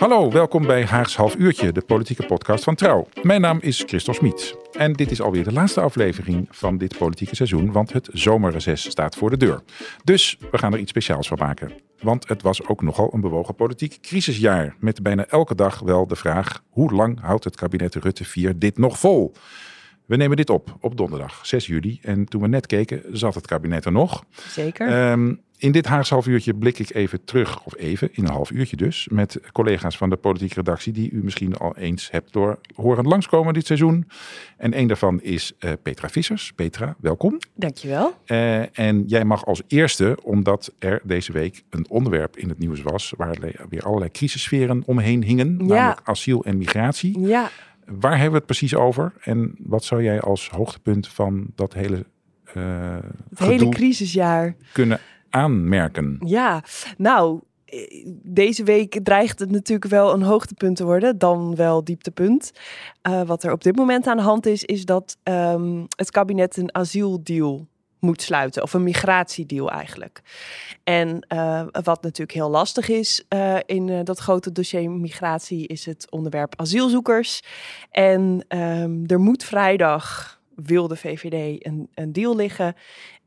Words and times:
Hallo, 0.00 0.30
welkom 0.30 0.66
bij 0.66 0.84
Haags 0.84 1.16
Half 1.16 1.36
Uurtje, 1.36 1.72
de 1.72 1.80
politieke 1.80 2.26
podcast 2.26 2.64
van 2.64 2.74
Trouw. 2.74 3.08
Mijn 3.22 3.40
naam 3.40 3.58
is 3.60 3.82
Christel 3.86 4.14
Smit 4.14 4.56
en 4.72 4.92
dit 4.92 5.10
is 5.10 5.20
alweer 5.20 5.44
de 5.44 5.52
laatste 5.52 5.80
aflevering 5.80 6.48
van 6.50 6.78
dit 6.78 6.98
politieke 6.98 7.36
seizoen, 7.36 7.72
want 7.72 7.92
het 7.92 8.08
zomerreces 8.12 8.90
staat 8.90 9.16
voor 9.16 9.30
de 9.30 9.36
deur. 9.36 9.62
Dus 10.04 10.38
we 10.50 10.58
gaan 10.58 10.72
er 10.72 10.78
iets 10.78 10.90
speciaals 10.90 11.28
van 11.28 11.38
maken. 11.40 11.72
Want 11.98 12.28
het 12.28 12.42
was 12.42 12.66
ook 12.66 12.82
nogal 12.82 13.14
een 13.14 13.20
bewogen 13.20 13.54
politiek 13.54 13.98
crisisjaar, 14.00 14.74
met 14.78 15.02
bijna 15.02 15.26
elke 15.26 15.54
dag 15.54 15.80
wel 15.80 16.06
de 16.06 16.16
vraag 16.16 16.62
hoe 16.68 16.92
lang 16.92 17.20
houdt 17.20 17.44
het 17.44 17.56
kabinet 17.56 17.94
Rutte 17.94 18.24
4 18.24 18.58
dit 18.58 18.78
nog 18.78 18.98
vol? 18.98 19.32
We 20.06 20.16
nemen 20.16 20.36
dit 20.36 20.50
op 20.50 20.76
op 20.80 20.96
donderdag 20.96 21.46
6 21.46 21.66
juli. 21.66 21.98
En 22.02 22.24
toen 22.24 22.40
we 22.40 22.48
net 22.48 22.66
keken, 22.66 23.02
zat 23.12 23.34
het 23.34 23.46
kabinet 23.46 23.84
er 23.84 23.92
nog. 23.92 24.24
Zeker. 24.48 25.10
Um, 25.10 25.40
in 25.60 25.72
dit 25.72 25.86
Haags 25.86 26.10
half 26.10 26.26
uurtje 26.26 26.54
blik 26.54 26.78
ik 26.78 26.94
even 26.94 27.24
terug, 27.24 27.64
of 27.64 27.76
even, 27.76 28.08
in 28.12 28.24
een 28.24 28.30
half 28.30 28.50
uurtje 28.50 28.76
dus, 28.76 29.08
met 29.10 29.40
collega's 29.52 29.96
van 29.96 30.10
de 30.10 30.16
politieke 30.16 30.54
redactie 30.54 30.92
die 30.92 31.10
u 31.10 31.24
misschien 31.24 31.56
al 31.56 31.76
eens 31.76 32.10
hebt 32.10 32.32
door 32.32 32.58
horen 32.74 33.04
langskomen 33.04 33.54
dit 33.54 33.66
seizoen. 33.66 34.08
En 34.56 34.78
een 34.78 34.86
daarvan 34.86 35.22
is 35.22 35.52
uh, 35.60 35.72
Petra 35.82 36.08
Vissers. 36.08 36.52
Petra, 36.52 36.96
welkom. 37.00 37.38
Dankjewel. 37.54 38.14
Uh, 38.26 38.78
en 38.78 39.04
jij 39.06 39.24
mag 39.24 39.46
als 39.46 39.62
eerste, 39.66 40.18
omdat 40.22 40.72
er 40.78 41.00
deze 41.04 41.32
week 41.32 41.62
een 41.70 41.86
onderwerp 41.88 42.36
in 42.36 42.48
het 42.48 42.58
nieuws 42.58 42.82
was, 42.82 43.12
waar 43.16 43.36
weer 43.68 43.82
allerlei 43.82 44.10
crisissferen 44.10 44.82
omheen 44.86 45.22
hingen, 45.22 45.58
ja. 45.58 45.64
namelijk 45.64 46.00
asiel 46.04 46.44
en 46.44 46.58
migratie. 46.58 47.20
Ja. 47.20 47.50
Waar 47.84 48.12
hebben 48.12 48.30
we 48.30 48.36
het 48.36 48.46
precies 48.46 48.74
over? 48.74 49.12
En 49.20 49.54
wat 49.58 49.84
zou 49.84 50.02
jij 50.02 50.20
als 50.20 50.48
hoogtepunt 50.48 51.08
van 51.08 51.46
dat 51.54 51.74
hele, 51.74 52.06
uh, 52.56 52.96
het 53.30 53.38
hele 53.38 53.68
crisisjaar 53.68 54.54
kunnen 54.72 55.00
aanmerken? 55.30 56.16
Ja, 56.24 56.62
nou, 56.96 57.40
deze 58.22 58.64
week 58.64 59.00
dreigt 59.02 59.38
het 59.38 59.50
natuurlijk 59.50 59.90
wel 59.90 60.12
een 60.12 60.22
hoogtepunt 60.22 60.76
te 60.76 60.84
worden, 60.84 61.18
dan 61.18 61.54
wel 61.54 61.84
dieptepunt. 61.84 62.52
Uh, 63.08 63.22
wat 63.22 63.42
er 63.42 63.52
op 63.52 63.62
dit 63.62 63.76
moment 63.76 64.06
aan 64.06 64.16
de 64.16 64.22
hand 64.22 64.46
is, 64.46 64.64
is 64.64 64.84
dat 64.84 65.16
um, 65.22 65.86
het 65.96 66.10
kabinet 66.10 66.56
een 66.56 66.74
asieldeal 66.74 67.68
moet 68.00 68.22
sluiten, 68.22 68.62
of 68.62 68.72
een 68.72 68.82
migratiedeal 68.82 69.70
eigenlijk. 69.70 70.22
En 70.84 71.26
uh, 71.28 71.62
wat 71.82 72.02
natuurlijk 72.02 72.32
heel 72.32 72.50
lastig 72.50 72.88
is 72.88 73.24
in 73.66 74.04
dat 74.04 74.18
grote 74.18 74.52
dossier 74.52 74.90
migratie, 74.90 75.66
is 75.66 75.86
het 75.86 76.10
onderwerp 76.10 76.60
asielzoekers. 76.60 77.42
En 77.90 78.44
um, 78.48 79.04
er 79.06 79.20
moet 79.20 79.44
vrijdag 79.44 80.38
wil 80.64 80.88
de 80.88 80.96
VVD 80.96 81.66
een, 81.66 81.88
een 81.94 82.12
deal 82.12 82.36
liggen. 82.36 82.74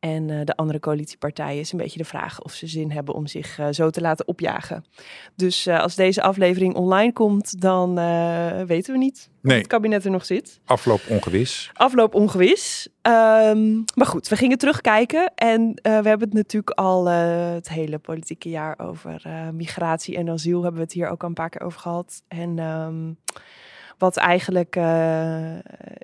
En 0.04 0.30
uh, 0.30 0.40
de 0.44 0.56
andere 0.56 0.80
coalitiepartijen 0.80 1.60
is 1.60 1.72
een 1.72 1.78
beetje 1.78 1.98
de 1.98 2.06
vraag 2.06 2.42
of 2.42 2.54
ze 2.54 2.68
zin 2.68 2.92
hebben 2.92 3.16
om 3.16 3.28
zich 3.28 3.60
uh, 3.60 3.68
zo 3.72 3.90
te 3.90 4.02
laten 4.02 4.28
opjagen. 4.28 4.86
Dus 5.36 5.68
uh, 5.68 5.80
als 5.80 5.96
deze 5.96 6.22
aflevering 6.22 6.76
online 6.76 7.14
komt, 7.14 7.62
dan 7.62 7.96
weten 8.66 8.94
we 8.94 9.00
niet 9.00 9.30
nee. 9.42 9.54
of 9.54 9.58
het 9.58 9.72
kabinet 9.72 10.06
er 10.06 10.12
nog 10.12 10.26
zit. 10.26 10.60
Afloop 10.66 11.02
ongewis. 11.10 11.72
Afloop 11.74 12.16
ongewis. 12.16 12.88
Um, 13.02 13.84
maar 13.96 14.08
goed, 14.08 14.28
we 14.28 14.36
gingen 14.36 14.58
terugkijken. 14.58 15.32
En 15.36 15.74
we 15.82 15.90
hebben 15.90 16.20
het 16.20 16.34
natuurlijk 16.34 16.78
al 16.78 17.06
het 17.06 17.70
hele 17.70 18.00
politieke 18.00 18.50
jaar 18.50 18.80
over 18.80 19.22
migratie 19.54 20.18
en 20.18 20.30
asiel. 20.30 20.62
Hebben 20.62 20.80
we 20.80 20.86
het 20.86 20.94
hier 20.94 21.10
ook 21.10 21.22
al 21.22 21.28
een 21.28 21.34
paar 21.34 21.50
keer 21.50 21.62
over 21.62 21.80
gehad. 21.80 22.24
En... 22.28 22.60
Um, 22.60 23.18
wat 23.98 24.18
eigenlijk 24.18 24.76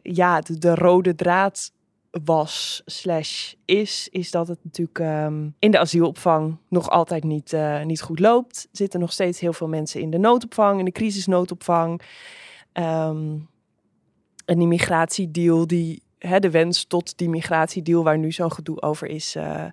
ja, 0.02 0.42
de, 0.42 0.58
de, 0.58 0.76
rode 0.76 1.16
draad 1.16 1.72
was 2.12 2.82
slash 2.86 3.54
is, 3.66 4.08
is 4.12 4.32
dat 4.32 4.48
het 4.48 4.60
natuurlijk 4.64 5.00
um, 5.00 5.56
in 5.60 5.72
de 5.72 5.80
asielopvang 5.80 6.58
nog 6.70 6.90
altijd 6.90 7.24
niet, 7.24 7.54
uh, 7.54 7.84
niet 7.84 8.02
goed 8.02 8.20
loopt. 8.20 8.68
Er 8.72 8.78
zitten 8.78 9.00
nog 9.00 9.12
steeds 9.12 9.40
heel 9.40 9.54
veel 9.54 9.68
mensen 9.68 10.02
in 10.02 10.10
de 10.10 10.18
noodopvang, 10.18 10.80
in 10.80 10.86
de 10.86 10.92
crisisnoodopvang. 10.92 12.02
Um, 12.74 13.50
een 14.46 14.62
immigratiedeal, 14.62 15.68
die, 15.68 16.04
hè, 16.18 16.40
de 16.40 16.50
wens 16.50 16.86
tot 16.86 17.18
die 17.18 17.30
migratiedeal 17.30 18.04
waar 18.04 18.18
nu 18.18 18.32
zo'n 18.32 18.52
gedoe 18.52 18.82
over 18.82 19.08
is... 19.08 19.36
Uh, 19.36 19.66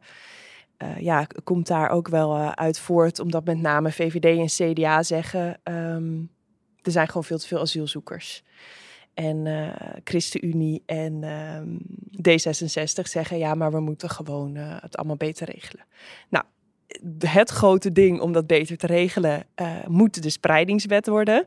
uh, 0.82 0.98
ja, 0.98 1.26
komt 1.44 1.66
daar 1.66 1.90
ook 1.90 2.08
wel 2.08 2.54
uit 2.54 2.78
voort, 2.78 3.18
omdat 3.18 3.44
met 3.44 3.60
name 3.60 3.92
VVD 3.92 4.58
en 4.58 4.72
CDA 4.74 5.02
zeggen... 5.02 5.60
Um, 5.64 6.30
er 6.82 6.92
zijn 6.92 7.06
gewoon 7.06 7.24
veel 7.24 7.38
te 7.38 7.46
veel 7.46 7.60
asielzoekers. 7.60 8.42
En 9.16 9.46
uh, 9.46 9.68
ChristenUnie 10.04 10.82
en 10.86 11.22
uh, 11.22 11.58
D66 12.28 13.02
zeggen 13.02 13.38
ja, 13.38 13.54
maar 13.54 13.72
we 13.72 13.80
moeten 13.80 14.10
gewoon 14.10 14.56
uh, 14.56 14.76
het 14.80 14.96
allemaal 14.96 15.16
beter 15.16 15.50
regelen. 15.50 15.84
Nou, 16.28 16.44
het 17.18 17.50
grote 17.50 17.92
ding 17.92 18.20
om 18.20 18.32
dat 18.32 18.46
beter 18.46 18.76
te 18.76 18.86
regelen 18.86 19.46
uh, 19.60 19.86
moet 19.86 20.22
de 20.22 20.30
spreidingswet 20.30 21.06
worden. 21.06 21.46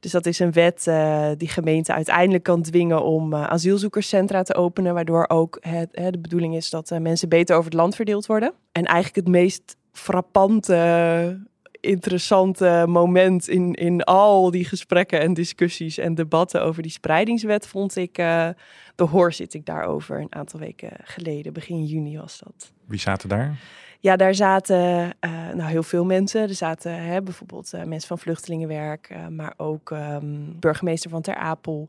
Dus 0.00 0.10
dat 0.12 0.26
is 0.26 0.38
een 0.38 0.52
wet 0.52 0.90
die 1.38 1.48
gemeenten 1.48 1.94
uiteindelijk 1.94 2.44
kan 2.44 2.62
dwingen 2.62 3.02
om 3.02 3.34
asielzoekerscentra 3.34 4.42
te 4.42 4.54
openen, 4.54 4.94
waardoor 4.94 5.28
ook 5.28 5.58
het, 5.60 5.92
de 5.92 6.18
bedoeling 6.18 6.56
is 6.56 6.70
dat 6.70 6.98
mensen 7.00 7.28
beter 7.28 7.56
over 7.56 7.70
het 7.70 7.80
land 7.80 7.94
verdeeld 7.94 8.26
worden. 8.26 8.52
En 8.72 8.84
eigenlijk 8.84 9.26
het 9.26 9.34
meest 9.34 9.76
frappante 9.92 11.40
interessante 11.80 12.84
moment 12.88 13.48
in, 13.48 13.74
in 13.74 14.02
al 14.02 14.50
die 14.50 14.64
gesprekken 14.64 15.20
en 15.20 15.34
discussies 15.34 15.98
en 15.98 16.14
debatten 16.14 16.62
over 16.62 16.82
die 16.82 16.90
spreidingswet 16.90 17.66
vond 17.66 17.96
ik 17.96 18.18
uh, 18.18 18.48
de 18.94 19.04
hoorzitting 19.04 19.64
daarover 19.64 20.20
een 20.20 20.34
aantal 20.34 20.60
weken 20.60 20.92
geleden. 21.02 21.52
Begin 21.52 21.84
juni 21.84 22.18
was 22.18 22.40
dat. 22.44 22.72
Wie 22.84 22.98
zaten 22.98 23.28
daar? 23.28 23.58
Ja, 24.00 24.16
daar 24.16 24.34
zaten 24.34 24.76
uh, 25.20 25.30
nou, 25.54 25.70
heel 25.70 25.82
veel 25.82 26.04
mensen. 26.04 26.42
Er 26.42 26.54
zaten 26.54 27.04
hè, 27.04 27.22
bijvoorbeeld 27.22 27.72
uh, 27.74 27.82
mensen 27.82 28.08
van 28.08 28.18
vluchtelingenwerk, 28.18 29.14
maar 29.30 29.54
ook 29.56 29.90
um, 29.90 30.56
burgemeester 30.60 31.10
van 31.10 31.22
Ter 31.22 31.34
Apel. 31.34 31.88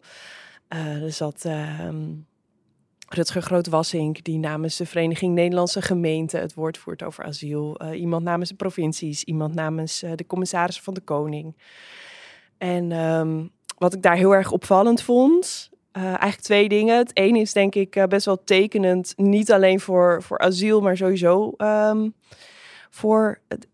er 0.68 1.12
zat 1.12 1.46
um, 1.88 2.26
Rutger 3.14 3.42
Groot-Wassink, 3.42 4.24
die 4.24 4.38
namens 4.38 4.78
de 4.78 4.86
Vereniging 4.86 5.34
Nederlandse 5.34 5.82
Gemeenten 5.82 6.40
het 6.40 6.54
woord 6.54 6.78
voert 6.78 7.04
over 7.04 7.24
asiel. 7.24 7.84
Uh, 7.84 8.00
iemand 8.00 8.24
namens 8.24 8.50
de 8.50 8.56
provincies, 8.56 9.24
iemand 9.24 9.54
namens 9.54 10.04
uh, 10.04 10.12
de 10.16 10.26
commissarissen 10.26 10.84
van 10.84 10.94
de 10.94 11.02
Koning. 11.02 11.56
En 12.58 12.92
um, 12.92 13.52
wat 13.78 13.94
ik 13.94 14.02
daar 14.02 14.16
heel 14.16 14.36
erg 14.36 14.52
opvallend 14.52 15.02
vond, 15.02 15.70
uh, 15.98 16.04
eigenlijk 16.04 16.42
twee 16.42 16.70
dingen. 16.70 16.98
Het 16.98 17.18
ene 17.18 17.40
is 17.40 17.54
denk 17.54 17.76
ik 17.76 18.06
best 18.10 18.26
wel 18.26 18.44
tekenend, 18.44 19.14
niet 19.18 19.52
alleen 19.52 19.80
voor, 19.80 20.24
voor 20.24 20.38
asiel, 20.40 20.82
maar 20.82 20.98
sowieso 20.98 21.54
um, 21.58 22.14
voor 22.90 23.42
het, 23.48 23.68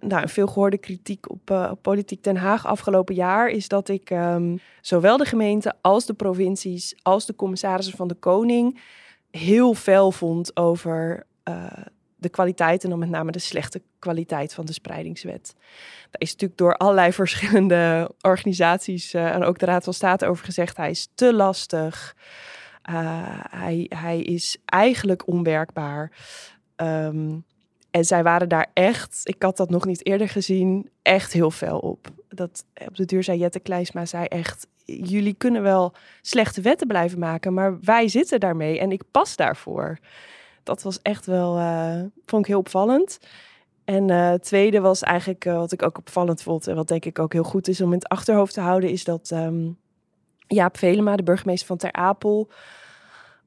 nou, 0.00 0.22
een 0.22 0.28
veel 0.28 0.46
gehoorde 0.46 0.78
kritiek 0.78 1.30
op, 1.30 1.50
uh, 1.50 1.68
op 1.70 1.82
Politiek 1.82 2.24
Den 2.24 2.36
Haag 2.36 2.66
afgelopen 2.66 3.14
jaar 3.14 3.48
is 3.48 3.68
dat 3.68 3.88
ik 3.88 4.10
um, 4.10 4.60
zowel 4.80 5.16
de 5.16 5.24
gemeente 5.24 5.74
als 5.80 6.06
de 6.06 6.14
provincies 6.14 6.94
als 7.02 7.26
de 7.26 7.34
commissarissen 7.34 7.96
van 7.96 8.08
de 8.08 8.14
Koning 8.14 8.80
heel 9.30 9.74
fel 9.74 10.12
vond 10.12 10.56
over 10.56 11.26
uh, 11.48 11.72
de 12.16 12.28
kwaliteit 12.28 12.84
en 12.84 12.90
dan 12.90 12.98
met 12.98 13.08
name 13.08 13.30
de 13.30 13.38
slechte 13.38 13.82
kwaliteit 13.98 14.54
van 14.54 14.64
de 14.64 14.72
spreidingswet. 14.72 15.54
Daar 16.10 16.20
is 16.20 16.32
natuurlijk 16.32 16.58
door 16.58 16.76
allerlei 16.76 17.12
verschillende 17.22 18.10
organisaties 18.20 19.14
uh, 19.14 19.34
en 19.34 19.42
ook 19.42 19.58
de 19.58 19.66
Raad 19.66 19.84
van 19.84 19.94
State 19.94 20.26
over 20.26 20.44
gezegd, 20.44 20.76
hij 20.76 20.90
is 20.90 21.08
te 21.14 21.34
lastig. 21.34 22.16
hij, 23.50 23.86
hij 23.88 24.20
is 24.20 24.56
eigenlijk 24.64 25.26
onwerkbaar. 25.26 26.12
Um, 26.76 27.44
en 27.90 28.04
zij 28.04 28.22
waren 28.22 28.48
daar 28.48 28.70
echt, 28.72 29.20
ik 29.22 29.42
had 29.42 29.56
dat 29.56 29.70
nog 29.70 29.84
niet 29.84 30.06
eerder 30.06 30.28
gezien, 30.28 30.90
echt 31.02 31.32
heel 31.32 31.50
fel 31.50 31.78
op. 31.78 32.08
Dat, 32.28 32.64
op 32.88 32.96
de 32.96 33.04
duur 33.04 33.22
zei 33.22 33.38
Jette 33.38 33.60
Kleisma, 33.60 34.06
zei 34.06 34.24
echt, 34.24 34.66
jullie 34.84 35.34
kunnen 35.34 35.62
wel 35.62 35.92
slechte 36.22 36.60
wetten 36.60 36.86
blijven 36.86 37.18
maken, 37.18 37.54
maar 37.54 37.80
wij 37.80 38.08
zitten 38.08 38.40
daarmee 38.40 38.78
en 38.78 38.92
ik 38.92 39.02
pas 39.10 39.36
daarvoor. 39.36 39.98
Dat 40.62 40.82
was 40.82 41.02
echt 41.02 41.26
wel, 41.26 41.58
uh, 41.58 42.02
vond 42.26 42.42
ik 42.42 42.48
heel 42.48 42.58
opvallend. 42.58 43.18
En 43.84 44.08
uh, 44.08 44.30
het 44.30 44.42
tweede 44.42 44.80
was 44.80 45.02
eigenlijk, 45.02 45.44
uh, 45.44 45.56
wat 45.56 45.72
ik 45.72 45.82
ook 45.82 45.98
opvallend 45.98 46.42
vond 46.42 46.66
en 46.66 46.74
wat 46.74 46.88
denk 46.88 47.04
ik 47.04 47.18
ook 47.18 47.32
heel 47.32 47.42
goed 47.42 47.68
is 47.68 47.80
om 47.80 47.92
in 47.92 47.98
het 47.98 48.08
achterhoofd 48.08 48.54
te 48.54 48.60
houden, 48.60 48.90
is 48.90 49.04
dat 49.04 49.30
um, 49.30 49.78
Jaap 50.46 50.76
Velema, 50.76 51.16
de 51.16 51.22
burgemeester 51.22 51.66
van 51.66 51.76
Ter 51.76 51.92
Apel, 51.92 52.48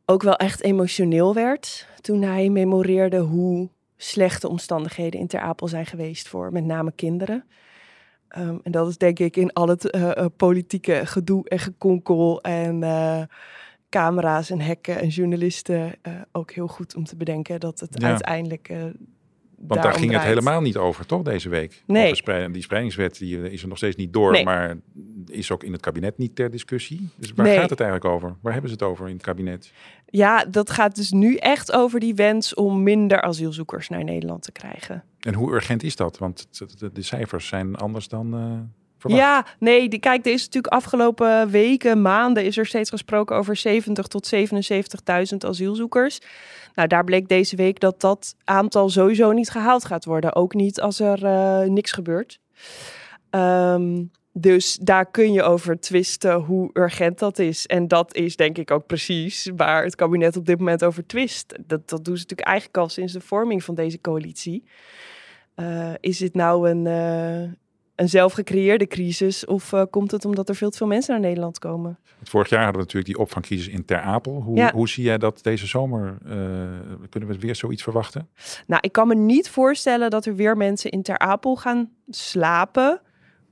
ook 0.06 0.24
wel 0.24 0.36
echt 0.36 0.62
emotioneel 0.62 1.34
werd 1.34 1.88
toen 2.02 2.22
hij 2.22 2.50
memoreerde 2.50 3.18
hoe 3.18 3.70
slechte 4.04 4.48
omstandigheden 4.48 5.20
in 5.20 5.28
Ter 5.28 5.40
Apel 5.40 5.68
zijn 5.68 5.86
geweest 5.86 6.28
voor 6.28 6.52
met 6.52 6.64
name 6.64 6.92
kinderen. 6.92 7.44
Um, 8.38 8.60
en 8.64 8.72
dat 8.72 8.88
is 8.88 8.98
denk 8.98 9.20
ik 9.20 9.38
in 9.38 9.54
al 9.54 9.68
het 9.68 9.96
uh, 9.96 10.02
uh, 10.02 10.26
politieke 10.38 11.06
gedoe 11.06 11.50
en 11.50 11.60
gekonkel 11.60 12.42
en 12.42 12.82
uh, 12.82 13.22
camera's 13.90 14.50
en 14.50 14.62
hekken 14.62 15.00
en 15.00 15.08
journalisten 15.08 15.96
uh, 16.08 16.14
ook 16.32 16.52
heel 16.52 16.68
goed 16.68 16.96
om 16.96 17.04
te 17.04 17.16
bedenken 17.16 17.60
dat 17.60 17.80
het 17.80 18.02
Ja. 18.02 18.08
uiteindelijk. 18.08 18.70
Want 19.68 19.82
daar 19.82 19.94
ging 19.94 20.12
het 20.12 20.22
helemaal 20.22 20.62
niet 20.62 20.78
over, 20.78 21.06
toch, 21.06 21.22
deze 21.22 21.50
week? 21.50 21.84
Nee. 21.86 22.04
Over 22.04 22.16
sprei- 22.18 22.52
die 22.52 22.62
spreidingswet 22.62 23.18
die 23.18 23.42
eh, 23.44 23.52
is 23.52 23.62
er 23.62 23.68
nog 23.68 23.78
steeds 23.78 23.96
niet 23.96 24.14
door, 24.14 24.32
Nee. 24.32 24.44
maar 24.44 24.78
is 25.28 25.52
ook 25.52 25.64
in 25.64 25.72
het 25.72 25.82
kabinet 25.82 26.18
niet 26.18 26.36
ter 26.36 26.50
discussie. 26.52 27.10
Dus 27.16 27.32
waar 27.36 27.46
Nee. 27.46 27.58
gaat 27.58 27.70
het 27.70 27.80
eigenlijk 27.80 28.14
over? 28.14 28.36
Waar 28.42 28.52
hebben 28.54 28.70
ze 28.72 28.76
het 28.76 28.86
over 28.86 29.08
in 29.08 29.14
het 29.14 29.24
kabinet? 29.24 29.72
Ja, 30.06 30.46
dat 30.46 30.70
gaat 30.72 30.96
dus 30.96 31.12
nu 31.12 31.36
echt 31.36 31.72
over 31.72 32.00
die 32.00 32.16
wens 32.16 32.54
om 32.54 32.84
minder 32.84 33.22
asielzoekers 33.22 33.90
naar 33.90 34.04
Nederland 34.04 34.44
te 34.44 34.52
krijgen. 34.52 35.04
En 35.20 35.34
hoe 35.34 35.52
urgent 35.54 35.84
is 35.84 35.96
dat? 35.96 36.18
Want 36.18 36.48
de 36.94 37.02
cijfers 37.02 37.48
zijn 37.48 37.76
anders 37.76 38.08
dan 38.08 38.34
eh, 38.34 38.60
Ja, 39.08 39.46
nee, 39.60 40.00
kijk, 40.00 40.26
er 40.26 40.32
is 40.32 40.46
natuurlijk 40.46 40.74
afgelopen 40.74 41.50
weken, 41.50 42.02
maanden 42.02 42.46
is 42.46 42.58
er 42.58 42.66
steeds 42.66 42.90
gesproken 42.90 43.36
over 43.36 43.56
70 43.56 44.08
tot 44.08 44.34
77.000 45.32 45.38
asielzoekers. 45.38 46.20
Nou, 46.74 46.88
daar 46.88 47.04
bleek 47.04 47.28
deze 47.28 47.56
week 47.56 47.80
dat 47.80 48.02
dat 48.02 48.36
aantal 48.44 48.90
sowieso 48.90 49.32
niet 49.32 49.50
gehaald 49.50 49.86
gaat 49.86 50.06
worden. 50.06 50.36
Ook 50.36 50.54
niet 50.54 50.82
als 50.82 51.00
er 51.00 51.26
eh, 51.26 51.70
niks 51.70 51.92
gebeurt. 51.92 52.40
Ehm, 53.30 54.04
dus 54.34 54.78
daar 54.82 55.06
kun 55.06 55.34
je 55.34 55.44
over 55.44 55.80
twisten 55.80 56.34
hoe 56.34 56.70
urgent 56.74 57.20
dat 57.20 57.40
is. 57.40 57.66
En 57.68 57.88
dat 57.88 58.16
is 58.16 58.36
denk 58.36 58.58
ik 58.58 58.72
ook 58.72 58.86
precies 58.86 59.52
waar 59.56 59.84
het 59.84 59.96
kabinet 59.96 60.38
op 60.38 60.46
dit 60.46 60.58
moment 60.58 60.84
over 60.84 61.06
twist. 61.06 61.56
Dat, 61.66 61.90
dat 61.90 62.06
doen 62.06 62.16
ze 62.16 62.22
natuurlijk 62.22 62.48
eigenlijk 62.48 62.78
al 62.78 62.90
sinds 62.90 63.14
de 63.14 63.22
vorming 63.22 63.64
van 63.64 63.76
deze 63.76 64.02
coalitie. 64.02 64.64
Eh, 65.56 65.94
is 66.00 66.18
dit 66.18 66.34
nou 66.34 66.70
een, 66.70 66.88
eh, 66.88 67.52
een 67.96 68.10
zelfgecreëerde 68.10 68.88
crisis 68.88 69.46
of 69.46 69.74
eh, 69.74 69.82
komt 69.90 70.12
het 70.12 70.26
omdat 70.26 70.50
er 70.50 70.56
veel 70.56 70.70
te 70.70 70.78
veel 70.78 70.88
mensen 70.88 71.14
naar 71.14 71.22
Nederland 71.24 71.60
komen? 71.60 71.98
Vorig 72.24 72.50
jaar 72.50 72.64
hadden 72.64 72.80
we 72.82 72.86
natuurlijk 72.88 73.14
die 73.14 73.24
opvangcrisis 73.24 73.68
in 73.68 73.86
Ter 73.86 74.00
Apel. 74.02 74.42
Hoe, 74.42 74.58
Ja. 74.58 74.72
hoe 74.72 74.90
zie 74.90 75.04
jij 75.04 75.18
dat 75.18 75.44
deze 75.44 75.68
zomer? 75.68 76.18
eh, 76.26 76.32
kunnen 77.10 77.30
we 77.30 77.40
weer 77.40 77.56
zoiets 77.56 77.84
verwachten? 77.84 78.30
Nou, 78.68 78.82
ik 78.86 78.92
kan 78.92 79.08
me 79.08 79.16
niet 79.16 79.50
voorstellen 79.50 80.10
dat 80.10 80.26
er 80.26 80.36
weer 80.36 80.58
mensen 80.58 80.92
in 80.92 81.02
Ter 81.04 81.18
Apel 81.20 81.56
gaan 81.56 81.90
slapen. 82.10 83.02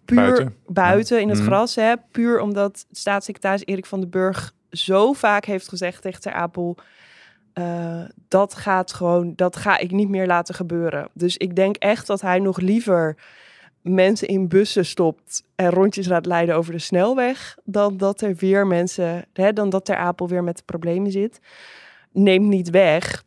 Puur 0.06 0.18
Buiten? 0.18 0.56
buiten, 0.68 1.22
in 1.22 1.30
het 1.30 1.38
Mhm. 1.38 1.48
gras. 1.48 1.76
Hè? 1.76 1.94
Puur 2.12 2.40
omdat 2.40 2.86
staatssecretaris 2.92 3.66
Erik 3.66 3.86
van 3.86 4.00
den 4.00 4.10
Burg 4.10 4.54
zo 4.72 5.14
vaak 5.14 5.46
heeft 5.46 5.68
gezegd 5.70 6.02
tegen 6.02 6.22
Ter 6.22 6.34
Apel... 6.34 6.78
eh, 7.54 8.02
dat 8.28 8.56
gaat 8.56 8.94
gewoon, 8.94 9.34
dat 9.36 9.56
ga 9.56 9.78
ik 9.78 9.92
niet 9.92 10.10
meer 10.10 10.28
laten 10.28 10.56
gebeuren. 10.56 11.10
Dus 11.14 11.38
ik 11.38 11.56
denk 11.56 11.76
echt 11.76 12.08
dat 12.08 12.22
hij 12.22 12.40
nog 12.40 12.58
liever 12.60 13.16
mensen 13.94 14.28
in 14.28 14.48
bussen 14.48 14.86
stopt 14.86 15.44
en 15.56 15.70
rondjes 15.70 16.08
laat 16.08 16.26
leiden 16.26 16.56
over 16.56 16.72
de 16.72 16.80
snelweg, 16.80 17.58
dan 17.64 17.98
dat 17.98 18.22
er 18.22 18.36
weer 18.36 18.68
mensen, 18.68 19.26
hè, 19.34 19.54
dan 19.54 19.70
dat 19.70 19.86
Ter 19.86 19.96
Apel 19.96 20.28
weer 20.28 20.44
met 20.44 20.58
de 20.58 20.64
problemen 20.66 21.12
zit. 21.12 21.40
Neemt 22.12 22.48
niet 22.48 22.70
weg 22.70 23.24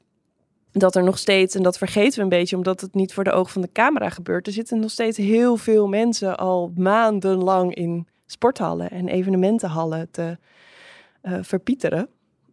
dat 0.72 0.96
er 0.96 1.04
nog 1.04 1.18
steeds, 1.18 1.54
en 1.54 1.62
dat 1.62 1.78
vergeten 1.78 2.16
we 2.16 2.22
een 2.22 2.28
beetje, 2.28 2.56
omdat 2.56 2.80
het 2.80 2.94
niet 2.94 3.14
voor 3.14 3.24
de 3.24 3.32
ogen 3.32 3.52
van 3.52 3.62
de 3.62 3.72
camera 3.72 4.08
gebeurt, 4.08 4.46
er 4.46 4.52
zitten 4.52 4.80
nog 4.80 4.90
steeds 4.90 5.16
heel 5.16 5.56
veel 5.56 5.88
mensen 5.88 6.36
al 6.36 6.72
maandenlang 6.76 7.74
in 7.74 8.06
sporthallen 8.26 8.90
en 8.90 9.08
evenementenhallen 9.08 10.10
te 10.10 10.38
eh, 11.20 11.38
verpieteren. 11.40 12.08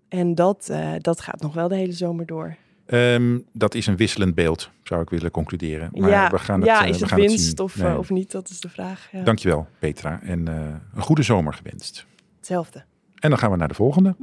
En 0.07 0.35
dat, 0.35 0.69
eh, 0.69 0.91
dat 0.97 1.21
gaat 1.21 1.41
nog 1.41 1.53
wel 1.53 1.67
de 1.67 1.75
hele 1.75 1.91
zomer 1.91 2.25
door. 2.25 2.55
Ehm, 2.89 3.37
dat 3.53 3.75
is 3.75 3.87
een 3.87 3.95
wisselend 3.95 4.35
beeld, 4.35 4.69
zou 4.83 5.01
ik 5.01 5.09
willen 5.09 5.31
concluderen. 5.31 5.89
Maar 5.93 6.09
ja, 6.09 6.29
we 6.29 6.39
gaan 6.39 6.59
het, 6.59 6.69
ja, 6.69 6.83
eh, 6.83 6.89
is 6.89 6.95
we 6.95 6.99
het 7.01 7.09
gaan 7.09 7.19
winst 7.19 7.45
zien. 7.45 7.59
of, 7.59 7.77
Nee. 7.77 7.91
eh, 7.91 7.97
of 7.97 8.09
niet? 8.09 8.31
Dat 8.31 8.49
is 8.49 8.59
de 8.59 8.69
vraag. 8.69 9.07
Ja. 9.11 9.23
Dankjewel, 9.23 9.67
Petra. 9.79 10.19
En 10.23 10.47
eh, 10.47 10.55
een 10.95 11.01
goede 11.01 11.23
zomer 11.23 11.53
gewenst. 11.53 12.05
Hetzelfde. 12.37 12.83
En 13.19 13.29
dan 13.29 13.39
gaan 13.39 13.51
we 13.51 13.57
naar 13.57 13.67
de 13.67 13.73
volgende. 13.73 14.15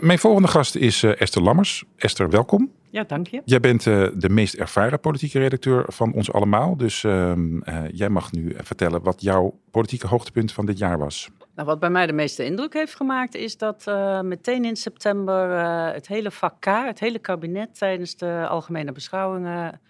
Mijn 0.00 0.18
volgende 0.18 0.48
gast 0.48 0.74
is 0.74 1.02
Esther 1.02 1.42
Lammers. 1.42 1.84
Esther, 1.96 2.30
welkom. 2.30 2.70
Ja, 2.96 3.04
dank 3.04 3.26
je. 3.26 3.42
Jij 3.44 3.60
bent 3.60 3.86
eh, 3.86 4.06
de 4.14 4.28
meest 4.28 4.54
ervaren 4.54 5.00
politieke 5.00 5.38
redacteur 5.38 5.84
van 5.86 6.12
ons 6.12 6.32
allemaal. 6.32 6.76
Dus 6.76 7.04
ehm, 7.04 7.60
eh, 7.60 7.84
jij 7.92 8.08
mag 8.08 8.32
nu 8.32 8.56
vertellen 8.58 9.02
wat 9.02 9.22
jouw 9.22 9.58
politieke 9.70 10.06
hoogtepunt 10.06 10.52
van 10.52 10.66
dit 10.66 10.78
jaar 10.78 10.98
was. 10.98 11.30
Nou, 11.56 11.68
wat 11.68 11.80
bij 11.80 11.90
mij 11.90 12.06
de 12.06 12.12
meeste 12.12 12.44
indruk 12.44 12.72
heeft 12.74 12.94
gemaakt, 12.94 13.34
is 13.34 13.56
dat 13.56 13.86
eh, 13.86 14.20
meteen 14.20 14.64
in 14.64 14.76
september 14.76 15.58
eh, 15.58 15.92
het 15.92 16.08
hele 16.08 16.30
vak 16.30 16.60
K, 16.60 16.66
het 16.66 17.00
hele 17.00 17.18
kabinet 17.18 17.78
tijdens 17.78 18.16
de 18.16 18.46
algemene 18.48 18.92
beschouwingen 18.92 19.80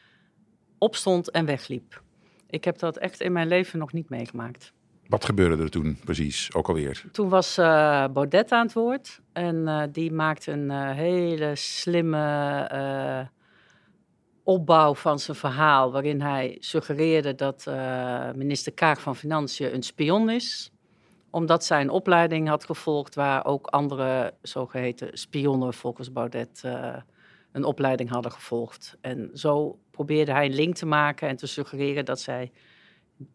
opstond 0.79 1.31
en 1.31 1.44
wegliep. 1.44 2.03
Ik 2.50 2.64
heb 2.64 2.79
dat 2.79 2.97
echt 2.97 3.20
in 3.20 3.32
mijn 3.32 3.49
leven 3.49 3.79
nog 3.79 3.93
niet 3.93 4.08
meegemaakt. 4.08 4.73
Wat 5.08 5.25
gebeurde 5.25 5.62
er 5.62 5.70
toen 5.70 5.99
precies, 6.05 6.55
ook 6.55 6.69
alweer? 6.69 7.05
Toen 7.12 7.29
was 7.29 7.58
eh, 7.58 8.05
Baudet 8.12 8.53
aan 8.53 8.64
het 8.64 8.75
woord 8.75 9.20
en 9.32 9.69
eh, 9.69 9.82
die 9.93 10.12
maakte 10.12 10.53
een 10.53 10.70
eh, 10.70 10.91
hele 10.91 11.56
slimme 11.56 13.31
opbouw 14.43 14.94
van 14.94 15.19
zijn 15.19 15.37
verhaal, 15.37 15.93
waarin 15.93 16.20
hij 16.20 16.56
suggereerde 16.61 17.35
dat 17.35 17.67
minister 18.35 18.73
Kaag 18.73 19.00
van 19.00 19.17
Financiën 19.17 19.75
een 19.75 19.82
spion 19.82 20.31
is, 20.31 20.70
omdat 21.31 21.64
zij 21.64 21.81
een 21.81 21.91
opleiding 21.91 22.49
had 22.49 22.64
gevolgd 22.64 23.14
waar 23.14 23.44
ook 23.44 23.67
andere 23.67 24.35
zogeheten 24.43 25.19
spionnen 25.19 25.75
volgens 25.75 26.12
Baudet 26.12 26.62
een 27.53 27.64
opleiding 27.64 28.11
hadden 28.11 28.32
gevolgd. 28.32 28.97
En 29.00 29.31
zo 29.35 29.79
probeerde 29.91 30.32
hij 30.32 30.44
een 30.44 30.55
link 30.55 30.75
te 30.75 30.87
maken 30.87 31.29
en 31.29 31.37
te 31.37 31.47
suggereren 31.47 32.05
dat 32.05 32.20
zij 32.20 32.53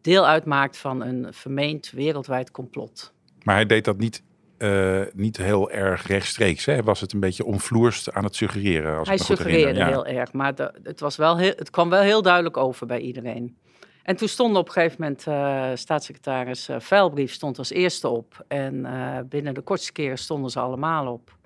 deel 0.00 0.26
uitmaakt 0.26 0.76
van 0.76 1.02
een 1.02 1.26
vermeend 1.34 1.90
wereldwijd 1.90 2.50
complot. 2.50 3.12
Maar 3.42 3.54
hij 3.54 3.66
deed 3.66 3.84
dat 3.84 3.98
niet, 3.98 4.22
eh, 4.58 5.00
niet 5.14 5.36
heel 5.36 5.70
erg 5.70 6.06
rechtstreeks. 6.06 6.64
Hè? 6.64 6.82
Was 6.82 7.00
het 7.00 7.12
een 7.12 7.20
beetje 7.20 7.44
omvloerst 7.44 8.12
aan 8.12 8.24
het 8.24 8.36
suggereren? 8.36 8.98
Als 8.98 9.08
Hij 9.08 9.16
goed 9.16 9.26
suggereerde. 9.26 9.78
Ja. 9.78 9.86
heel 9.86 10.06
erg, 10.06 10.32
maar 10.32 10.54
de- 10.54 10.74
het, 10.82 11.00
was 11.00 11.16
wel 11.16 11.38
heel, 11.38 11.52
het 11.56 11.70
kwam 11.70 11.88
wel 11.90 12.00
heel 12.02 12.22
duidelijk 12.22 12.56
over 12.56 12.86
bij 12.86 13.00
iedereen. 13.00 13.56
En 14.02 14.16
toen 14.16 14.28
stond 14.28 14.56
op 14.56 14.66
een 14.66 14.72
gegeven 14.72 14.96
moment 15.00 15.26
eh, 15.26 15.70
staatssecretaris 15.74 16.68
uh, 16.68 16.76
Veilbrief 16.80 17.32
stond 17.32 17.58
als 17.58 17.70
eerste 17.70 18.08
op. 18.08 18.44
En 18.48 18.86
binnen 19.28 19.54
de 19.54 19.60
kortste 19.60 19.92
keren 19.92 20.18
stonden 20.18 20.50
ze 20.50 20.60
allemaal 20.60 21.12
op. 21.12 21.36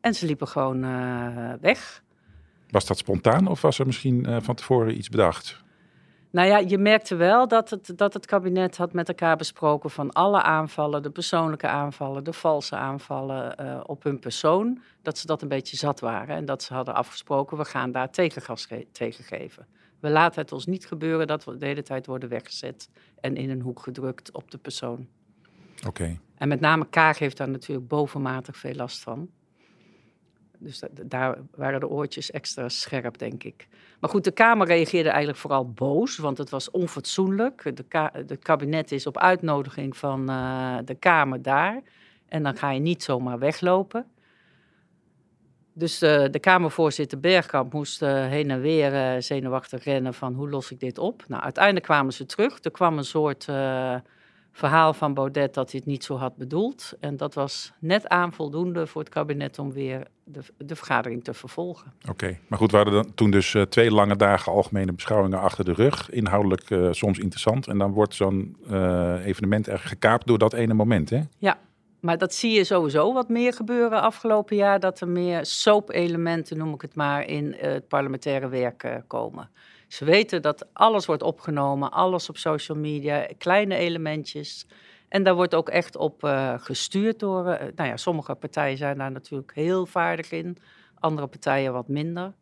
En 0.00 0.14
ze 0.14 0.26
liepen 0.26 0.48
gewoon 0.48 0.80
weg. 1.60 2.02
Was 2.70 2.86
dat 2.86 2.98
spontaan 2.98 3.46
of 3.46 3.60
was 3.62 3.78
er 3.78 3.86
misschien 3.86 4.42
van 4.42 4.54
tevoren 4.54 4.96
iets 4.96 5.08
bedacht? 5.08 5.61
Nou 6.32 6.48
ja, 6.48 6.58
je 6.58 6.78
merkte 6.78 7.14
wel 7.14 7.48
dat 7.48 7.70
het, 7.70 7.92
dat 7.96 8.14
het 8.14 8.26
kabinet 8.26 8.76
had 8.76 8.92
met 8.92 9.08
elkaar 9.08 9.36
besproken 9.36 9.90
van 9.90 10.12
alle 10.12 10.42
aanvallen, 10.42 11.02
de 11.02 11.10
persoonlijke 11.10 11.66
aanvallen, 11.66 12.24
de 12.24 12.32
valse 12.32 12.76
aanvallen 12.76 13.56
eh, 13.56 13.80
op 13.86 14.02
hun 14.02 14.18
persoon, 14.18 14.82
dat 15.02 15.18
ze 15.18 15.26
dat 15.26 15.42
een 15.42 15.48
beetje 15.48 15.76
zat 15.76 16.00
waren. 16.00 16.36
En 16.36 16.44
dat 16.44 16.62
ze 16.62 16.74
hadden 16.74 16.94
afgesproken, 16.94 17.56
we 17.56 17.64
gaan 17.64 17.92
daar 17.92 18.10
tegengas 18.10 18.66
ge- 18.66 18.86
tegen 18.92 19.24
geven. 19.24 19.66
We 20.00 20.10
laten 20.10 20.42
het 20.42 20.52
ons 20.52 20.66
niet 20.66 20.86
gebeuren 20.86 21.26
dat 21.26 21.44
we 21.44 21.56
de 21.56 21.66
hele 21.66 21.82
tijd 21.82 22.06
worden 22.06 22.28
weggezet 22.28 22.88
en 23.20 23.36
in 23.36 23.50
een 23.50 23.60
hoek 23.60 23.80
gedrukt 23.80 24.32
op 24.32 24.50
de 24.50 24.58
persoon. 24.58 25.08
Oké. 25.86 26.18
En 26.34 26.48
met 26.48 26.60
name 26.60 26.86
Kaag 26.88 27.18
heeft 27.18 27.36
daar 27.36 27.48
natuurlijk 27.48 27.88
bovenmatig 27.88 28.56
veel 28.56 28.74
last 28.74 29.02
van. 29.02 29.28
Dus 30.62 30.78
da- 30.78 30.88
daar 31.04 31.38
waren 31.54 31.80
de 31.80 31.88
oortjes 31.88 32.30
extra 32.30 32.68
scherp, 32.68 33.18
denk 33.18 33.44
ik. 33.44 33.68
Maar 34.00 34.10
goed, 34.10 34.24
de 34.24 34.30
Kamer 34.30 34.66
reageerde 34.66 35.08
eigenlijk 35.08 35.38
vooral 35.38 35.70
boos, 35.70 36.16
want 36.16 36.38
het 36.38 36.50
was 36.50 36.70
onfatsoenlijk. 36.70 37.64
Het 37.64 38.38
kabinet 38.42 38.92
is 38.92 39.06
op 39.06 39.18
uitnodiging 39.18 39.96
van 39.96 40.28
eh, 40.28 40.76
de 40.84 40.94
Kamer 40.94 41.42
daar. 41.42 41.82
En 42.28 42.42
dan 42.42 42.56
ga 42.56 42.70
je 42.70 42.80
niet 42.80 43.02
zomaar 43.02 43.38
weglopen. 43.38 44.06
Dus 45.72 46.02
eh, 46.02 46.24
de 46.30 46.38
Kamervoorzitter 46.38 47.20
Bergkamp 47.20 47.72
moest 47.72 48.02
eh, 48.02 48.26
heen 48.26 48.50
en 48.50 48.60
weer 48.60 49.22
zenuwachtig 49.22 49.84
rennen 49.84 50.14
van 50.14 50.34
hoe 50.34 50.48
los 50.48 50.70
ik 50.70 50.80
dit 50.80 50.98
op. 50.98 51.24
Nou, 51.28 51.42
uiteindelijk 51.42 51.84
kwamen 51.84 52.12
ze 52.12 52.26
terug. 52.26 52.58
Er 52.64 52.70
kwam 52.70 52.98
een 52.98 53.04
soort 53.04 53.46
verhaal 54.52 54.94
van 54.94 55.14
Baudet 55.14 55.54
dat 55.54 55.70
hij 55.70 55.80
het 55.80 55.88
niet 55.88 56.04
zo 56.04 56.16
had 56.16 56.36
bedoeld. 56.36 56.92
En 57.00 57.16
dat 57.16 57.34
was 57.34 57.72
net 57.78 58.08
aan 58.08 58.32
voldoende 58.32 58.86
voor 58.86 59.00
het 59.00 59.10
kabinet 59.10 59.58
om 59.58 59.72
weer 59.72 60.06
de, 60.24 60.40
de 60.58 60.76
vergadering 60.76 61.24
te 61.24 61.34
vervolgen. 61.34 61.92
Oké, 62.08 62.38
maar 62.48 62.58
goed, 62.58 62.70
we 62.70 62.76
hadden 62.76 62.94
dan 62.94 63.14
toen 63.14 63.30
dus 63.30 63.54
eh, 63.54 63.62
twee 63.62 63.90
lange 63.90 64.16
dagen 64.16 64.52
algemene 64.52 64.92
beschouwingen 64.92 65.40
achter 65.40 65.64
de 65.64 65.72
rug. 65.72 66.10
Inhoudelijk 66.10 66.70
eh, 66.70 66.88
soms 66.90 67.18
interessant. 67.18 67.66
En 67.68 67.78
dan 67.78 67.92
wordt 67.92 68.14
zo'n 68.14 68.56
eh, 68.68 69.26
evenement 69.26 69.68
echt 69.68 69.84
gekaapt 69.84 70.26
door 70.26 70.38
dat 70.38 70.52
ene 70.52 70.74
moment, 70.74 71.10
hè? 71.10 71.20
Ja, 71.38 71.58
maar 72.00 72.18
dat 72.18 72.34
zie 72.34 72.52
je 72.52 72.64
sowieso 72.64 73.12
wat 73.12 73.28
meer 73.28 73.52
gebeuren 73.52 74.02
afgelopen 74.02 74.56
jaar. 74.56 74.80
Dat 74.80 75.00
er 75.00 75.08
meer 75.08 75.46
soap-elementen, 75.46 76.58
noem 76.58 76.74
ik 76.74 76.82
het 76.82 76.94
maar, 76.94 77.26
in 77.26 77.54
het 77.58 77.88
parlementaire 77.88 78.48
werk 78.48 79.02
komen. 79.06 79.50
Ze 79.92 80.04
weten 80.04 80.42
dat 80.42 80.66
alles 80.72 81.06
wordt 81.06 81.22
opgenomen, 81.22 81.90
alles 81.90 82.28
op 82.28 82.36
social 82.36 82.78
media, 82.78 83.26
kleine 83.38 83.76
elementjes. 83.76 84.66
En 85.08 85.22
daar 85.22 85.34
wordt 85.34 85.54
ook 85.54 85.68
echt 85.68 85.96
op 85.96 86.24
eh, 86.24 86.54
gestuurd 86.56 87.18
door. 87.18 87.46
eh, 87.46 87.66
nou 87.76 87.88
ja, 87.88 87.96
sommige 87.96 88.34
partijen 88.34 88.76
zijn 88.76 88.98
daar 88.98 89.10
natuurlijk 89.10 89.54
heel 89.54 89.86
vaardig 89.86 90.30
in, 90.30 90.56
andere 90.98 91.26
partijen 91.26 91.72
wat 91.72 91.88
minder. 91.88 92.32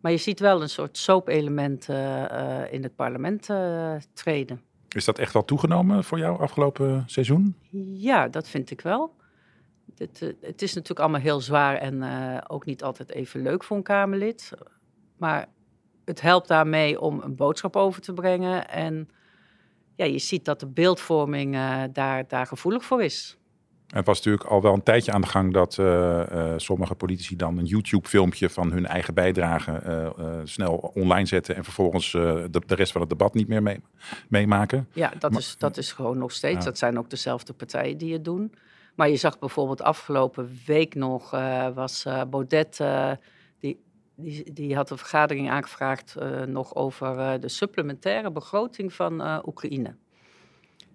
Maar 0.00 0.12
je 0.12 0.18
ziet 0.18 0.40
wel 0.40 0.62
een 0.62 0.68
soort 0.68 0.96
soap-element 0.96 1.88
eh, 1.88 2.72
in 2.72 2.82
het 2.82 2.96
parlement 2.96 3.48
treden. 4.12 4.62
Is 4.88 5.04
dat 5.04 5.18
echt 5.18 5.32
wel 5.32 5.44
toegenomen 5.44 6.04
voor 6.04 6.18
jou 6.18 6.40
afgelopen 6.40 7.02
seizoen? 7.06 7.56
Ja, 7.94 8.28
dat 8.28 8.48
vind 8.48 8.70
ik 8.70 8.80
wel. 8.80 9.14
het, 9.96 10.34
het 10.40 10.62
is 10.62 10.74
natuurlijk 10.74 11.00
allemaal 11.00 11.20
heel 11.20 11.40
zwaar 11.40 11.76
en 11.76 12.02
ook 12.48 12.64
niet 12.64 12.82
altijd 12.82 13.10
even 13.10 13.42
leuk 13.42 13.64
voor 13.64 13.76
een 13.76 13.82
Kamerlid. 13.82 14.52
Maar 15.16 15.48
het 16.08 16.20
helpt 16.20 16.48
daarmee 16.48 17.00
om 17.00 17.20
een 17.20 17.36
boodschap 17.36 17.76
over 17.76 18.00
te 18.00 18.12
brengen. 18.12 18.68
En 18.68 19.08
ja, 19.94 20.04
je 20.04 20.18
ziet 20.18 20.44
dat 20.44 20.60
de 20.60 20.66
beeldvorming 20.66 21.54
uh, 21.54 21.82
daar, 21.92 22.28
daar 22.28 22.46
gevoelig 22.46 22.84
voor 22.84 23.02
is. 23.02 23.38
Het 23.88 24.06
was 24.06 24.16
natuurlijk 24.16 24.44
al 24.44 24.62
wel 24.62 24.74
een 24.74 24.82
tijdje 24.82 25.12
aan 25.12 25.20
de 25.20 25.26
gang 25.26 25.52
dat 25.52 25.76
uh, 25.80 25.86
uh, 26.32 26.52
sommige 26.56 26.94
politici 26.94 27.36
dan 27.36 27.58
een 27.58 27.64
YouTube-filmpje 27.64 28.50
van 28.50 28.72
hun 28.72 28.86
eigen 28.86 29.14
bijdrage 29.14 29.82
uh, 30.18 30.40
snel 30.44 30.92
online 30.94 31.26
zetten 31.26 31.56
en 31.56 31.64
vervolgens 31.64 32.12
de, 32.12 32.62
de, 32.66 32.74
rest 32.74 32.92
van 32.92 33.00
het 33.00 33.10
debat 33.10 33.34
niet 33.34 33.48
meer 33.48 33.62
mee, 33.62 33.80
meemaken. 34.28 34.88
Ja, 34.92 35.12
dat, 35.18 35.30
maar, 35.30 35.40
is, 35.40 35.56
dat 35.58 35.76
is 35.76 35.92
gewoon 35.92 36.18
nog 36.18 36.32
steeds. 36.32 36.64
Dat 36.64 36.78
zijn 36.78 36.98
ook 36.98 37.10
dezelfde 37.10 37.52
partijen 37.52 37.98
die 37.98 38.12
het 38.12 38.24
doen. 38.24 38.54
Maar 38.94 39.08
je 39.08 39.16
zag 39.16 39.38
bijvoorbeeld 39.38 39.82
afgelopen 39.82 40.58
week 40.66 40.94
nog, 40.94 41.30
was 41.74 42.06
Baudet, 42.30 42.80
die, 44.18 44.52
die, 44.52 44.74
had 44.74 44.90
een 44.90 44.98
vergadering 44.98 45.50
aangevraagd 45.50 46.14
nog 46.46 46.74
over 46.74 47.40
de 47.40 47.48
supplementaire 47.48 48.30
begroting 48.30 48.92
van 48.92 49.46
Oekraïne. 49.46 49.94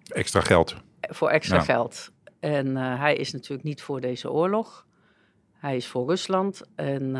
Extra 0.04 0.40
geld. 0.40 0.76
Voor 1.00 1.28
extra 1.28 1.56
ja. 1.56 1.62
geld. 1.62 2.12
En 2.40 2.76
hij 2.76 3.14
is 3.16 3.32
natuurlijk 3.32 3.62
niet 3.62 3.82
voor 3.82 4.00
deze 4.00 4.30
oorlog. 4.30 4.86
Hij 5.52 5.76
is 5.76 5.86
voor 5.86 6.08
Rusland. 6.08 6.62
En, 6.74 7.12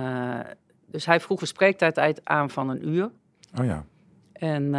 dus 0.86 1.06
hij 1.06 1.20
vroeg 1.20 1.40
een 1.40 1.46
spreektijd 1.46 2.24
aan 2.24 2.50
van 2.50 2.68
een 2.68 2.88
uur. 2.88 3.10
Oh 3.58 3.64
ja. 3.64 3.84
En 4.32 4.74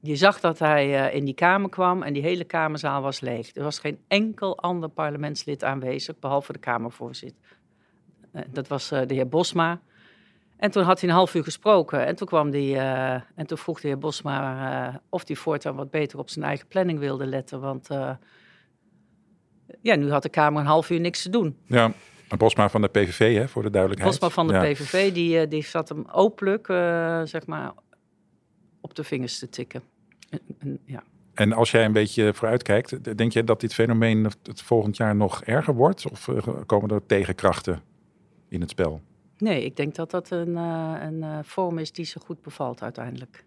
je 0.00 0.16
zag 0.16 0.40
dat 0.40 0.58
hij 0.58 1.12
in 1.12 1.24
die 1.24 1.34
kamer 1.34 1.68
kwam 1.70 2.02
en 2.02 2.12
die 2.12 2.22
hele 2.22 2.44
kamerzaal 2.44 3.02
was 3.02 3.20
leeg. 3.20 3.54
Er 3.54 3.62
was 3.62 3.78
geen 3.78 3.98
enkel 4.08 4.58
ander 4.58 4.88
parlementslid 4.88 5.64
aanwezig, 5.64 6.18
behalve 6.18 6.52
de 6.52 6.58
Kamervoorzitter. 6.58 7.58
Dat 8.50 8.68
was 8.68 8.88
de 8.88 9.14
heer 9.14 9.28
Bosma. 9.28 9.80
En 10.56 10.70
toen 10.70 10.82
had 10.82 11.00
hij 11.00 11.08
een 11.08 11.14
half 11.14 11.34
uur 11.34 11.44
gesproken. 11.44 12.06
En 12.06 12.16
toen, 12.16 12.26
kwam 12.26 12.50
die, 12.50 12.76
en 12.76 13.46
toen 13.46 13.58
vroeg 13.58 13.80
de 13.80 13.88
heer 13.88 13.98
Bosma 13.98 15.00
of 15.08 15.26
hij 15.26 15.36
voortaan 15.36 15.74
wat 15.76 15.90
beter 15.90 16.18
op 16.18 16.30
zijn 16.30 16.44
eigen 16.44 16.66
planning 16.66 16.98
wilde 16.98 17.26
letten. 17.26 17.60
Want 17.60 17.88
ja, 19.80 19.94
nu 19.94 20.10
had 20.10 20.22
de 20.22 20.28
Kamer 20.28 20.60
een 20.60 20.66
half 20.66 20.90
uur 20.90 21.00
niks 21.00 21.22
te 21.22 21.30
doen. 21.30 21.56
Ja, 21.66 21.92
Bosma 22.36 22.68
van 22.68 22.80
de 22.80 22.88
PVV, 22.88 23.36
hè, 23.36 23.48
voor 23.48 23.62
de 23.62 23.70
duidelijkheid. 23.70 24.12
Bosma 24.12 24.34
van 24.34 24.46
de 24.46 24.52
ja. 24.52 24.72
PVV, 24.72 25.12
die, 25.12 25.48
die 25.48 25.64
zat 25.64 25.88
hem 25.88 26.04
openlijk, 26.12 26.66
zeg 27.28 27.46
maar, 27.46 27.72
op 28.80 28.94
de 28.94 29.04
vingers 29.04 29.38
te 29.38 29.48
tikken. 29.48 29.82
En, 30.30 30.40
en, 30.58 30.78
ja. 30.84 31.02
en 31.34 31.52
als 31.52 31.70
jij 31.70 31.84
een 31.84 31.92
beetje 31.92 32.34
vooruitkijkt, 32.34 33.16
denk 33.18 33.32
je 33.32 33.44
dat 33.44 33.60
dit 33.60 33.74
fenomeen 33.74 34.24
het 34.42 34.62
volgend 34.62 34.96
jaar 34.96 35.16
nog 35.16 35.44
erger 35.44 35.74
wordt? 35.74 36.10
Of 36.10 36.28
komen 36.66 36.90
er 36.90 37.06
tegenkrachten 37.06 37.82
in 38.54 38.60
het 38.60 38.70
spel? 38.70 39.00
Nee, 39.38 39.64
ik 39.64 39.76
denk 39.76 39.94
dat 39.94 40.10
dat 40.10 40.30
een, 40.30 40.48
uh, 40.48 40.96
een 41.00 41.44
vorm 41.44 41.78
is 41.78 41.92
die 41.92 42.04
ze 42.04 42.20
goed 42.20 42.42
bevalt 42.42 42.82
uiteindelijk. 42.82 43.44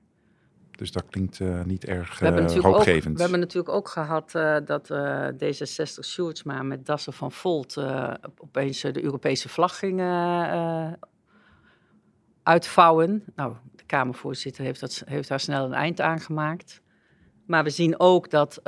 Dus 0.78 0.92
dat 0.92 1.06
klinkt 1.10 1.40
uh, 1.40 1.64
niet 1.64 1.86
erg 1.86 2.22
uh, 2.22 2.30
we 2.30 2.62
hoopgevend. 2.62 3.08
Ook, 3.08 3.16
we 3.16 3.22
hebben 3.22 3.40
natuurlijk 3.40 3.76
ook 3.76 3.88
gehad 3.88 4.34
uh, 4.36 4.58
dat 4.66 4.92
D66 5.34 6.04
Sjoerdsma 6.04 6.64
met 6.64 6.86
Dassen 6.86 7.14
van 7.14 7.32
Volt 7.32 7.78
opeens 8.38 8.82
de 8.82 9.04
Europese 9.04 9.50
vlag 9.50 9.80
ging 9.80 10.02
uitvouwen. 12.44 13.24
Nou, 13.36 13.56
de 13.76 13.84
Kamervoorzitter 13.86 14.64
heeft, 14.64 14.80
dat, 14.80 15.04
heeft 15.06 15.30
daar 15.30 15.40
snel 15.40 15.66
een 15.66 15.74
eind 15.74 16.02
aan 16.02 16.20
gemaakt. 16.20 16.82
Maar 17.46 17.64
we 17.64 17.70
zien 17.70 18.00
ook 18.00 18.30
dat 18.30 18.62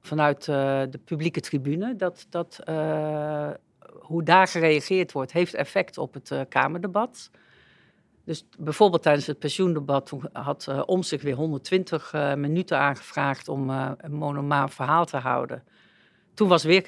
vanuit 0.00 0.44
de 0.44 1.00
publieke 1.04 1.40
tribune, 1.40 1.96
dat, 1.96 2.26
dat 2.28 2.60
hoe 4.02 4.22
daar 4.22 4.46
gereageerd 4.46 5.12
wordt, 5.12 5.32
heeft 5.32 5.54
effect 5.54 5.98
op 5.98 6.14
het 6.14 6.46
Kamerdebat. 6.48 7.30
Dus 8.24 8.46
bijvoorbeeld 8.58 9.02
tijdens 9.02 9.26
het 9.26 9.38
pensioendebat 9.38 10.12
had 10.32 10.66
uh, 10.68 10.82
Om 10.86 11.02
zich 11.02 11.22
weer 11.22 11.34
120 11.34 12.12
uh, 12.12 12.34
minuten 12.34 12.78
aangevraagd 12.78 13.48
om 13.48 13.70
een 13.70 14.14
monomaan 14.14 14.70
verhaal 14.70 15.04
te 15.04 15.16
houden. 15.16 15.62
Toen 16.34 16.48
was 16.48 16.64
weer 16.64 16.84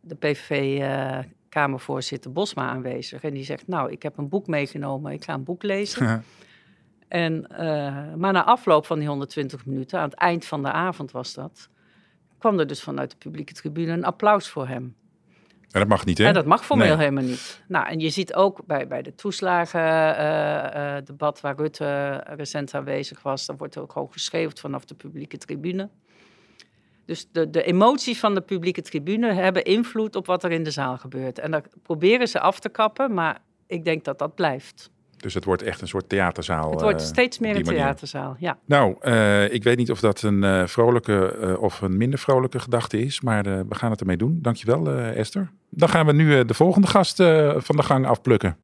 de 0.00 0.14
PVV-Kamervoorzitter 0.18 2.32
Bosma 2.32 2.68
aanwezig. 2.68 3.22
En 3.22 3.34
die 3.34 3.44
zegt, 3.44 3.66
nou, 3.66 3.90
ik 3.90 4.02
heb 4.02 4.18
een 4.18 4.28
boek 4.28 4.46
meegenomen, 4.46 5.12
ik 5.12 5.24
ga 5.24 5.34
een 5.34 5.44
boek 5.44 5.62
lezen. 5.62 6.24
en, 7.08 7.46
maar 8.16 8.32
na 8.32 8.44
afloop 8.44 8.86
van 8.86 8.98
die 8.98 9.08
120 9.08 9.66
minuten, 9.66 9.98
aan 9.98 10.08
het 10.08 10.18
eind 10.18 10.44
van 10.44 10.62
de 10.62 10.72
avond 10.72 11.10
was 11.10 11.34
dat... 11.34 11.68
kwam 12.38 12.58
er 12.58 12.66
dus 12.66 12.82
vanuit 12.82 13.10
de 13.10 13.16
publieke 13.16 13.52
tribune 13.52 13.92
een 13.92 14.04
applaus 14.04 14.48
voor 14.48 14.68
hem. 14.68 14.94
En 15.70 15.80
dat 15.80 15.88
mag 15.88 16.04
niet, 16.04 16.18
hè? 16.18 16.24
En 16.24 16.34
dat 16.34 16.46
mag 16.46 16.64
formeel 16.64 16.86
nee. 16.86 16.96
helemaal 16.96 17.24
niet. 17.24 17.62
Nou, 17.68 17.86
en 17.86 18.00
je 18.00 18.10
ziet 18.10 18.34
ook 18.34 18.66
bij, 18.66 18.86
bij 18.86 19.02
de 19.02 19.14
toeslagendebat 19.14 21.36
uh, 21.36 21.36
uh, 21.36 21.42
waar 21.42 21.56
Rutte 21.56 22.22
recent 22.36 22.74
aanwezig 22.74 23.22
was, 23.22 23.46
dan 23.46 23.56
wordt 23.56 23.74
er 23.74 23.82
ook 23.82 23.92
gewoon 23.92 24.12
geschreven 24.12 24.58
vanaf 24.58 24.84
de 24.84 24.94
publieke 24.94 25.38
tribune. 25.38 25.88
Dus 27.04 27.28
de, 27.32 27.50
de 27.50 27.62
emoties 27.62 28.20
van 28.20 28.34
de 28.34 28.40
publieke 28.40 28.82
tribune 28.82 29.32
hebben 29.32 29.64
invloed 29.64 30.16
op 30.16 30.26
wat 30.26 30.44
er 30.44 30.50
in 30.50 30.62
de 30.62 30.70
zaal 30.70 30.98
gebeurt. 30.98 31.38
En 31.38 31.50
daar 31.50 31.62
proberen 31.82 32.28
ze 32.28 32.40
af 32.40 32.60
te 32.60 32.68
kappen, 32.68 33.14
maar 33.14 33.38
ik 33.66 33.84
denk 33.84 34.04
dat 34.04 34.18
dat 34.18 34.34
blijft. 34.34 34.90
Dus 35.16 35.34
het 35.34 35.44
wordt 35.44 35.62
echt 35.62 35.80
een 35.80 35.88
soort 35.88 36.08
theaterzaal. 36.08 36.70
Het 36.70 36.80
wordt 36.80 37.00
steeds 37.00 37.38
meer 37.38 37.56
een 37.56 37.62
theaterzaal, 37.62 38.36
ja. 38.38 38.58
Nou, 38.64 38.96
uh, 39.02 39.52
ik 39.52 39.62
weet 39.62 39.76
niet 39.76 39.90
of 39.90 40.00
dat 40.00 40.22
een 40.22 40.42
uh, 40.42 40.66
vrolijke 40.66 41.36
uh, 41.40 41.62
of 41.62 41.80
een 41.80 41.96
minder 41.96 42.18
vrolijke 42.18 42.58
gedachte 42.58 42.98
is, 42.98 43.20
maar 43.20 43.42
we 43.42 43.74
gaan 43.74 43.90
het 43.90 44.00
ermee 44.00 44.16
doen. 44.16 44.38
Dankjewel, 44.42 44.90
Esther. 44.90 45.50
Dan 45.70 45.88
gaan 45.88 46.06
we 46.06 46.12
nu 46.12 46.44
de 46.44 46.54
volgende 46.54 46.86
gast 46.86 47.16
van 47.56 47.76
de 47.76 47.82
gang 47.82 48.06
afplukken. 48.06 48.56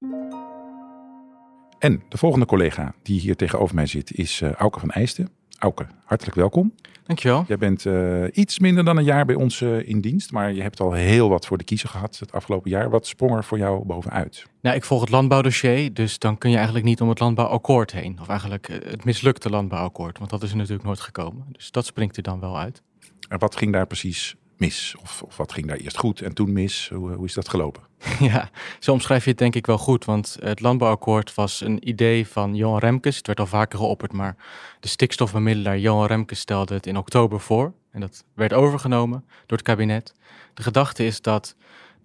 En 1.79 2.03
de 2.09 2.19
volgende 2.19 2.47
collega 2.47 2.95
die 3.03 3.21
hier 3.21 3.37
tegenover 3.37 3.75
mij 3.75 3.87
zit 3.87 4.13
is 4.13 4.43
Auke 4.43 4.81
van 4.81 4.91
Eijsten. 4.91 5.29
Auke, 5.59 5.87
hartelijk 6.05 6.37
welkom. 6.37 6.75
Dankjewel. 7.07 7.45
Jij 7.49 7.57
bent 7.57 7.85
uh, 7.85 8.25
iets 8.33 8.59
minder 8.59 8.85
dan 8.85 8.97
een 8.97 9.05
jaar 9.05 9.25
bij 9.25 9.35
ons 9.35 9.61
uh, 9.61 9.89
in 9.89 10.01
dienst, 10.01 10.33
maar 10.33 10.53
je 10.53 10.63
hebt 10.63 10.81
al 10.81 10.93
heel 10.93 11.29
wat 11.29 11.47
voor 11.47 11.59
de 11.59 11.65
kiezer 11.65 11.89
gehad 11.89 12.19
het 12.19 12.33
afgelopen 12.33 12.71
jaar. 12.71 12.91
Wat 12.91 13.07
sprong 13.07 13.37
er 13.37 13.45
voor 13.45 13.59
jou 13.59 13.85
bovenuit? 13.85 14.47
Nou, 14.61 14.77
ik 14.77 14.85
volg 14.85 15.01
het 15.01 15.11
landbouwdossier, 15.11 15.95
dus 15.95 16.19
dan 16.19 16.39
kun 16.39 16.51
je 16.51 16.57
eigenlijk 16.57 16.87
niet 16.87 17.01
om 17.01 17.09
het 17.09 17.21
landbouwakkoord 17.21 17.93
heen. 17.93 18.19
Of 18.21 18.29
eigenlijk 18.29 18.67
het 18.67 19.05
mislukte 19.05 19.51
landbouwakkoord, 19.51 20.19
want 20.19 20.31
dat 20.31 20.43
is 20.43 20.51
er 20.51 20.57
natuurlijk 20.57 20.85
nooit 20.85 21.01
gekomen. 21.01 21.47
Dus 21.53 21.71
dat 21.71 21.87
springt 21.87 22.17
er 22.17 22.23
dan 22.23 22.41
wel 22.41 22.59
uit. 22.59 22.83
En 23.29 23.39
wat 23.39 23.57
ging 23.57 23.73
daar 23.73 23.87
precies 23.87 24.37
mis? 24.57 24.95
Of, 25.03 25.23
of 25.23 25.37
wat 25.37 25.53
ging 25.53 25.67
daar 25.67 25.77
eerst 25.77 25.97
goed 25.99 26.21
en 26.21 26.35
toen 26.35 26.53
mis? 26.53 26.91
Hoe, 26.95 27.13
hoe 27.13 27.27
is 27.27 27.35
dat 27.35 27.49
gelopen? 27.49 27.83
Ja, 28.19 28.51
zo 28.79 28.93
omschrijf 28.93 29.25
je 29.25 29.31
het 29.31 29.39
denk 29.39 29.55
ik 29.55 29.67
wel 29.67 29.79
goed. 29.79 30.05
Want 30.05 30.37
het 30.41 30.61
landbouwakkoord 30.61 31.35
was 31.35 31.61
een 31.61 31.89
idee 31.89 32.27
van 32.27 32.55
Johan 32.55 32.79
Remkes. 32.79 33.17
Het 33.17 33.27
werd 33.27 33.41
al 33.41 33.47
vaker 33.47 33.79
geopperd, 33.79 34.13
maar 34.13 34.37
de 34.81 34.89
stikstofbemiddelaar 34.89 35.79
Johan 35.79 36.07
Remkes 36.07 36.39
stelde 36.39 36.75
het 36.75 36.87
in 36.87 36.97
oktober 36.97 37.41
voor. 37.41 37.73
En 37.91 38.01
dat 38.01 38.25
werd 38.35 38.53
overgenomen 38.53 39.25
door 39.47 39.59
het 39.59 39.67
kabinet. 39.67 40.15
De 40.55 40.63
gedachte 40.63 41.05
is 41.07 41.21
dat 41.21 41.57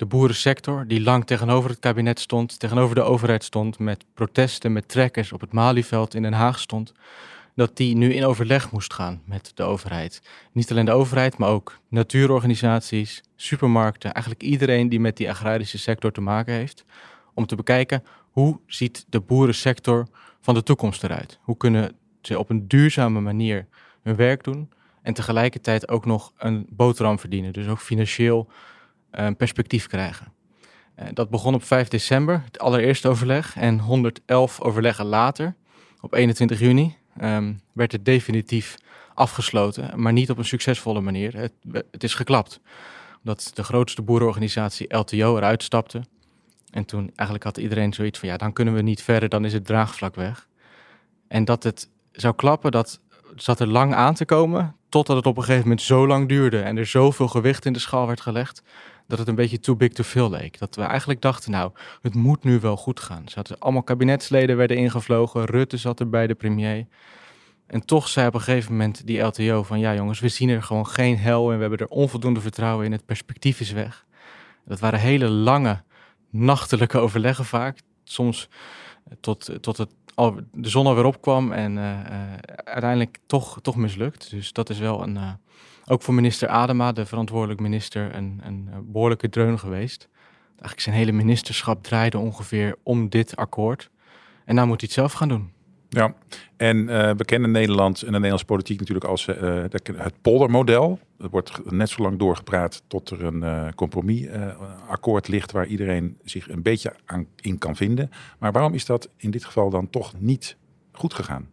de 0.01 0.05
boerensector, 0.05 0.87
die 0.87 1.01
lang 1.01 1.25
tegenover 1.25 1.69
het 1.69 1.79
kabinet 1.79 2.19
stond, 2.19 2.59
tegenover 2.59 2.95
de 2.95 3.01
overheid 3.01 3.43
stond, 3.43 3.79
met 3.79 4.05
protesten, 4.13 4.73
met 4.73 4.87
trekkers 4.87 5.31
op 5.31 5.41
het 5.41 5.51
Malieveld 5.51 6.13
in 6.13 6.21
Den 6.21 6.33
Haag 6.33 6.59
stond, 6.59 6.93
dat 7.61 7.77
die 7.77 7.95
nu 7.95 8.13
in 8.13 8.25
overleg 8.25 8.71
moest 8.71 8.93
gaan 8.93 9.21
met 9.25 9.51
de 9.55 9.63
overheid. 9.63 10.21
Niet 10.51 10.71
alleen 10.71 10.85
de 10.85 10.91
overheid, 10.91 11.37
maar 11.37 11.49
ook 11.49 11.79
natuurorganisaties, 11.87 13.21
supermarkten, 13.35 14.13
eigenlijk 14.13 14.43
iedereen 14.43 14.89
die 14.89 14.99
met 14.99 15.17
die 15.17 15.29
agrarische 15.29 15.77
sector 15.77 16.11
te 16.11 16.21
maken 16.21 16.53
heeft, 16.53 16.85
om 17.33 17.45
te 17.45 17.55
bekijken 17.55 18.03
hoe 18.31 18.59
ziet 18.65 19.05
de 19.09 19.19
boerensector 19.19 20.07
van 20.39 20.53
de 20.53 20.63
toekomst 20.63 21.03
eruit? 21.03 21.39
Hoe 21.41 21.57
kunnen 21.57 21.95
ze 22.21 22.39
op 22.39 22.49
een 22.49 22.67
duurzame 22.67 23.19
manier 23.19 23.67
hun 24.01 24.15
werk 24.15 24.43
doen 24.43 24.69
en 25.01 25.13
tegelijkertijd 25.13 25.89
ook 25.89 26.05
nog 26.05 26.33
een 26.37 26.67
boterham 26.69 27.19
verdienen, 27.19 27.53
dus 27.53 27.67
ook 27.67 27.79
financieel 27.79 28.47
een 29.11 29.35
perspectief 29.35 29.87
krijgen. 29.87 30.33
Dat 31.13 31.29
begon 31.29 31.53
op 31.53 31.63
5 31.63 31.87
december, 31.87 32.41
het 32.45 32.59
allereerste 32.59 33.07
overleg, 33.07 33.55
en 33.55 33.79
111 33.79 34.61
overleggen 34.61 35.05
later, 35.05 35.55
op 35.99 36.13
21 36.13 36.59
juni, 36.59 36.99
um, 37.21 37.61
werd 37.71 37.91
het 37.91 38.05
definitief 38.05 38.75
afgesloten, 39.13 40.01
maar 40.01 40.13
niet 40.13 40.29
op 40.29 40.37
een 40.37 40.45
succesvolle 40.45 41.01
manier. 41.01 41.37
Het, 41.37 41.53
het 41.91 42.03
is 42.03 42.13
geklapt. 42.13 42.59
Omdat 43.23 43.51
de 43.53 43.63
grootste 43.63 44.01
boerenorganisatie 44.01 44.95
LTO 44.97 45.37
eruit 45.37 45.63
stapte. 45.63 46.01
En 46.71 46.85
toen 46.85 47.11
eigenlijk 47.15 47.43
had 47.43 47.57
iedereen 47.57 47.93
zoiets 47.93 48.19
van, 48.19 48.29
ja, 48.29 48.37
dan 48.37 48.53
kunnen 48.53 48.73
we 48.73 48.81
niet 48.81 49.03
verder, 49.03 49.29
dan 49.29 49.45
is 49.45 49.53
het 49.53 49.65
draagvlak 49.65 50.15
weg. 50.15 50.47
En 51.27 51.45
dat 51.45 51.63
het 51.63 51.89
zou 52.11 52.35
klappen, 52.35 52.71
dat 52.71 52.99
zat 53.35 53.59
er 53.59 53.67
lang 53.67 53.93
aan 53.93 54.13
te 54.13 54.25
komen, 54.25 54.75
totdat 54.89 55.15
het 55.15 55.25
op 55.25 55.37
een 55.37 55.43
gegeven 55.43 55.67
moment 55.67 55.81
zo 55.81 56.07
lang 56.07 56.27
duurde 56.27 56.61
en 56.61 56.77
er 56.77 56.85
zoveel 56.85 57.27
gewicht 57.27 57.65
in 57.65 57.73
de 57.73 57.79
schaal 57.79 58.07
werd 58.07 58.21
gelegd, 58.21 58.63
dat 59.11 59.19
het 59.19 59.27
een 59.27 59.35
beetje 59.35 59.59
too 59.59 59.75
big 59.75 59.91
to 59.91 60.03
fail 60.03 60.29
leek. 60.29 60.59
Dat 60.59 60.75
we 60.75 60.81
eigenlijk 60.81 61.21
dachten, 61.21 61.51
nou, 61.51 61.71
het 62.01 62.15
moet 62.15 62.43
nu 62.43 62.59
wel 62.59 62.77
goed 62.77 62.99
gaan. 62.99 63.23
Zaten 63.25 63.59
allemaal 63.59 63.83
kabinetsleden 63.83 64.57
werden 64.57 64.77
ingevlogen, 64.77 65.45
Rutte 65.45 65.77
zat 65.77 65.99
er 65.99 66.09
bij 66.09 66.27
de 66.27 66.35
premier. 66.35 66.85
En 67.67 67.85
toch 67.85 68.07
zei 68.07 68.27
op 68.27 68.33
een 68.33 68.41
gegeven 68.41 68.71
moment 68.71 69.07
die 69.07 69.19
LTO 69.19 69.63
van 69.63 69.79
ja 69.79 69.93
jongens, 69.93 70.19
we 70.19 70.27
zien 70.27 70.49
er 70.49 70.63
gewoon 70.63 70.87
geen 70.87 71.17
hel 71.17 71.49
en 71.49 71.55
we 71.55 71.61
hebben 71.61 71.79
er 71.79 71.87
onvoldoende 71.87 72.41
vertrouwen 72.41 72.85
in. 72.85 72.91
Het 72.91 73.05
perspectief 73.05 73.59
is 73.59 73.71
weg. 73.71 74.05
Dat 74.65 74.79
waren 74.79 74.99
hele 74.99 75.29
lange 75.29 75.83
nachtelijke 76.29 76.97
overleggen 76.97 77.45
vaak. 77.45 77.79
Soms 78.03 78.49
tot, 79.19 79.49
tot 79.61 79.77
het 79.77 79.89
al, 80.15 80.35
de 80.51 80.69
zon 80.69 80.85
alweer 80.85 81.05
opkwam 81.05 81.51
en 81.51 81.77
uh, 81.77 81.83
uh, 81.83 81.97
uiteindelijk 82.63 83.17
toch, 83.25 83.59
toch 83.61 83.75
mislukt. 83.75 84.29
Dus 84.29 84.53
dat 84.53 84.69
is 84.69 84.79
wel 84.79 85.03
een, 85.03 85.15
uh, 85.15 85.31
ook 85.85 86.01
voor 86.01 86.13
minister 86.13 86.47
Adema, 86.47 86.91
de 86.91 87.05
verantwoordelijk 87.05 87.59
minister, 87.59 88.15
een, 88.15 88.41
een 88.43 88.69
behoorlijke 88.83 89.29
dreun 89.29 89.59
geweest. 89.59 90.09
Eigenlijk 90.49 90.81
zijn 90.81 90.95
hele 90.95 91.11
ministerschap 91.11 91.83
draaide 91.83 92.17
ongeveer 92.17 92.75
om 92.83 93.09
dit 93.09 93.35
akkoord. 93.35 93.89
En 94.45 94.55
nou 94.55 94.67
moet 94.67 94.81
hij 94.81 94.89
het 94.91 94.99
zelf 94.99 95.13
gaan 95.13 95.27
doen. 95.27 95.51
Ja, 95.89 96.13
en 96.57 96.85
we 97.17 97.25
kennen 97.25 97.51
Nederland 97.51 97.99
en 97.99 98.05
de 98.05 98.11
Nederlandse 98.11 98.45
politiek 98.45 98.79
natuurlijk 98.79 99.05
als 99.05 99.25
het 99.25 100.21
poldermodel. 100.21 100.99
Er 101.21 101.29
wordt 101.29 101.71
net 101.71 101.89
zo 101.89 102.01
lang 102.01 102.19
doorgepraat 102.19 102.83
tot 102.87 103.09
er 103.09 103.23
een 103.23 103.43
uh, 103.43 103.67
compromisakkoord 103.75 105.27
ligt 105.27 105.51
waar 105.51 105.65
iedereen 105.65 106.17
zich 106.23 106.49
een 106.49 106.61
beetje 106.61 106.95
aan, 107.05 107.27
in 107.35 107.57
kan 107.57 107.75
vinden. 107.75 108.09
Maar 108.39 108.51
waarom 108.51 108.73
is 108.73 108.85
dat 108.85 109.09
in 109.17 109.31
dit 109.31 109.45
geval 109.45 109.69
dan 109.69 109.89
toch 109.89 110.13
niet 110.19 110.57
goed 110.91 111.13
gegaan? 111.13 111.51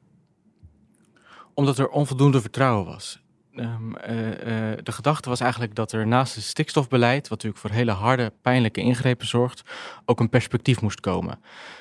Omdat 1.54 1.78
er 1.78 1.88
onvoldoende 1.88 2.40
vertrouwen 2.40 2.87
was. 2.87 3.22
Um, 3.54 3.92
de 4.82 4.92
gedachte 4.92 5.28
was 5.28 5.40
eigenlijk 5.40 5.75
dat 5.75 5.92
er 5.92 6.06
naast 6.06 6.34
het 6.34 6.44
stikstofbeleid, 6.44 7.28
wat 7.28 7.30
natuurlijk 7.30 7.60
voor 7.60 7.70
hele 7.70 7.90
harde, 7.90 8.32
pijnlijke 8.42 8.80
ingrepen 8.80 9.26
zorgt, 9.26 9.62
ook 10.04 10.20
een 10.20 10.28
perspectief 10.28 10.80
moest 10.80 11.00
komen. 11.00 11.40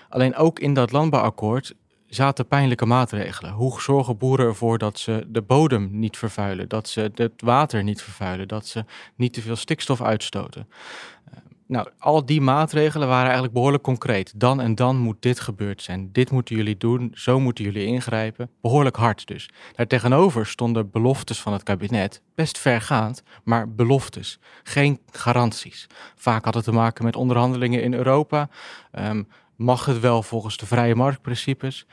Alleen 0.09 0.35
ook 0.35 0.59
in 0.59 0.73
dat 0.73 0.91
landbouwakkoord 0.91 1.75
zaten 2.07 2.47
pijnlijke 2.47 2.85
maatregelen. 2.85 3.51
Hoe 3.51 3.81
zorgen 3.81 4.17
boeren 4.17 4.45
ervoor 4.45 4.77
dat 4.77 4.99
ze 4.99 5.25
de 5.27 5.41
bodem 5.41 5.89
niet 5.91 6.17
vervuilen, 6.17 6.69
dat 6.69 6.87
ze 6.87 7.11
het 7.15 7.41
water 7.41 7.83
niet 7.83 8.01
vervuilen, 8.01 8.47
dat 8.47 8.65
ze 8.65 8.85
niet 9.15 9.33
te 9.33 9.41
veel 9.41 9.55
stikstof 9.55 10.01
uitstoten? 10.01 10.67
Uh, 11.29 11.39
nou, 11.67 11.87
al 11.99 12.25
die 12.25 12.41
maatregelen 12.41 13.07
waren 13.07 13.23
eigenlijk 13.23 13.53
behoorlijk 13.53 13.83
concreet. 13.83 14.33
Dan 14.35 14.61
en 14.61 14.75
dan 14.75 14.97
moet 14.97 15.21
dit 15.21 15.39
gebeurd 15.39 15.81
zijn. 15.81 16.09
Dit 16.11 16.31
moeten 16.31 16.55
jullie 16.55 16.77
doen, 16.77 17.11
zo 17.13 17.39
moeten 17.39 17.63
jullie 17.63 17.85
ingrijpen. 17.85 18.49
Behoorlijk 18.61 18.95
hard 18.95 19.27
dus. 19.27 19.49
Daartegenover 19.75 20.45
stonden 20.45 20.91
beloftes 20.91 21.41
van 21.41 21.53
het 21.53 21.63
kabinet, 21.63 22.21
best 22.35 22.57
vergaand, 22.57 23.23
maar 23.43 23.69
beloftes. 23.69 24.39
Geen 24.63 24.99
garanties. 25.11 25.87
Vaak 26.15 26.45
had 26.45 26.53
het 26.53 26.63
te 26.63 26.71
maken 26.71 27.03
met 27.03 27.15
onderhandelingen 27.15 27.83
in 27.83 27.93
Europa. 27.93 28.49
Um, 28.99 29.27
Mag 29.57 29.85
het 29.85 29.99
wel 29.99 30.23
volgens 30.23 30.57
de 30.57 30.65
vrije 30.65 30.95
marktprincipes? 30.95 31.85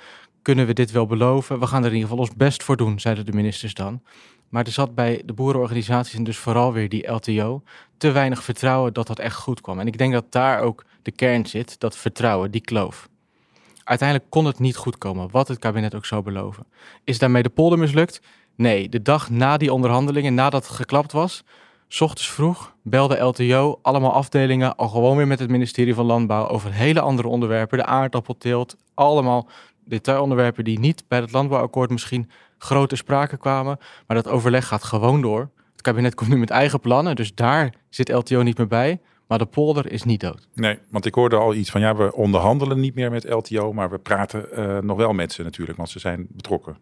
Kunnen 0.43 0.67
we 0.67 0.73
dit 0.73 0.91
wel 0.91 1.07
beloven? 1.07 1.61
We 1.61 1.67
gaan 1.67 1.83
er 1.83 1.89
in 1.89 1.95
ieder 1.95 2.09
geval 2.09 2.25
ons 2.25 2.35
best 2.37 2.63
voor 2.63 2.77
doen, 2.77 3.01
zeiden 3.01 3.27
de 3.27 3.33
ministers 3.33 3.75
dan. 3.75 4.03
Maar 4.49 4.65
er 4.65 4.73
zat 4.73 4.95
bij 4.95 5.23
de 5.25 5.33
boerenorganisaties 5.33 6.15
en 6.15 6.25
dus 6.25 6.37
vooral 6.37 6.73
weer 6.73 6.89
die 6.89 7.11
LTO 7.11 7.63
te 7.97 8.11
weinig 8.11 8.43
vertrouwen 8.43 8.93
dat 8.93 9.07
dat 9.07 9.19
echt 9.19 9.37
goed 9.37 9.61
kwam. 9.61 9.79
En 9.79 9.87
ik 9.87 9.99
denk 9.99 10.13
dat 10.13 10.33
daar 10.33 10.61
ook 10.61 10.85
de 11.03 11.11
kern 11.11 11.47
zit, 11.47 11.81
dat 11.81 11.97
vertrouwen, 11.97 12.51
die 12.51 12.61
kloof. 12.61 13.09
Uiteindelijk 13.85 14.31
kon 14.31 14.45
het 14.45 14.59
niet 14.59 14.77
goed 14.77 14.99
komen, 14.99 15.31
wat 15.31 15.49
het 15.49 15.59
kabinet 15.59 15.95
ook 15.95 16.07
zou 16.07 16.23
beloven. 16.23 16.67
Is 17.05 17.19
daarmee 17.19 17.43
de 17.43 17.49
polder 17.49 17.79
mislukt? 17.79 18.21
Nee, 18.55 18.89
de 18.89 19.03
dag 19.03 19.31
na 19.31 19.57
die 19.57 19.73
onderhandelingen, 19.73 20.35
nadat 20.35 20.67
het 20.67 20.77
geklapt 20.77 21.13
was, 21.13 21.45
ochtends 22.01 22.31
vroeg 22.31 22.75
belde 22.83 23.19
LTO 23.19 23.79
allemaal 23.83 24.13
afdelingen 24.13 24.77
al 24.77 24.89
gewoon 24.89 25.17
weer 25.17 25.27
met 25.27 25.39
het 25.39 25.51
ministerie 25.51 25.95
van 25.95 26.05
Landbouw 26.05 26.49
over 26.49 26.73
hele 26.73 27.01
andere 27.01 27.29
onderwerpen. 27.29 27.79
De 27.79 27.85
aardappelteelt, 27.85 28.77
allemaal 28.95 29.49
detailonderwerpen 29.85 30.65
die 30.65 30.79
niet 30.79 31.05
bij 31.09 31.21
het 31.21 31.33
landbouwakkoord 31.33 31.91
misschien 31.91 32.31
grote 32.59 32.97
sprake 32.97 33.37
kwamen. 33.37 33.79
Maar 34.07 34.17
dat 34.17 34.29
overleg 34.29 34.67
gaat 34.67 34.85
gewoon 34.85 35.21
door. 35.21 35.51
Het 35.73 35.83
kabinet 35.83 36.15
komt 36.15 36.31
nu 36.31 36.37
met 36.37 36.51
eigen 36.51 36.81
plannen, 36.81 37.17
dus 37.17 37.35
daar 37.35 37.75
zit 37.89 38.13
LTO 38.13 38.43
niet 38.43 38.59
meer 38.59 38.67
bij. 38.67 39.01
Maar 39.27 39.39
de 39.39 39.47
polder 39.47 39.93
is 39.93 40.03
niet 40.03 40.21
dood. 40.21 40.49
Nee, 40.55 40.79
want 40.91 41.07
ik 41.07 41.15
hoorde 41.15 41.37
al 41.37 41.55
iets 41.55 41.71
van 41.71 41.81
ja, 41.81 41.97
we 41.97 42.15
onderhandelen 42.15 42.81
niet 42.81 42.95
meer 42.95 43.11
met 43.11 43.29
LTO, 43.29 43.73
maar 43.73 43.91
we 43.91 43.99
praten 43.99 44.47
uh, 44.53 44.79
nog 44.79 44.97
wel 44.97 45.13
met 45.13 45.33
ze 45.33 45.43
natuurlijk, 45.43 45.77
want 45.77 45.91
ze 45.91 45.99
zijn 45.99 46.27
betrokken. 46.31 46.77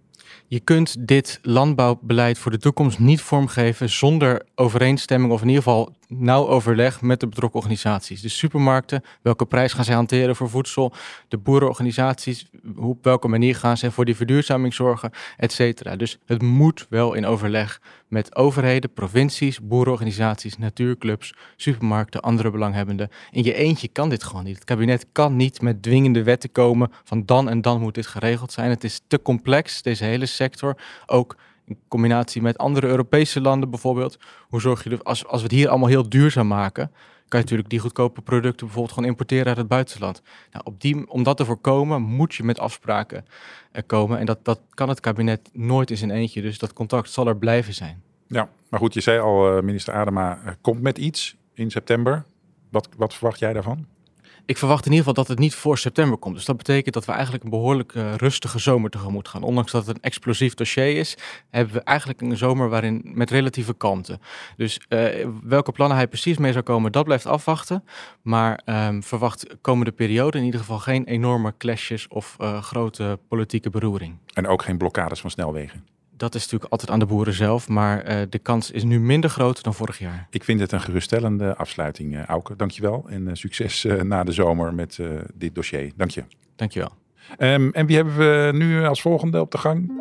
Je 0.47 0.61
kunt 0.61 1.09
dit 1.09 1.39
landbouwbeleid 1.43 2.39
voor 2.39 2.51
de 2.51 2.59
toekomst 2.59 2.99
niet 2.99 3.21
vormgeven 3.21 3.91
zonder 3.91 4.43
overeenstemming 4.55 5.33
of 5.33 5.41
in 5.41 5.49
ieder 5.49 5.63
geval 5.63 5.95
nauw 6.09 6.47
overleg 6.47 7.01
met 7.01 7.21
de 7.21 7.27
betrokken 7.27 7.59
organisaties. 7.61 8.21
De 8.21 8.29
supermarkten, 8.29 9.03
welke 9.23 9.47
prijs 9.47 9.73
gaan 9.73 9.85
zij 9.85 9.95
hanteren 9.95 10.37
voor 10.37 10.51
voedsel? 10.51 10.93
De 11.29 11.39
boerenorganisaties, 11.39 12.51
op 12.77 13.05
welke 13.05 13.29
manier 13.29 13.57
gaan 13.57 13.77
zij 13.77 13.91
voor 13.91 14.05
die 14.05 14.17
verduurzaming 14.17 14.75
zorgen, 14.75 15.11
et 15.37 15.53
cetera. 15.53 15.97
Dus 15.97 16.19
het 16.27 16.43
moet 16.43 16.87
wel 16.89 17.15
in 17.15 17.27
overleg 17.27 17.81
met 18.09 18.37
overheden, 18.37 18.93
provincies, 18.93 19.61
boerenorganisaties, 19.61 20.59
natuurclubs, 20.59 21.35
supermarkten, 21.57 22.21
andere 22.21 22.51
belanghebbenden. 22.51 23.11
In 23.31 23.45
je 23.45 23.55
eentje 23.55 23.89
kan 23.89 24.09
dit 24.09 24.25
gewoon 24.25 24.45
niet. 24.45 24.55
Het 24.55 24.65
kabinet 24.65 25.07
kan 25.13 25.37
niet 25.37 25.61
met 25.61 25.83
dwingende 25.83 26.23
wetten 26.23 26.53
komen 26.53 26.93
van 27.05 27.23
dan 27.27 27.49
en 27.49 27.61
dan 27.61 27.81
moet 27.81 27.95
dit 27.95 28.07
geregeld 28.07 28.53
zijn. 28.53 28.71
Het 28.71 28.85
is 28.85 29.01
te 29.07 29.23
complex, 29.23 29.83
deze 29.83 30.05
hele 30.05 30.22
sector. 30.27 30.77
Ook 31.07 31.37
in 31.65 31.79
combinatie 31.89 32.43
met 32.43 32.59
andere 32.59 32.87
Europese 32.87 33.41
landen 33.41 33.71
bijvoorbeeld. 33.71 34.19
Hoe 34.49 34.61
zorg 34.61 34.85
je 34.85 34.91
er, 34.91 35.03
als, 35.03 35.27
als 35.27 35.41
we 35.41 35.47
het 35.47 35.57
hier 35.57 35.69
allemaal 35.69 35.89
heel 35.89 36.09
duurzaam 36.09 36.47
maken, 36.47 36.91
kan 37.33 37.41
je 37.41 37.47
natuurlijk 37.47 37.69
die 37.69 37.79
goedkope 37.79 38.23
producten 38.23 38.67
bijvoorbeeld 38.67 38.95
gewoon 38.95 39.09
importeren 39.09 39.47
uit 39.47 39.57
het 39.57 39.69
buitenland. 39.69 40.23
Nou, 40.51 40.65
op 40.65 40.81
die, 40.81 41.11
om 41.11 41.23
dat 41.23 41.37
te 41.37 41.45
voorkomen 41.45 42.03
moet 42.03 42.35
je 42.35 42.43
met 42.43 42.59
afspraken 42.59 43.25
uh, 43.73 43.83
komen. 43.87 44.19
En 44.19 44.27
dat, 44.27 44.45
dat 44.45 44.61
kan 44.71 44.89
het 44.89 45.01
kabinet 45.01 45.51
nooit 45.53 45.91
in 45.91 45.97
zijn 45.97 46.11
eentje. 46.11 46.43
Dus 46.43 46.59
dat 46.59 46.73
contact 46.73 47.11
zal 47.11 47.27
er 47.27 47.37
blijven 47.37 47.75
zijn. 47.75 48.03
Ja, 48.27 48.49
maar 48.69 48.81
goed, 48.81 48.95
je 48.95 49.01
zei 49.01 49.21
al, 49.21 49.57
uh, 49.57 49.63
minister 49.63 49.95
Adema 49.95 50.39
uh, 50.45 50.51
komt 50.61 50.83
met 50.83 50.99
iets 50.99 51.37
in 51.55 51.71
september. 51.71 52.25
Wat, 52.71 52.89
wat 52.97 53.15
verwacht 53.15 53.39
jij 53.39 53.53
daarvan? 53.53 53.87
Ik 54.47 54.59
verwacht 54.59 54.87
in 54.87 54.91
ieder 54.91 55.07
geval 55.07 55.23
dat 55.25 55.29
het 55.29 55.39
niet 55.39 55.55
voor 55.55 55.79
september 55.79 56.19
komt. 56.19 56.35
Dus 56.35 56.45
dat 56.45 56.57
betekent 56.57 56.95
dat 56.95 57.05
we 57.05 57.13
eigenlijk 57.13 57.45
een 57.45 57.51
behoorlijk 57.51 57.95
uh, 57.95 58.15
rustige 58.15 58.59
zomer 58.59 58.91
tegemoet 58.91 59.29
gaan. 59.29 59.43
Ondanks 59.43 59.73
dat 59.73 59.87
het 59.87 59.97
een 59.97 60.03
explosief 60.03 60.55
dossier 60.55 60.97
is, 60.97 61.17
hebben 61.51 61.75
we 61.75 61.81
eigenlijk 61.81 62.21
een 62.21 62.37
zomer 62.37 62.69
waarin 62.69 63.01
met 63.05 63.31
relatieve 63.31 63.75
kalmte. 63.75 64.19
Dus 64.57 64.81
uh, 64.89 65.27
welke 65.43 65.73
plannen 65.73 65.97
hij 65.97 66.09
precies 66.09 66.39
mee 66.39 66.53
zou 66.53 66.65
komen, 66.65 66.93
dat 66.93 67.05
blijft 67.05 67.27
afwachten. 67.27 67.85
Maar 68.23 68.61
um, 68.65 69.03
verwacht 69.03 69.47
komende 69.61 69.93
periode 69.93 70.39
in 70.39 70.45
ieder 70.45 70.61
geval 70.61 70.79
geen 70.79 71.05
enorme 71.05 71.55
clashes 71.59 72.09
of 72.09 72.37
uh, 72.41 72.63
grote 72.63 73.19
politieke 73.29 73.71
beroering. 73.71 74.17
En 74.33 74.47
ook 74.47 74.63
geen 74.63 74.79
blokkades 74.79 75.21
van 75.21 75.31
snelwegen 75.31 75.92
dat 76.23 76.35
is 76.35 76.43
natuurlijk 76.43 76.71
altijd 76.73 76.91
aan 76.91 76.99
de 76.99 77.07
boeren 77.07 77.35
zelf, 77.35 77.69
maar 77.69 78.11
uh, 78.11 78.23
de 78.29 78.39
kans 78.39 78.71
is 78.71 78.85
nu 78.85 79.01
minder 79.01 79.31
groot 79.31 79.63
dan 79.63 79.75
vorig 79.75 79.99
jaar. 79.99 80.27
Ik 80.31 80.45
vind 80.45 80.61
het 80.61 80.73
een 80.73 80.81
geruststellende 80.81 81.57
afsluiting, 81.57 82.15
uh, 82.15 82.25
Auke. 82.25 82.57
Dankjewel 82.57 83.05
en 83.09 83.23
uh, 83.23 83.31
succes 83.33 83.87
na 84.03 84.25
de 84.25 84.33
zomer 84.33 84.75
met 84.75 84.99
dit 85.35 85.55
dossier. 85.55 85.93
Dank 85.97 86.11
je. 86.11 86.25
Dankjewel. 86.57 86.91
Um, 87.39 87.73
en 87.73 87.87
wie 87.87 87.97
hebben 87.97 88.17
we 88.17 88.51
nu 88.55 88.85
als 88.85 89.01
volgende 89.01 89.41
op 89.41 89.51
de 89.51 89.59
gang? 89.59 90.01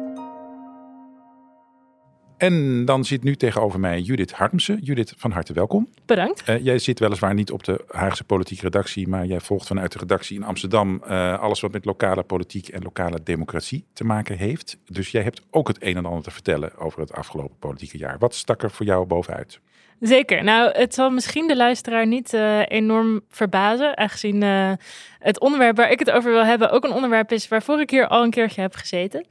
En 2.41 2.85
dan 2.85 3.05
zit 3.05 3.23
nu 3.23 3.35
tegenover 3.35 3.79
mij 3.79 3.99
Judith 3.99 4.31
Harmsen. 4.31 4.79
Judith, 4.79 5.13
van 5.17 5.31
harte 5.31 5.53
welkom. 5.53 5.89
Bedankt. 6.05 6.49
Uh, 6.49 6.63
jij 6.63 6.79
zit 6.79 6.99
weliswaar 6.99 7.33
niet 7.33 7.51
op 7.51 7.63
de 7.63 7.83
Haagse 7.87 8.23
politieke 8.23 8.63
redactie, 8.63 9.07
maar 9.07 9.25
jij 9.25 9.39
volgt 9.39 9.67
vanuit 9.67 9.91
de 9.91 9.99
redactie 9.99 10.37
in 10.37 10.43
Amsterdam 10.43 11.01
uh, 11.07 11.39
alles 11.39 11.59
wat 11.59 11.71
met 11.71 11.85
lokale 11.85 12.23
politiek 12.23 12.67
en 12.67 12.81
lokale 12.83 13.23
democratie 13.23 13.85
te 13.93 14.03
maken 14.03 14.37
heeft. 14.37 14.77
Dus 14.85 15.11
jij 15.11 15.23
hebt 15.23 15.41
ook 15.51 15.67
het 15.67 15.83
een 15.83 15.97
en 15.97 16.05
ander 16.05 16.23
te 16.23 16.31
vertellen 16.31 16.77
over 16.77 16.99
het 16.99 17.13
afgelopen 17.13 17.57
politieke 17.59 17.97
jaar. 17.97 18.15
Wat 18.19 18.35
stak 18.35 18.63
er 18.63 18.71
voor 18.71 18.85
jou 18.85 19.05
bovenuit? 19.05 19.59
Zeker. 19.99 20.43
Nou, 20.43 20.71
het 20.71 20.93
zal 20.93 21.09
misschien 21.09 21.47
de 21.47 21.55
luisteraar 21.55 22.07
niet 22.07 22.33
uh, 22.33 22.59
enorm 22.67 23.21
verbazen, 23.29 23.97
aangezien 23.97 24.41
uh, 24.41 24.71
het 25.19 25.39
onderwerp 25.39 25.77
waar 25.77 25.91
ik 25.91 25.99
het 25.99 26.11
over 26.11 26.31
wil 26.31 26.45
hebben 26.45 26.71
ook 26.71 26.83
een 26.83 26.93
onderwerp 26.93 27.31
is 27.31 27.47
waarvoor 27.47 27.79
ik 27.79 27.89
hier 27.89 28.07
al 28.07 28.23
een 28.23 28.29
keertje 28.29 28.61
heb 28.61 28.75
gezeten. 28.75 29.25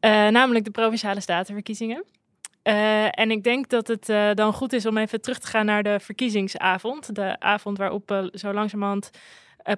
Uh, 0.00 0.10
namelijk 0.28 0.64
de 0.64 0.70
provinciale 0.70 1.20
statenverkiezingen. 1.20 2.04
Uh, 2.64 3.18
en 3.18 3.30
ik 3.30 3.42
denk 3.42 3.68
dat 3.68 3.88
het 3.88 4.08
uh, 4.08 4.30
dan 4.34 4.52
goed 4.52 4.72
is 4.72 4.86
om 4.86 4.98
even 4.98 5.20
terug 5.20 5.38
te 5.38 5.46
gaan 5.46 5.66
naar 5.66 5.82
de 5.82 6.00
verkiezingsavond. 6.00 7.14
De 7.14 7.40
avond 7.40 7.78
waarop 7.78 8.10
uh, 8.10 8.24
zo 8.32 8.52
langzamerhand 8.52 9.10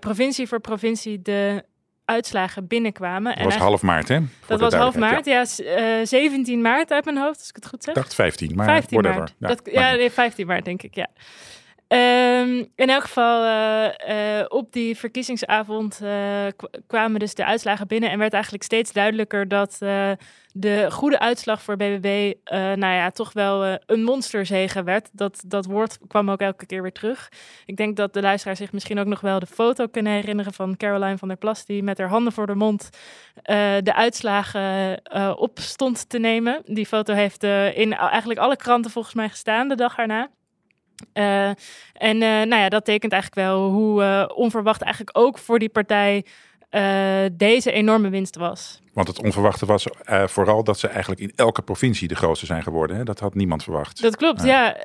provincie 0.00 0.48
voor 0.48 0.60
provincie 0.60 1.22
de 1.22 1.64
uitslagen 2.04 2.66
binnenkwamen. 2.66 3.34
Dat 3.34 3.44
was 3.44 3.54
en 3.54 3.60
half 3.60 3.82
maart, 3.82 4.08
hè? 4.08 4.20
Dat 4.46 4.60
was 4.60 4.74
half 4.74 4.96
maart, 4.96 5.24
ja. 5.24 5.44
ja 5.56 6.04
17 6.04 6.60
maart 6.60 6.92
uit 6.92 7.04
mijn 7.04 7.16
hoofd, 7.16 7.38
als 7.38 7.48
ik 7.48 7.54
het 7.54 7.66
goed 7.66 7.84
zeg. 7.84 7.94
Ik 7.94 8.00
dacht 8.00 8.14
15, 8.14 8.54
maar 8.54 8.66
15 8.66 9.00
whatever. 9.00 9.18
maart. 9.18 9.34
Ja, 9.38 9.48
dat, 9.48 9.74
ja 9.74 9.94
nee, 9.94 10.10
15 10.10 10.46
maart 10.46 10.64
denk 10.64 10.82
ik, 10.82 10.94
ja. 10.94 11.08
Um, 11.88 12.72
in 12.74 12.90
elk 12.90 13.02
geval, 13.02 13.44
uh, 13.44 13.84
uh, 14.08 14.44
op 14.48 14.72
die 14.72 14.96
verkiezingsavond 14.96 16.00
uh, 16.02 16.46
kwamen 16.86 17.20
dus 17.20 17.34
de 17.34 17.44
uitslagen 17.44 17.86
binnen 17.86 18.10
en 18.10 18.18
werd 18.18 18.32
eigenlijk 18.32 18.64
steeds 18.64 18.92
duidelijker 18.92 19.48
dat 19.48 19.78
de 20.52 20.86
goede 20.90 21.18
uitslag 21.18 21.62
voor 21.62 21.76
BBB, 21.76 22.34
nou 22.50 22.94
ja, 22.94 23.10
toch 23.10 23.32
wel 23.32 23.78
een 23.86 24.04
monsterzegen 24.04 24.84
werd. 24.84 25.08
Dat, 25.12 25.42
dat 25.46 25.66
woord 25.66 25.98
kwam 26.08 26.30
ook 26.30 26.40
elke 26.40 26.66
keer 26.66 26.82
weer 26.82 26.92
terug. 26.92 27.28
Ik 27.66 27.76
denk 27.76 27.96
dat 27.96 28.14
de 28.14 28.20
luisteraar 28.20 28.56
zich 28.56 28.72
misschien 28.72 28.98
ook 28.98 29.06
nog 29.06 29.20
wel 29.20 29.38
de 29.38 29.46
foto 29.46 29.86
kunnen 29.86 30.12
herinneren 30.12 30.52
van 30.52 30.76
Caroline 30.76 31.18
van 31.18 31.28
der 31.28 31.36
Plas, 31.36 31.64
die 31.64 31.82
met 31.82 31.98
haar 31.98 32.08
handen 32.08 32.32
voor 32.32 32.46
de 32.46 32.54
mond 32.54 32.88
de 33.82 33.92
uitslagen 33.94 35.00
op 35.38 35.58
stond 35.58 36.08
te 36.08 36.18
nemen. 36.18 36.62
Die 36.64 36.86
foto 36.86 37.14
heeft 37.14 37.42
in 37.74 37.92
eigenlijk 37.92 38.40
alle 38.40 38.56
kranten 38.56 38.90
volgens 38.90 39.14
mij 39.14 39.28
gestaan 39.28 39.68
de 39.68 39.74
dag 39.74 39.98
erna. 39.98 40.30
Uh, 41.14 41.48
en 41.92 42.14
uh, 42.14 42.20
nou 42.20 42.56
ja, 42.56 42.68
dat 42.68 42.84
tekent 42.84 43.12
eigenlijk 43.12 43.48
wel 43.48 43.70
hoe 43.70 44.02
uh, 44.02 44.24
onverwacht 44.34 44.82
eigenlijk 44.82 45.18
ook 45.18 45.38
voor 45.38 45.58
die 45.58 45.68
partij 45.68 46.24
deze 47.32 47.72
enorme 47.72 48.08
winst 48.08 48.36
was. 48.36 48.80
Want 48.92 49.08
het 49.08 49.22
onverwachte 49.22 49.66
was 49.66 49.86
vooral 50.06 50.64
dat 50.64 50.78
ze 50.78 50.88
eigenlijk 50.88 51.20
in 51.20 51.32
elke 51.36 51.62
provincie 51.62 52.08
de 52.08 52.14
grootste 52.14 52.46
zijn 52.46 52.62
geworden. 52.62 52.96
Hè? 52.96 53.04
Dat 53.04 53.20
had 53.20 53.34
niemand 53.34 53.62
verwacht. 53.62 54.02
Dat 54.02 54.16
klopt, 54.16 54.42
ja. 54.42 54.76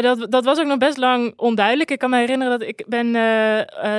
dat, 0.00 0.30
dat 0.30 0.44
was 0.44 0.58
ook 0.58 0.66
nog 0.66 0.78
best 0.78 0.96
lang 0.96 1.32
onduidelijk. 1.36 1.90
Ik 1.90 1.98
kan 1.98 2.10
me 2.10 2.18
herinneren 2.18 2.58
dat 2.58 2.68
ik 2.68 2.84
ben 2.88 3.12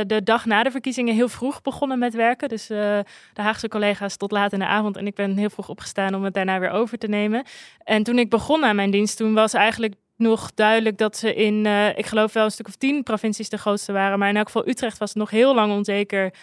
de 0.08 0.22
dag 0.24 0.46
na 0.46 0.64
de 0.64 0.72
verkiezingen 0.72 1.16
heel 1.16 1.30
vroeg 1.30 1.62
begonnen 1.62 2.00
met 2.00 2.14
werken. 2.14 2.50
Dus 2.50 2.68
de 2.68 3.06
Haagse 3.34 3.68
collega's 3.68 4.18
tot 4.18 4.32
laat 4.32 4.54
in 4.54 4.60
de 4.60 4.66
avond. 4.66 4.98
En 4.98 5.08
ik 5.08 5.16
ben 5.16 5.38
heel 5.38 5.50
vroeg 5.50 5.70
opgestaan 5.70 6.16
om 6.16 6.24
het 6.24 6.34
daarna 6.34 6.60
weer 6.60 6.72
over 6.72 6.98
te 6.98 7.08
nemen. 7.08 7.44
En 7.84 8.04
toen 8.04 8.20
ik 8.20 8.30
begon 8.30 8.66
aan 8.66 8.76
mijn 8.76 8.92
dienst, 8.92 9.18
toen 9.18 9.34
was 9.34 9.54
eigenlijk 9.54 9.94
nog 10.22 10.52
duidelijk 10.54 10.98
dat 10.98 11.18
ze 11.18 11.34
in, 11.34 11.66
uh, 11.66 11.98
ik 11.98 12.06
geloof 12.06 12.34
wel 12.34 12.44
een 12.44 12.52
stuk 12.52 12.68
of 12.68 12.76
tien 12.76 13.04
provincies 13.04 13.50
de 13.50 13.58
grootste 13.58 13.92
waren. 13.92 14.20
Maar 14.20 14.30
in 14.30 14.38
elk 14.38 14.46
geval 14.46 14.68
Utrecht 14.68 14.98
was 14.98 15.10
het 15.10 15.18
nog 15.18 15.30
heel 15.30 15.56
lang 15.56 15.72
onzeker 15.74 16.34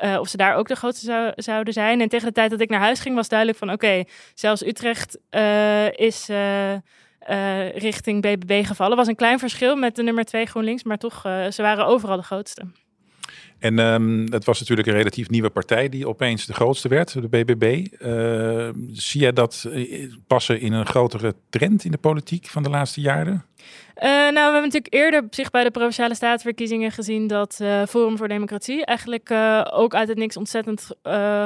uh, 0.00 0.16
of 0.20 0.28
ze 0.28 0.36
daar 0.36 0.54
ook 0.54 0.68
de 0.68 0.74
grootste 0.74 1.04
zou, 1.04 1.32
zouden 1.36 1.72
zijn. 1.72 2.00
En 2.00 2.08
tegen 2.08 2.26
de 2.26 2.32
tijd 2.32 2.50
dat 2.50 2.60
ik 2.60 2.68
naar 2.68 2.80
huis 2.80 3.00
ging 3.00 3.14
was 3.14 3.28
duidelijk 3.28 3.58
van 3.58 3.72
oké, 3.72 4.04
zelfs 4.34 4.64
Utrecht 4.64 5.18
uh, 5.30 5.92
is 5.92 6.28
richting 7.74 8.22
BBB 8.22 8.66
gevallen. 8.66 8.96
was 8.96 9.06
een 9.06 9.14
klein 9.14 9.38
verschil 9.38 9.76
met 9.76 9.96
de 9.96 10.02
nummer 10.02 10.24
twee 10.24 10.46
GroenLinks, 10.46 10.82
maar 10.82 10.98
toch, 10.98 11.20
ze 11.50 11.62
waren 11.62 11.86
overal 11.86 12.16
de 12.16 12.22
grootste. 12.22 12.62
En 13.58 13.78
um, 13.78 14.32
het 14.32 14.44
was 14.44 14.60
natuurlijk 14.60 14.88
een 14.88 14.94
relatief 14.94 15.30
nieuwe 15.30 15.50
partij 15.50 15.88
die 15.88 16.08
opeens 16.08 16.46
de 16.46 16.54
grootste 16.54 16.88
werd, 16.88 17.12
de 17.12 17.28
BBB. 17.28 17.86
Uh, 17.98 18.68
zie 18.92 19.20
jij 19.20 19.32
dat 19.32 19.66
eh, 19.72 20.10
passen 20.26 20.60
in 20.60 20.72
een 20.72 20.86
grotere 20.86 21.34
trend 21.50 21.84
in 21.84 21.90
de 21.90 21.98
politiek 21.98 22.46
van 22.46 22.62
de 22.62 22.70
laatste 22.70 23.00
jaren? 23.00 23.44
Uh, 23.96 24.04
nou, 24.04 24.32
we 24.32 24.40
hebben 24.40 24.62
natuurlijk 24.62 24.94
eerder 24.94 25.24
zich 25.30 25.50
bij 25.50 25.64
de 25.64 25.70
provinciale 25.70 26.14
staatsverkiezingen 26.14 26.92
gezien 26.92 27.26
dat 27.26 27.58
uh, 27.62 27.86
Forum 27.86 28.16
voor 28.16 28.28
Democratie 28.28 28.84
eigenlijk 28.84 29.30
ook 29.72 29.94
uit 29.94 30.08
het 30.08 30.18
niks 30.18 30.36
ontzettend 30.36 30.90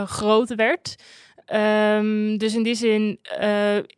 groot 0.06 0.54
werd. 0.54 0.94
Um, 1.54 2.38
dus 2.38 2.54
in 2.54 2.62
die 2.62 2.74
zin 2.74 3.18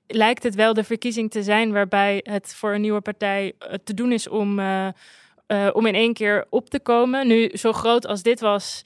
lijkt 0.06 0.42
het 0.42 0.54
wel 0.54 0.74
de 0.74 0.84
verkiezing 0.84 1.30
te 1.30 1.42
zijn 1.42 1.72
waarbij 1.72 2.20
het 2.22 2.54
voor 2.54 2.74
een 2.74 2.80
nieuwe 2.80 3.00
partij 3.00 3.52
te 3.84 3.94
doen 3.94 4.12
is 4.12 4.28
om 4.28 4.60
om 5.72 5.86
in 5.86 5.94
één 5.94 6.12
keer 6.12 6.46
op 6.50 6.70
te 6.70 6.80
komen. 6.80 7.26
Nu, 7.26 7.50
zo 7.52 7.72
groot 7.72 8.06
als 8.06 8.22
dit 8.22 8.40
was, 8.40 8.82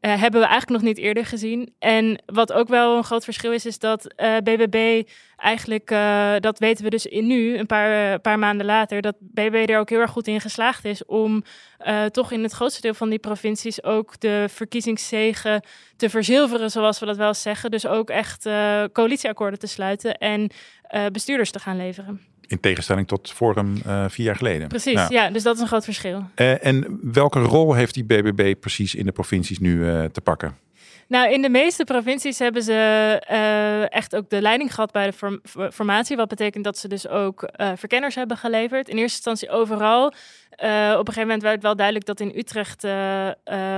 uh, 0.00 0.20
hebben 0.20 0.40
we 0.40 0.46
eigenlijk 0.46 0.82
nog 0.82 0.92
niet 0.92 1.04
eerder 1.04 1.26
gezien. 1.26 1.74
En 1.78 2.22
wat 2.26 2.52
ook 2.52 2.68
wel 2.68 2.96
een 2.96 3.04
groot 3.04 3.24
verschil 3.24 3.52
is, 3.52 3.66
is 3.66 3.78
dat 3.78 4.14
BBB 4.44 5.08
eigenlijk, 5.36 5.88
dat 6.42 6.58
weten 6.58 6.84
we 6.84 6.90
dus 6.90 7.06
in 7.06 7.26
nu, 7.26 7.58
een 7.58 7.66
paar, 7.66 8.18
paar 8.18 8.38
maanden 8.38 8.66
later, 8.66 9.00
dat 9.02 9.14
BBB 9.20 9.70
er 9.70 9.78
ook 9.78 9.90
heel 9.90 10.00
erg 10.00 10.10
goed 10.10 10.26
in 10.26 10.40
geslaagd 10.40 10.84
is 10.84 11.04
om 11.04 11.44
toch 12.10 12.32
in 12.32 12.42
het 12.42 12.52
grootste 12.52 12.80
deel 12.80 12.94
van 12.94 13.08
die 13.08 13.18
provincies 13.18 13.82
ook 13.82 14.20
de 14.20 14.44
verkiezingszegen 14.48 15.62
te 15.96 16.10
verzilveren, 16.10 16.70
zoals 16.70 16.98
we 16.98 17.06
dat 17.06 17.16
wel 17.16 17.34
zeggen. 17.34 17.70
Dus 17.70 17.86
ook 17.86 18.10
echt 18.10 18.48
coalitieakkoorden 18.92 19.58
te 19.58 19.66
sluiten 19.66 20.18
en 20.18 20.50
bestuurders 21.12 21.50
te 21.50 21.58
gaan 21.58 21.76
leveren. 21.76 22.20
In 22.46 22.60
tegenstelling 22.60 23.06
tot 23.06 23.32
Forum 23.32 23.74
uh, 23.86 24.04
vier 24.08 24.26
jaar 24.26 24.36
geleden. 24.36 24.68
Precies, 24.68 25.08
ja. 25.08 25.30
dus 25.30 25.42
dat 25.42 25.54
is 25.54 25.60
een 25.60 25.66
groot 25.66 25.84
verschil. 25.84 26.22
Uh, 26.36 26.64
en 26.64 26.98
welke 27.02 27.40
rol 27.40 27.74
heeft 27.74 27.94
die 27.94 28.04
BBB 28.04 28.54
precies 28.60 28.94
in 28.94 29.06
de 29.06 29.12
provincies 29.12 29.58
nu 29.58 29.74
uh, 29.76 30.04
te 30.04 30.20
pakken? 30.20 30.56
Nou, 31.08 31.32
in 31.32 31.42
de 31.42 31.48
meeste 31.48 31.84
provincies 31.84 32.38
hebben 32.38 32.62
ze 32.62 32.78
echt 33.90 34.16
ook 34.16 34.30
de 34.30 34.40
leiding 34.40 34.74
gehad 34.74 34.92
bij 34.92 35.10
de 35.10 35.40
formatie. 35.72 36.16
Wat 36.16 36.28
betekent 36.28 36.64
dat 36.64 36.78
ze 36.78 36.88
dus 36.88 37.08
ook 37.08 37.48
verkenners 37.74 38.14
hebben 38.14 38.36
geleverd. 38.36 38.88
In 38.88 38.96
eerste 38.96 39.30
instantie 39.30 39.50
overal. 39.50 40.12
Uh, 40.64 40.90
op 40.92 41.08
een 41.08 41.14
gegeven 41.14 41.20
moment 41.20 41.42
werd 41.42 41.54
het 41.54 41.62
wel 41.62 41.76
duidelijk 41.76 42.06
dat 42.06 42.20
in 42.20 42.32
Utrecht 42.36 42.86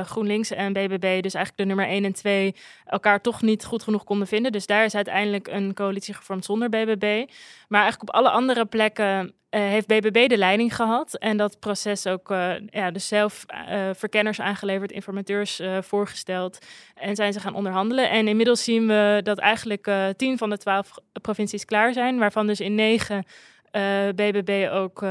GroenLinks 0.08 0.50
en 0.50 0.72
BBB, 0.72 1.22
dus 1.22 1.34
eigenlijk 1.34 1.56
de 1.56 1.64
nummer 1.64 1.86
1 1.86 2.04
en 2.04 2.12
2, 2.12 2.54
elkaar 2.84 3.20
toch 3.20 3.42
niet 3.42 3.64
goed 3.64 3.82
genoeg 3.82 4.04
konden 4.04 4.26
vinden. 4.26 4.52
Dus 4.52 4.66
daar 4.66 4.84
is 4.84 4.94
uiteindelijk 4.94 5.48
een 5.48 5.74
coalitie 5.74 6.14
gevormd 6.14 6.44
zonder 6.44 6.68
BBB. 6.68 7.24
Maar 7.68 7.82
eigenlijk 7.82 8.10
op 8.10 8.16
alle 8.16 8.30
andere 8.30 8.64
plekken 8.64 9.34
heeft 9.50 9.86
BBB 9.86 10.28
de 10.28 10.38
leiding 10.38 10.74
gehad. 10.74 11.14
En 11.18 11.36
dat 11.36 11.58
proces 11.58 12.06
ook 12.06 12.28
ja, 12.66 12.90
dus 12.90 13.08
zelf 13.08 13.44
verkenners 13.92 14.40
aangeleverd, 14.40 14.92
informateurs 14.92 15.60
voorgesteld. 15.80 16.58
En 16.94 17.16
zijn 17.16 17.32
ze 17.32 17.40
gaan 17.40 17.54
onderhandelen. 17.54 18.10
En 18.10 18.28
inmiddels 18.28 18.64
zien 18.64 18.86
we 18.86 19.20
dat 19.22 19.38
eigenlijk 19.38 19.90
tien 20.16 20.38
van 20.38 20.50
de 20.50 20.58
twaalf 20.58 20.90
provincies 21.22 21.64
klaar 21.64 21.92
zijn, 21.92 22.18
waarvan 22.18 22.46
dus 22.46 22.60
in 22.60 22.74
negen 22.74 23.24
eh, 23.70 24.08
BBB 24.14 24.68
ook 24.72 25.02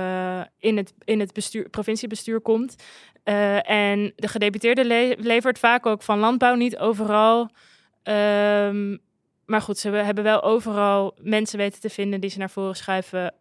in 0.59 0.77
het, 0.77 0.93
in 1.03 1.19
het 1.19 1.33
bestuur, 1.33 1.69
provinciebestuur 1.69 2.41
komt. 2.41 2.75
En 3.23 4.13
de 4.15 4.27
gedeputeerde 4.27 4.85
le 4.85 5.15
levert 5.19 5.59
vaak 5.59 5.85
ook 5.85 6.01
van 6.01 6.19
landbouw 6.19 6.55
niet 6.55 6.77
overal. 6.77 7.49
Um, 8.03 8.99
maar 9.47 9.61
goed, 9.61 9.77
ze 9.77 9.89
hebben 9.89 10.23
wel 10.23 10.43
overal 10.43 11.15
mensen 11.21 11.57
weten 11.57 11.81
te 11.81 11.89
vinden 11.89 12.21
die 12.21 12.29
ze 12.29 12.37
naar 12.37 12.49
voren 12.49 12.75
schuiven. 12.75 13.33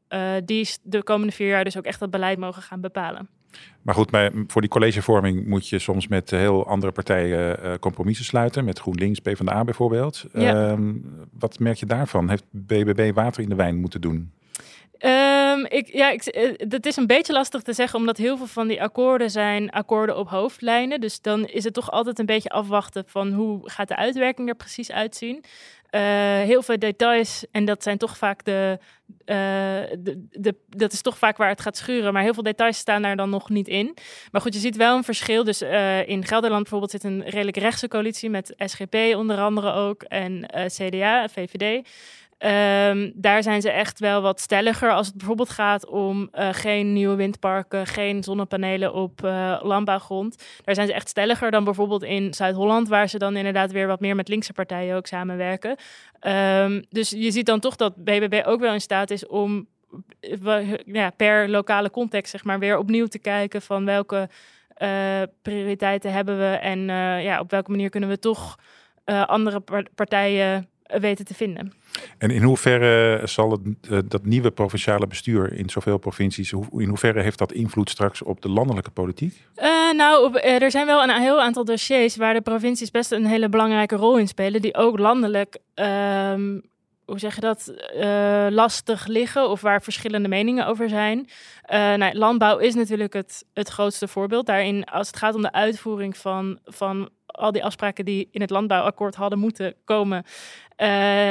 die 0.44 0.68
de 0.82 1.02
komende 1.02 1.32
vier 1.32 1.48
jaar 1.48 1.64
dus 1.64 1.76
ook 1.76 1.84
echt 1.84 2.00
dat 2.00 2.10
beleid 2.10 2.38
mogen 2.38 2.62
gaan 2.62 2.80
bepalen. 2.80 3.28
Maar 3.82 3.94
goed, 3.94 4.10
maar 4.10 4.30
voor 4.46 4.60
die 4.60 4.70
collegevorming 4.70 5.46
moet 5.46 5.68
je 5.68 5.78
soms 5.78 6.08
met 6.08 6.30
heel 6.30 6.66
andere 6.66 6.92
partijen 6.92 7.58
uh, 7.62 7.74
compromissen 7.80 8.24
sluiten. 8.24 8.64
Met 8.64 8.78
GroenLinks, 8.78 9.20
PvdA 9.20 9.64
bijvoorbeeld. 9.64 10.24
Ja. 10.32 10.76
Uh, 10.76 10.90
wat 11.38 11.58
merk 11.58 11.76
je 11.76 11.86
daarvan? 11.86 12.28
Heeft 12.28 12.44
BBB 12.50 13.14
water 13.14 13.42
in 13.42 13.48
de 13.48 13.54
wijn 13.54 13.76
moeten 13.76 14.00
doen? 14.00 14.32
Um, 15.00 15.66
ik, 15.68 15.88
ja, 15.92 16.10
ik, 16.10 16.64
dat 16.70 16.86
is 16.86 16.96
een 16.96 17.06
beetje 17.06 17.32
lastig 17.32 17.62
te 17.62 17.72
zeggen, 17.72 17.98
omdat 17.98 18.16
heel 18.16 18.36
veel 18.36 18.46
van 18.46 18.68
die 18.68 18.82
akkoorden 18.82 19.30
zijn 19.30 19.70
akkoorden 19.70 20.16
op 20.16 20.28
hoofdlijnen. 20.28 21.00
Dus 21.00 21.20
dan 21.20 21.44
is 21.46 21.64
het 21.64 21.74
toch 21.74 21.90
altijd 21.90 22.18
een 22.18 22.26
beetje 22.26 22.48
afwachten 22.48 23.04
van 23.06 23.32
hoe 23.32 23.70
gaat 23.70 23.88
de 23.88 23.96
uitwerking 23.96 24.48
er 24.48 24.54
precies 24.54 24.92
uitzien. 24.92 25.44
Uh, 25.96 26.02
heel 26.42 26.62
veel 26.62 26.78
details, 26.78 27.44
en 27.50 27.64
dat 27.64 27.82
zijn 27.82 27.98
toch 27.98 28.16
vaak 28.16 28.44
de, 28.44 28.78
uh, 29.08 29.36
de, 29.98 30.26
de, 30.30 30.54
dat 30.68 30.92
is 30.92 31.02
toch 31.02 31.18
vaak 31.18 31.36
waar 31.36 31.48
het 31.48 31.60
gaat 31.60 31.76
schuren. 31.76 32.12
Maar 32.12 32.22
heel 32.22 32.34
veel 32.34 32.42
details 32.42 32.78
staan 32.78 33.02
daar 33.02 33.16
dan 33.16 33.30
nog 33.30 33.48
niet 33.48 33.68
in. 33.68 33.96
Maar 34.32 34.40
goed, 34.40 34.54
je 34.54 34.60
ziet 34.60 34.76
wel 34.76 34.96
een 34.96 35.04
verschil. 35.04 35.44
Dus 35.44 35.62
uh, 35.62 36.08
in 36.08 36.24
Gelderland 36.24 36.62
bijvoorbeeld 36.62 36.90
zit 36.90 37.04
een 37.04 37.22
redelijk 37.22 37.56
rechtse 37.56 37.88
coalitie 37.88 38.30
met 38.30 38.54
SGP 38.56 38.94
onder 38.94 39.38
andere 39.38 39.72
ook 39.72 40.02
en 40.02 40.46
CDA, 40.66 41.28
VVD. 41.28 41.88
Um, 42.38 43.12
daar 43.14 43.42
zijn 43.42 43.60
ze 43.60 43.70
echt 43.70 43.98
wel 43.98 44.22
wat 44.22 44.40
stelliger 44.40 44.92
als 44.92 45.06
het 45.06 45.16
bijvoorbeeld 45.16 45.50
gaat 45.50 45.86
om 45.86 46.28
uh, 46.32 46.48
geen 46.52 46.92
nieuwe 46.92 47.14
windparken, 47.14 47.86
geen 47.86 48.22
zonnepanelen 48.22 48.94
op 48.94 49.24
uh, 49.24 49.60
landbouwgrond. 49.62 50.44
Daar 50.64 50.74
zijn 50.74 50.86
ze 50.86 50.92
echt 50.92 51.08
stelliger 51.08 51.50
dan 51.50 51.64
bijvoorbeeld 51.64 52.02
in 52.02 52.34
Zuid-Holland, 52.34 52.88
waar 52.88 53.08
ze 53.08 53.18
dan 53.18 53.36
inderdaad 53.36 53.72
weer 53.72 53.86
wat 53.86 54.00
meer 54.00 54.14
met 54.14 54.28
linkse 54.28 54.52
partijen 54.52 54.96
ook 54.96 55.06
samenwerken. 55.06 55.76
Um, 56.20 56.84
dus 56.88 57.10
je 57.10 57.30
ziet 57.30 57.46
dan 57.46 57.60
toch 57.60 57.76
dat 57.76 58.04
BBB 58.04 58.42
ook 58.46 58.60
wel 58.60 58.72
in 58.72 58.80
staat 58.80 59.10
is 59.10 59.26
om 59.26 59.66
ja, 60.86 61.10
per 61.10 61.48
lokale 61.48 61.90
context 61.90 62.30
zeg 62.30 62.44
maar 62.44 62.58
weer 62.58 62.78
opnieuw 62.78 63.06
te 63.06 63.18
kijken 63.18 63.62
van 63.62 63.84
welke 63.84 64.28
uh, 64.78 65.22
prioriteiten 65.42 66.12
hebben 66.12 66.38
we 66.38 66.56
en 66.56 66.80
ja, 67.22 67.40
op 67.40 67.50
welke 67.50 67.70
manier 67.70 67.90
kunnen 67.90 68.08
we 68.08 68.18
toch 68.18 68.58
andere 69.06 69.62
partijen 69.94 70.68
weten 70.86 71.24
te 71.24 71.34
vinden. 71.34 71.72
En 72.18 72.30
in 72.30 72.42
hoeverre 72.42 73.26
zal 73.26 73.50
het, 73.50 73.60
uh, 73.90 73.98
dat 74.04 74.24
nieuwe 74.24 74.50
provinciale 74.50 75.06
bestuur 75.06 75.52
in 75.52 75.70
zoveel 75.70 75.98
provincies, 75.98 76.52
in 76.52 76.88
hoeverre 76.88 77.22
heeft 77.22 77.38
dat 77.38 77.52
invloed 77.52 77.90
straks 77.90 78.22
op 78.22 78.42
de 78.42 78.48
landelijke 78.48 78.90
politiek? 78.90 79.46
Uh, 79.56 79.92
nou, 79.92 80.24
op, 80.24 80.36
uh, 80.36 80.62
er 80.62 80.70
zijn 80.70 80.86
wel 80.86 81.02
een 81.02 81.20
heel 81.22 81.40
aantal 81.40 81.64
dossiers 81.64 82.16
waar 82.16 82.34
de 82.34 82.40
provincies 82.40 82.90
best 82.90 83.10
een 83.10 83.26
hele 83.26 83.48
belangrijke 83.48 83.96
rol 83.96 84.18
in 84.18 84.28
spelen, 84.28 84.62
die 84.62 84.74
ook 84.74 84.98
landelijk, 84.98 85.58
ehm, 85.74 86.60
hoe 87.04 87.18
zeg 87.18 87.34
je 87.34 87.40
dat, 87.40 87.72
lastig 88.50 89.06
liggen 89.06 89.50
of 89.50 89.60
waar 89.60 89.82
verschillende 89.82 90.28
meningen 90.28 90.66
over 90.66 90.88
zijn. 90.88 91.28
nou, 91.68 92.14
landbouw 92.14 92.58
is 92.58 92.74
natuurlijk 92.74 93.12
het, 93.12 93.44
het 93.54 93.68
grootste 93.68 94.08
voorbeeld. 94.08 94.46
Daarin, 94.46 94.84
als 94.84 95.06
het 95.06 95.16
gaat 95.16 95.34
om 95.34 95.42
de 95.42 95.52
uitvoering 95.52 96.16
van, 96.16 96.58
van 96.64 97.08
al 97.36 97.52
die 97.52 97.64
afspraken 97.64 98.04
die 98.04 98.28
in 98.30 98.40
het 98.40 98.50
landbouwakkoord 98.50 99.14
hadden 99.14 99.38
moeten 99.38 99.74
komen, 99.84 100.24
uh, 100.76 100.86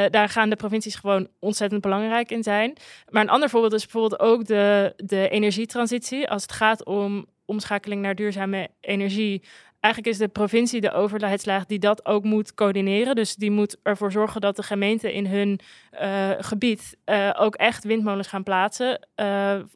daar 0.09 0.29
gaan 0.29 0.49
de 0.49 0.55
provincies 0.55 0.95
gewoon 0.95 1.27
ontzettend 1.39 1.81
belangrijk 1.81 2.31
in 2.31 2.43
zijn. 2.43 2.73
Maar 3.09 3.21
een 3.21 3.29
ander 3.29 3.49
voorbeeld 3.49 3.73
is 3.73 3.83
bijvoorbeeld 3.83 4.21
ook 4.21 4.45
de, 4.45 4.93
de 4.97 5.29
energietransitie. 5.29 6.29
Als 6.29 6.41
het 6.41 6.51
gaat 6.51 6.85
om 6.85 7.25
omschakeling 7.45 8.01
naar 8.01 8.15
duurzame 8.15 8.69
energie. 8.81 9.43
Eigenlijk 9.79 10.13
is 10.13 10.19
de 10.19 10.27
provincie 10.27 10.81
de 10.81 10.91
overheidslaag 10.91 11.65
die 11.65 11.79
dat 11.79 12.05
ook 12.05 12.23
moet 12.23 12.53
coördineren. 12.53 13.15
Dus 13.15 13.35
die 13.35 13.51
moet 13.51 13.77
ervoor 13.83 14.11
zorgen 14.11 14.41
dat 14.41 14.55
de 14.55 14.63
gemeenten 14.63 15.13
in 15.13 15.25
hun 15.25 15.59
uh, 16.01 16.29
gebied 16.39 16.97
uh, 17.05 17.29
ook 17.37 17.55
echt 17.55 17.83
windmolens 17.83 18.27
gaan 18.27 18.43
plaatsen, 18.43 19.07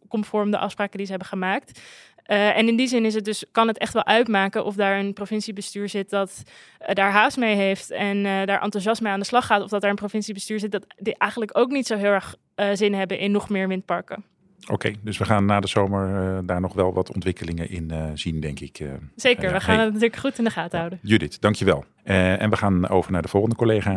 conform 0.08 0.52
de 0.52 0.58
afspraken 0.58 0.98
die 0.98 1.06
ze 1.06 1.12
hebben 1.12 1.30
gemaakt. 1.30 1.82
Uh, 2.30 2.58
en 2.58 2.68
in 2.68 2.76
die 2.76 2.88
zin 2.88 3.06
is 3.06 3.13
het 3.13 3.26
dus, 3.26 3.44
kan 3.52 3.68
het 3.68 3.78
echt 3.78 3.94
wel 3.94 4.06
uitmaken 4.06 4.65
of 4.65 4.76
daar 4.76 5.00
een 5.00 5.13
provinciebestuur 5.13 5.89
zit 5.89 6.10
dat 6.10 6.44
uh, 6.82 6.94
daar 6.94 7.12
haast 7.12 7.38
mee 7.38 7.56
heeft 7.56 7.92
en 7.92 8.18
uh, 8.18 8.24
daar 8.24 8.62
enthousiast 8.62 9.02
mee 9.02 9.12
aan 9.12 9.20
de 9.20 9.26
slag 9.26 9.46
gaat. 9.46 9.62
Of 9.62 9.70
dat 9.70 9.82
daar 9.82 9.89
een 9.89 9.96
provinciebestuur 9.96 10.60
zit 10.60 10.72
dat 10.72 10.86
die 10.98 11.18
eigenlijk 11.18 11.58
ook 11.58 11.70
niet 11.70 11.88
zo 11.88 11.98
heel 11.98 12.12
erg 12.12 12.36
zin 12.74 12.94
hebben 12.94 13.20
in 13.20 13.32
nog 13.32 13.50
meer 13.50 13.68
windparken. 13.68 14.24
Oké, 14.62 14.74
okay, 14.74 14.96
dus 15.02 15.18
we 15.18 15.26
gaan 15.26 15.46
na 15.46 15.60
de 15.60 15.68
zomer 15.68 16.46
daar 16.46 16.62
nog 16.62 16.74
wel 16.74 16.94
wat 16.94 17.13
ontwikkelingen 17.13 17.70
in 17.70 17.92
zien, 18.13 18.39
denk 18.39 18.60
ik. 18.60 18.82
Zeker, 19.15 19.52
we 19.52 19.60
gaan 19.60 19.76
hey. 19.76 19.84
het 19.84 19.94
natuurlijk 19.94 20.22
goed 20.22 20.38
in 20.38 20.44
de 20.44 20.50
gaten 20.50 20.78
houden. 20.78 21.00
Judith, 21.02 21.42
dankjewel. 21.42 21.86
en 22.04 22.50
we 22.50 22.58
gaan 22.58 22.88
over 22.88 23.12
naar 23.12 23.22
de 23.22 23.28
volgende 23.28 23.56
collega. 23.56 23.92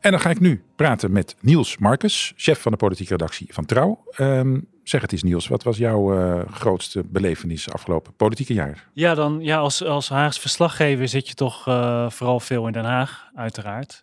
En 0.00 0.10
dan 0.10 0.20
ga 0.20 0.30
ik 0.30 0.40
nu 0.40 0.62
praten 0.76 1.12
met 1.12 1.36
Niels 1.40 1.78
Marcus, 1.78 2.32
chef 2.36 2.60
van 2.60 2.72
de 2.72 2.78
politieke 2.78 3.12
redactie 3.12 3.46
van 3.50 3.64
Trouw. 3.64 4.04
Um, 4.20 4.66
zeg 4.82 5.00
het 5.00 5.12
eens 5.12 5.22
Niels, 5.22 5.48
wat 5.48 5.62
was 5.62 5.76
jouw 5.76 6.18
uh, 6.18 6.40
grootste 6.50 7.02
belevenis 7.06 7.70
afgelopen 7.70 8.14
politieke 8.14 8.52
jaar? 8.52 8.88
Ja, 8.92 9.14
dan, 9.14 9.40
ja 9.40 9.58
als, 9.58 9.84
als 9.84 10.08
Haags 10.08 10.38
verslaggever 10.38 11.08
zit 11.08 11.28
je 11.28 11.34
toch 11.34 11.68
uh, 11.68 12.10
vooral 12.10 12.40
veel 12.40 12.66
in 12.66 12.72
Den 12.72 12.84
Haag, 12.84 13.30
uiteraard. 13.34 14.02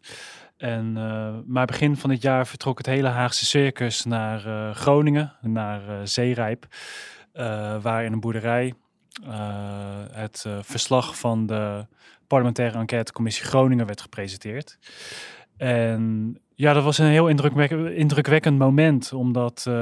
En, 0.57 0.93
uh, 0.97 1.29
maar 1.45 1.65
begin 1.65 1.97
van 1.97 2.09
dit 2.09 2.21
jaar 2.21 2.47
vertrok 2.47 2.77
het 2.77 2.87
hele 2.87 3.07
Haagse 3.07 3.45
circus 3.45 4.03
naar 4.05 4.73
Groningen, 4.75 5.33
naar 5.41 6.07
Zeerijp, 6.07 6.65
waar 7.81 8.05
in 8.05 8.13
een 8.13 8.19
boerderij 8.19 8.73
het 10.11 10.45
verslag 10.61 11.17
van 11.17 11.45
de 11.45 11.85
parlementaire 12.27 12.77
enquêtecommissie 12.77 13.45
Groningen 13.45 13.85
werd 13.85 14.01
gepresenteerd. 14.01 14.77
En 15.59 16.37
ja, 16.55 16.73
dat 16.73 16.83
was 16.83 16.97
een 16.97 17.05
heel 17.05 17.27
indrukwekkend, 17.27 17.89
indrukwekkend 17.89 18.57
moment, 18.57 19.13
omdat 19.13 19.65
uh, 19.67 19.73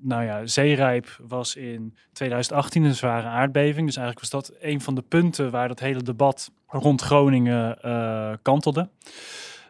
nou 0.00 0.24
ja, 0.24 0.46
Zeerijp 0.46 1.18
was 1.28 1.56
in 1.56 1.96
2018 2.12 2.84
een 2.84 2.94
zware 2.94 3.26
aardbeving. 3.26 3.86
Dus 3.86 3.96
eigenlijk 3.96 4.30
was 4.30 4.42
dat 4.42 4.56
een 4.60 4.80
van 4.80 4.94
de 4.94 5.02
punten 5.02 5.50
waar 5.50 5.68
dat 5.68 5.80
hele 5.80 6.02
debat 6.02 6.50
rond 6.66 7.02
Groningen 7.02 7.78
uh, 7.84 8.32
kantelde. 8.42 8.88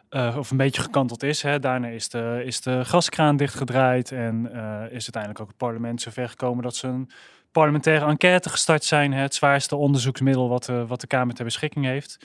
Uh, 0.09 0.35
of 0.37 0.51
een 0.51 0.57
beetje 0.57 0.81
gekanteld 0.81 1.23
is. 1.23 1.41
Hè. 1.41 1.59
Daarna 1.59 1.87
is 1.87 2.09
de, 2.09 2.41
is 2.45 2.61
de 2.61 2.85
gaskraan 2.85 3.37
dichtgedraaid 3.37 4.11
en 4.11 4.45
is 4.91 5.03
uiteindelijk 5.03 5.39
ook 5.39 5.47
het 5.47 5.57
parlement 5.57 6.01
zover 6.01 6.29
gekomen 6.29 6.63
dat 6.63 6.75
ze 6.75 6.87
een 6.87 7.09
parlementaire 7.51 8.05
enquête 8.05 8.49
gestart 8.49 8.83
zijn. 8.83 9.13
Hè, 9.13 9.21
het 9.21 9.35
zwaarste 9.35 9.75
onderzoeksmiddel 9.75 10.49
wat, 10.49 10.65
wat 10.87 11.01
de 11.01 11.07
Kamer 11.07 11.35
ter 11.35 11.45
beschikking 11.45 11.85
heeft. 11.85 12.17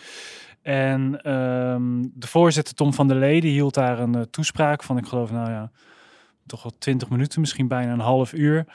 En 0.63 1.33
um, 1.33 2.13
de 2.15 2.27
voorzitter 2.27 2.75
Tom 2.75 2.95
van 2.95 3.09
der 3.09 3.17
Leden 3.17 3.51
hield 3.51 3.75
daar 3.75 3.99
een 3.99 4.17
uh, 4.17 4.23
toespraak 4.23 4.83
van, 4.83 4.99
ik 4.99 5.07
geloof, 5.07 5.31
nou 5.31 5.51
ja, 5.51 5.71
toch 6.47 6.63
wel 6.63 6.73
twintig 6.79 7.09
minuten, 7.09 7.41
misschien 7.41 7.69
bijna 7.69 7.93
een 7.93 7.99
half 7.99 8.33
uur. 8.33 8.67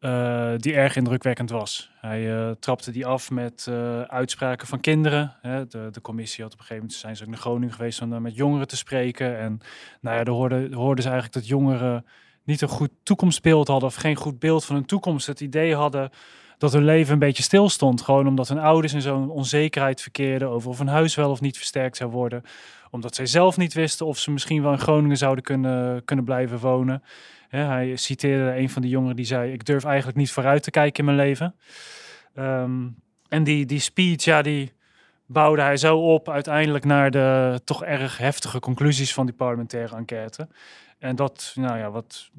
Uh, 0.00 0.52
die 0.56 0.74
erg 0.74 0.96
indrukwekkend 0.96 1.50
was. 1.50 1.90
Hij 2.00 2.36
uh, 2.36 2.50
trapte 2.50 2.90
die 2.90 3.06
af 3.06 3.30
met 3.30 3.70
uitspraken 4.06 4.66
van 4.66 4.80
kinderen. 4.80 5.36
Hè. 5.40 5.66
De, 5.66 5.88
de, 5.92 6.00
commissie 6.00 6.42
had 6.44 6.52
op 6.52 6.58
een 6.58 6.64
gegeven 6.64 6.82
moment 6.82 7.00
zijn 7.00 7.16
ze 7.16 7.22
ook 7.22 7.28
naar 7.28 7.38
Groningen 7.38 7.74
geweest 7.74 8.02
om 8.02 8.22
met 8.22 8.34
jongeren 8.34 8.66
te 8.66 8.76
spreken. 8.76 9.38
En 9.38 9.60
nou 10.00 10.16
ja, 10.16 10.24
daar 10.24 10.34
hoorden, 10.34 10.72
hoorden 10.72 11.02
ze 11.04 11.10
eigenlijk 11.10 11.40
dat 11.40 11.48
jongeren 11.48 12.04
niet 12.44 12.60
een 12.60 12.68
goed 12.68 12.90
toekomstbeeld 13.02 13.68
hadden 13.68 13.88
of 13.88 13.94
geen 13.94 14.16
goed 14.16 14.38
beeld 14.38 14.64
van 14.64 14.74
hun 14.74 14.86
toekomst. 14.86 15.26
Het 15.26 15.40
idee 15.40 15.74
hadden 15.74 16.10
dat 16.58 16.72
hun 16.72 16.84
leven 16.84 17.12
een 17.12 17.18
beetje 17.18 17.42
stil 17.42 17.68
stond. 17.68 18.02
Gewoon 18.02 18.26
omdat 18.26 18.48
hun 18.48 18.58
ouders 18.58 18.92
in 18.92 19.02
zo'n 19.02 19.30
onzekerheid 19.30 20.00
verkeerden 20.00 20.48
over 20.48 20.68
of 20.68 20.78
een 20.78 20.88
huis 20.88 21.14
wel 21.14 21.30
of 21.30 21.40
niet 21.40 21.56
versterkt 21.56 21.96
zou 21.96 22.10
worden. 22.10 22.42
Omdat 22.90 23.14
zij 23.14 23.26
zelf 23.26 23.56
niet 23.56 23.74
wisten 23.74 24.06
of 24.06 24.18
ze 24.18 24.30
misschien 24.30 24.62
wel 24.62 24.72
in 24.72 24.78
Groningen 24.78 25.16
zouden 25.16 25.44
kunnen, 25.44 26.04
kunnen 26.04 26.24
blijven 26.24 26.58
wonen. 26.58 27.02
hij 27.48 27.96
citeerde 27.96 28.56
een 28.56 28.70
van 28.70 28.82
de 28.82 28.88
jongeren 28.88 29.16
die 29.16 29.24
zei: 29.24 29.52
Ik 29.52 29.64
durf 29.64 29.84
eigenlijk 29.84 30.16
niet 30.16 30.30
vooruit 30.30 30.62
te 30.62 30.70
kijken 30.70 30.98
in 30.98 31.14
mijn 31.14 31.26
leven. 31.26 31.54
Um, 32.38 32.96
en 33.28 33.44
die, 33.44 33.66
die 33.66 33.80
speech, 33.80 34.24
ja, 34.24 34.42
die 34.42 34.72
bouwde 35.26 35.62
hij 35.62 35.76
zo 35.76 35.98
op 35.98 36.28
uiteindelijk 36.28 36.84
naar 36.84 37.10
de 37.10 37.60
toch 37.64 37.84
erg 37.84 38.18
heftige 38.18 38.60
conclusies 38.60 39.14
van 39.14 39.26
die 39.26 39.34
parlementaire 39.34 39.96
enquête. 39.96 40.48
En 40.98 41.16
dat, 41.16 41.52
nou 41.54 41.78
ja, 41.78 41.90
wat 41.90 42.30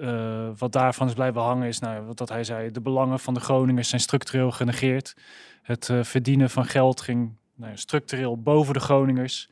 uh, 0.00 0.48
wat 0.58 0.72
daarvan 0.72 1.06
is 1.06 1.14
blijven 1.14 1.40
hangen 1.40 1.68
is, 1.68 1.78
nou, 1.78 2.06
wat 2.06 2.18
dat 2.18 2.28
hij 2.28 2.44
zei, 2.44 2.70
de 2.70 2.80
belangen 2.80 3.18
van 3.18 3.34
de 3.34 3.40
Groningers 3.40 3.88
zijn 3.88 4.00
structureel 4.00 4.50
genegeerd. 4.50 5.16
Het 5.62 5.88
uh, 5.88 6.02
verdienen 6.02 6.50
van 6.50 6.64
geld 6.64 7.00
ging 7.00 7.32
nou, 7.54 7.76
structureel 7.76 8.42
boven 8.42 8.74
de 8.74 8.80
Groningers. 8.80 9.50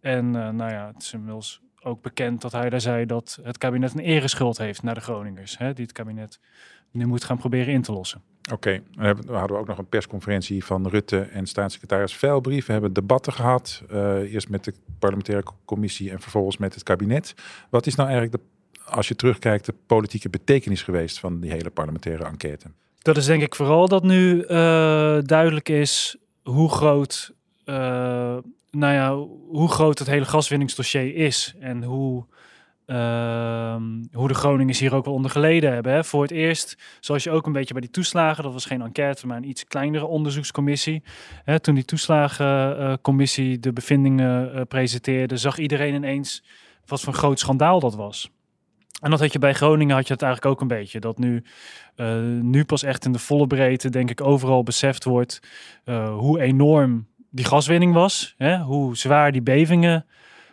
En 0.00 0.26
uh, 0.26 0.48
nou 0.48 0.70
ja, 0.70 0.86
het 0.92 1.02
is 1.02 1.12
inmiddels 1.12 1.60
ook 1.82 2.02
bekend 2.02 2.40
dat 2.40 2.52
hij 2.52 2.70
daar 2.70 2.80
zei 2.80 3.06
dat 3.06 3.38
het 3.42 3.58
kabinet 3.58 3.92
een 3.92 4.00
ereschuld 4.00 4.58
heeft 4.58 4.82
naar 4.82 4.94
de 4.94 5.00
Groningers. 5.00 5.58
Hè, 5.58 5.72
die 5.72 5.84
het 5.84 5.94
kabinet 5.94 6.40
nu 6.90 7.06
moet 7.06 7.24
gaan 7.24 7.38
proberen 7.38 7.72
in 7.72 7.82
te 7.82 7.92
lossen. 7.92 8.22
Oké, 8.52 8.82
okay. 8.94 9.14
dan 9.26 9.36
hadden 9.36 9.56
we 9.56 9.62
ook 9.62 9.68
nog 9.68 9.78
een 9.78 9.88
persconferentie 9.88 10.64
van 10.64 10.88
Rutte 10.88 11.20
en 11.20 11.46
staatssecretaris 11.46 12.14
Veilbrief. 12.14 12.66
We 12.66 12.72
hebben 12.72 12.92
debatten 12.92 13.32
gehad, 13.32 13.82
eerst 14.24 14.48
met 14.48 14.64
de 14.64 14.74
parlementaire 14.98 15.44
commissie 15.64 16.10
en 16.10 16.20
vervolgens 16.20 16.56
met 16.56 16.74
het 16.74 16.82
kabinet. 16.82 17.34
Wat 17.70 17.86
is 17.86 17.94
nou 17.94 18.08
eigenlijk 18.08 18.42
de 18.42 18.50
als 18.86 19.08
je 19.08 19.16
terugkijkt, 19.16 19.66
de 19.66 19.74
politieke 19.86 20.28
betekenis 20.28 20.82
geweest 20.82 21.20
van 21.20 21.40
die 21.40 21.50
hele 21.50 21.70
parlementaire 21.70 22.24
enquête? 22.24 22.66
Dat 22.98 23.16
is 23.16 23.26
denk 23.26 23.42
ik 23.42 23.54
vooral 23.54 23.88
dat 23.88 24.02
nu 24.02 24.42
uh, 24.42 24.48
duidelijk 25.22 25.68
is 25.68 26.16
hoe 26.42 26.70
groot, 26.70 27.32
uh, 27.64 27.74
nou 28.70 28.94
ja, 28.94 29.14
hoe 29.48 29.68
groot 29.68 29.98
het 29.98 30.08
hele 30.08 30.24
gaswinningsdossier 30.24 31.14
is 31.14 31.54
en 31.60 31.82
hoe, 31.82 32.24
uh, 32.86 33.76
hoe 34.12 34.28
de 34.28 34.34
Groningers 34.34 34.78
hier 34.78 34.94
ook 34.94 35.04
wel 35.04 35.14
onder 35.14 35.30
geleden 35.30 35.72
hebben. 35.72 35.92
Hè. 35.92 36.04
Voor 36.04 36.22
het 36.22 36.30
eerst, 36.30 36.76
zoals 37.00 37.24
je 37.24 37.30
ook 37.30 37.46
een 37.46 37.52
beetje 37.52 37.72
bij 37.72 37.82
die 37.82 37.90
toeslagen, 37.90 38.42
dat 38.42 38.52
was 38.52 38.64
geen 38.64 38.82
enquête, 38.82 39.26
maar 39.26 39.36
een 39.36 39.48
iets 39.48 39.64
kleinere 39.64 40.06
onderzoekscommissie. 40.06 41.02
Hè, 41.44 41.60
toen 41.60 41.74
die 41.74 41.84
toeslagencommissie 41.84 43.60
de 43.60 43.72
bevindingen 43.72 44.66
presenteerde, 44.66 45.36
zag 45.36 45.58
iedereen 45.58 45.94
ineens 45.94 46.42
wat 46.86 47.00
voor 47.00 47.12
een 47.12 47.18
groot 47.18 47.38
schandaal 47.38 47.80
dat 47.80 47.94
was. 47.94 48.30
En 49.02 49.10
dat 49.10 49.20
had 49.20 49.32
je 49.32 49.38
bij 49.38 49.54
Groningen 49.54 49.96
had 49.96 50.06
je 50.06 50.12
het 50.12 50.22
eigenlijk 50.22 50.52
ook 50.54 50.60
een 50.60 50.76
beetje. 50.76 51.00
Dat 51.00 51.18
nu, 51.18 51.42
uh, 51.96 52.16
nu 52.40 52.64
pas 52.64 52.82
echt 52.82 53.04
in 53.04 53.12
de 53.12 53.18
volle 53.18 53.46
breedte, 53.46 53.90
denk 53.90 54.10
ik, 54.10 54.20
overal 54.20 54.62
beseft 54.62 55.04
wordt 55.04 55.40
uh, 55.84 56.16
hoe 56.16 56.40
enorm 56.40 57.06
die 57.30 57.44
gaswinning 57.44 57.94
was. 57.94 58.34
Hè? 58.38 58.58
Hoe 58.58 58.96
zwaar 58.96 59.32
die 59.32 59.42
bevingen 59.42 60.06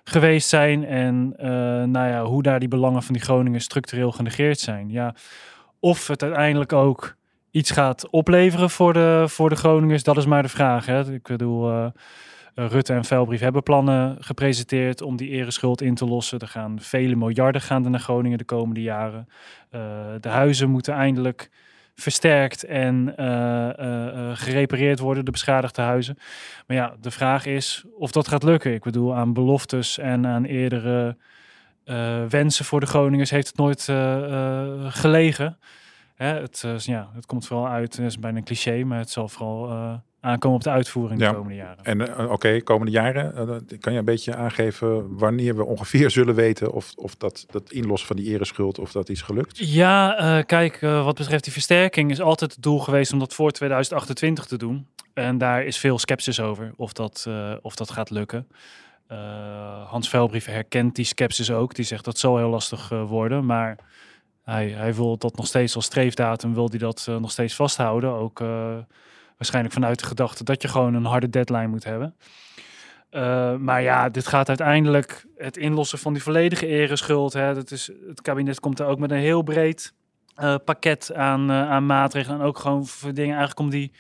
geweest 0.04 0.50
zijn. 0.50 0.86
En 0.86 1.34
uh, 1.38 1.46
nou 1.84 2.08
ja, 2.08 2.24
hoe 2.24 2.44
daar 2.44 2.60
die 2.60 2.68
belangen 2.68 3.04
van 3.04 3.14
die 3.14 3.24
Groningen 3.24 3.62
structureel 3.62 4.12
genegeerd 4.12 4.60
zijn. 4.60 4.90
Ja, 4.90 5.16
of 5.80 6.08
het 6.08 6.24
uiteindelijk 6.24 6.74
ook 6.74 7.18
iets 7.52 7.72
gaat 7.72 8.10
opleveren 8.10 8.70
voor 8.70 8.94
de, 8.94 9.24
voor 9.28 9.50
de 9.50 9.56
Groningers, 9.56 10.04
dat 10.04 10.18
is 10.18 10.26
maar 10.26 10.44
de 10.44 10.50
vraag. 10.50 10.86
Hè? 10.86 11.14
Ik 11.14 11.28
bedoel 11.28 11.70
eh, 11.70 11.86
Rutte 12.56 12.94
en 12.94 13.06
Velbrief 13.06 13.40
hebben 13.40 13.64
plannen 13.64 14.18
gepresenteerd 14.20 15.02
om 15.02 15.16
die 15.16 15.30
ereschuld 15.30 15.82
in 15.82 15.96
te 15.96 16.06
lossen. 16.06 16.40
Er 16.40 16.48
gaan 16.48 16.80
vele 16.80 17.16
miljarden 17.16 17.62
gaan 17.62 17.92
naar 17.92 18.00
Groningen 18.00 18.38
de 18.38 18.44
komende 18.44 18.82
jaren. 18.82 19.28
Uh, 19.72 19.82
de 20.20 20.30
huizen 20.30 20.70
moeten 20.70 20.94
eindelijk 20.94 21.50
versterkt 21.96 22.64
en 22.64 23.14
uh, 23.20 23.70
gerepareerd 24.34 25.00
worden, 25.00 25.26
de 25.26 25.32
beschadigde 25.32 25.82
huizen. 25.82 26.18
Maar 26.68 26.78
ja, 26.78 26.96
de 27.02 27.12
vraag 27.12 27.46
is 27.46 27.86
of 27.98 28.12
dat 28.12 28.28
gaat 28.28 28.44
lukken. 28.44 28.74
Ik 28.74 28.84
bedoel, 28.84 29.16
aan 29.16 29.34
beloftes 29.34 29.98
en 29.98 30.28
aan 30.28 30.44
eerdere 30.44 31.18
wensen 32.30 32.66
voor 32.66 32.80
de 32.80 32.86
Groningers 32.86 33.30
heeft 33.30 33.48
het 33.48 33.58
nooit 33.58 33.84
gelegen. 34.94 35.58
Hè, 36.16 36.40
het, 36.40 36.66
ja, 36.78 37.10
het 37.14 37.26
komt 37.26 37.48
vooral 37.48 37.68
uit, 37.68 37.96
het 37.96 38.06
is 38.06 38.20
bijna 38.20 38.38
een 38.38 38.44
cliché, 38.44 38.84
maar 38.84 39.00
het 39.00 39.10
zal 39.10 39.30
vooral 39.30 40.02
aankomen 40.22 40.58
op 40.58 40.64
de 40.64 40.70
uitvoering 40.70 41.20
de 41.20 41.34
komende 41.34 41.56
jaren. 41.56 41.84
En 41.84 42.00
uh, 42.00 42.32
oké, 42.32 42.62
komende 42.62 42.92
jaren, 42.92 43.50
uh, 43.50 43.78
kan 43.80 43.94
je 43.94 44.00
een 44.00 44.06
beetje 44.06 44.36
aangeven 44.36 45.18
wanneer 45.18 45.56
we 45.56 45.66
ongeveer 45.66 46.10
zullen 46.10 46.36
weten 46.36 46.72
of, 46.72 46.94
of 46.96 47.16
dat, 47.16 47.46
dat 47.52 47.72
inlossen 47.72 48.08
van 48.08 48.16
die 48.16 48.34
ereschuld, 48.34 48.80
of 48.80 48.92
dat 48.92 49.10
is 49.10 49.22
gelukt? 49.22 49.58
Ja, 49.58 50.22
uh, 50.38 50.44
kijk, 50.46 50.80
wat 50.80 51.18
betreft 51.18 51.44
die 51.44 51.54
versterking 51.54 52.12
is 52.12 52.22
altijd 52.22 52.52
het 52.52 52.64
doel 52.64 52.80
geweest 52.80 53.14
om 53.14 53.20
dat 53.20 53.34
voor 53.34 53.52
2028 53.52 54.46
te 54.46 54.58
doen. 54.58 54.88
En 55.14 55.38
daar 55.38 55.64
is 55.64 55.78
veel 55.78 56.00
sceptisch 56.00 56.40
over 56.40 56.72
of 56.76 56.94
dat, 56.94 57.28
of 57.62 57.76
dat 57.76 57.92
gaat 57.92 58.10
lukken. 58.10 58.48
Hans 59.86 60.10
Velbrief 60.10 60.46
herkent 60.46 60.96
die 60.96 61.06
sceptisch 61.06 61.52
ook. 61.52 61.76
Die 61.76 61.86
zegt 61.86 62.06
dat 62.06 62.18
zal 62.18 62.38
heel 62.38 62.50
lastig 62.50 62.90
worden, 62.90 63.46
maar 63.46 63.78
hij, 64.44 64.70
hij 64.70 64.94
wil 64.94 65.18
dat 65.18 65.36
nog 65.36 65.48
steeds 65.48 65.76
als 65.76 65.86
streefdatum, 65.86 66.54
wil 66.54 66.70
hij 66.70 66.80
dat 66.80 67.08
nog 67.20 67.32
steeds 67.32 67.56
vasthouden. 67.56 68.12
Ook 68.12 68.42
Waarschijnlijk 69.40 69.74
vanuit 69.74 70.00
de 70.00 70.06
gedachte 70.06 70.44
dat 70.44 70.62
je 70.62 70.68
gewoon 70.68 70.94
een 70.94 71.06
harde 71.06 71.30
deadline 71.30 71.68
moet 71.68 71.84
hebben. 71.84 72.16
Uh, 73.12 73.56
maar 73.56 73.82
ja, 73.82 74.10
dit 74.10 74.28
gaat 74.28 74.48
uiteindelijk 74.48 75.26
het 75.38 75.58
inlossen 75.58 76.00
van 76.00 76.14
die 76.14 76.24
volledige 76.24 76.68
ereschuld. 76.68 77.34
Hè, 77.34 77.54
dat 77.54 77.72
is, 77.72 77.92
het 78.08 78.22
kabinet 78.22 78.60
komt 78.60 78.80
er 78.80 78.86
ook 78.86 79.00
met 79.00 79.12
een 79.12 79.18
heel 79.18 79.42
breed 79.42 79.94
eh, 80.36 80.56
pakket 80.66 81.14
aan, 81.14 81.50
eh, 81.50 81.70
aan 81.70 81.86
maatregelen. 81.86 82.40
En 82.40 82.46
ook 82.46 82.60
gewoon 82.60 82.86
voor 82.88 83.14
dingen 83.14 83.36
eigenlijk 83.38 83.60
om 83.60 83.70
die 83.70 83.92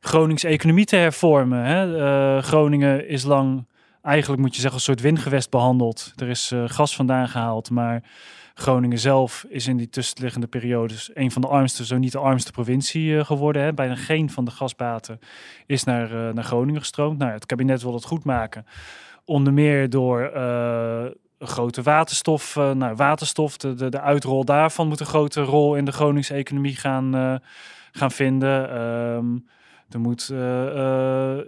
Groningse 0.00 0.48
economie 0.48 0.84
te 0.84 0.96
hervormen. 0.96 1.64
Hè. 1.64 1.98
Eh, 1.98 2.42
Groningen 2.42 3.08
is 3.08 3.24
lang, 3.24 3.66
eigenlijk 4.02 4.42
moet 4.42 4.54
je 4.54 4.60
zeggen, 4.60 4.78
een 4.78 4.84
soort 4.84 5.00
windgewest 5.00 5.50
behandeld. 5.50 6.12
Er 6.16 6.28
is 6.28 6.50
eh, 6.50 6.64
gas 6.66 6.96
vandaan 6.96 7.28
gehaald, 7.28 7.70
maar 7.70 8.02
Groningen 8.60 8.98
zelf 8.98 9.46
is 9.48 9.66
in 9.66 9.76
die 9.76 9.88
tussenliggende 9.88 10.46
periodes 10.46 11.10
een 11.14 11.30
van 11.30 11.42
de 11.42 11.48
armste, 11.48 11.86
zo 11.86 11.98
niet 11.98 12.12
de 12.12 12.18
armste 12.18 12.52
provincie 12.52 13.18
eh, 13.18 13.24
geworden. 13.24 13.62
Hè. 13.62 13.72
Bijna 13.74 13.94
geen 13.94 14.30
van 14.30 14.44
de 14.44 14.50
gasbaten 14.50 15.18
is 15.66 15.84
naar, 15.84 16.28
eh, 16.28 16.34
naar 16.34 16.44
Groningen 16.44 16.80
gestroomd. 16.80 17.18
Nou, 17.18 17.32
het 17.32 17.46
kabinet 17.46 17.82
wil 17.82 17.92
dat 17.92 18.04
goed 18.04 18.24
maken. 18.24 18.66
Onder 19.24 19.52
meer 19.52 19.90
door 19.90 20.22
eh, 20.22 21.04
grote 21.38 21.82
waterstof. 21.82 22.56
eh, 22.56 22.70
nou, 22.70 22.94
waterstof, 22.94 23.56
de, 23.56 23.74
de, 23.74 23.88
de 23.88 24.00
uitrol 24.00 24.44
daarvan 24.44 24.88
moet 24.88 25.00
een 25.00 25.06
grote 25.06 25.42
rol 25.42 25.74
in 25.74 25.84
de 25.84 25.92
Groningse 25.92 26.34
economie 26.34 26.76
gaan, 26.76 27.40
gaan 27.92 28.10
vinden. 28.10 28.70
Ehm, 28.70 29.36
er 29.90 30.00
moet 30.00 30.28
eh, 30.32 31.36
eh, 31.36 31.38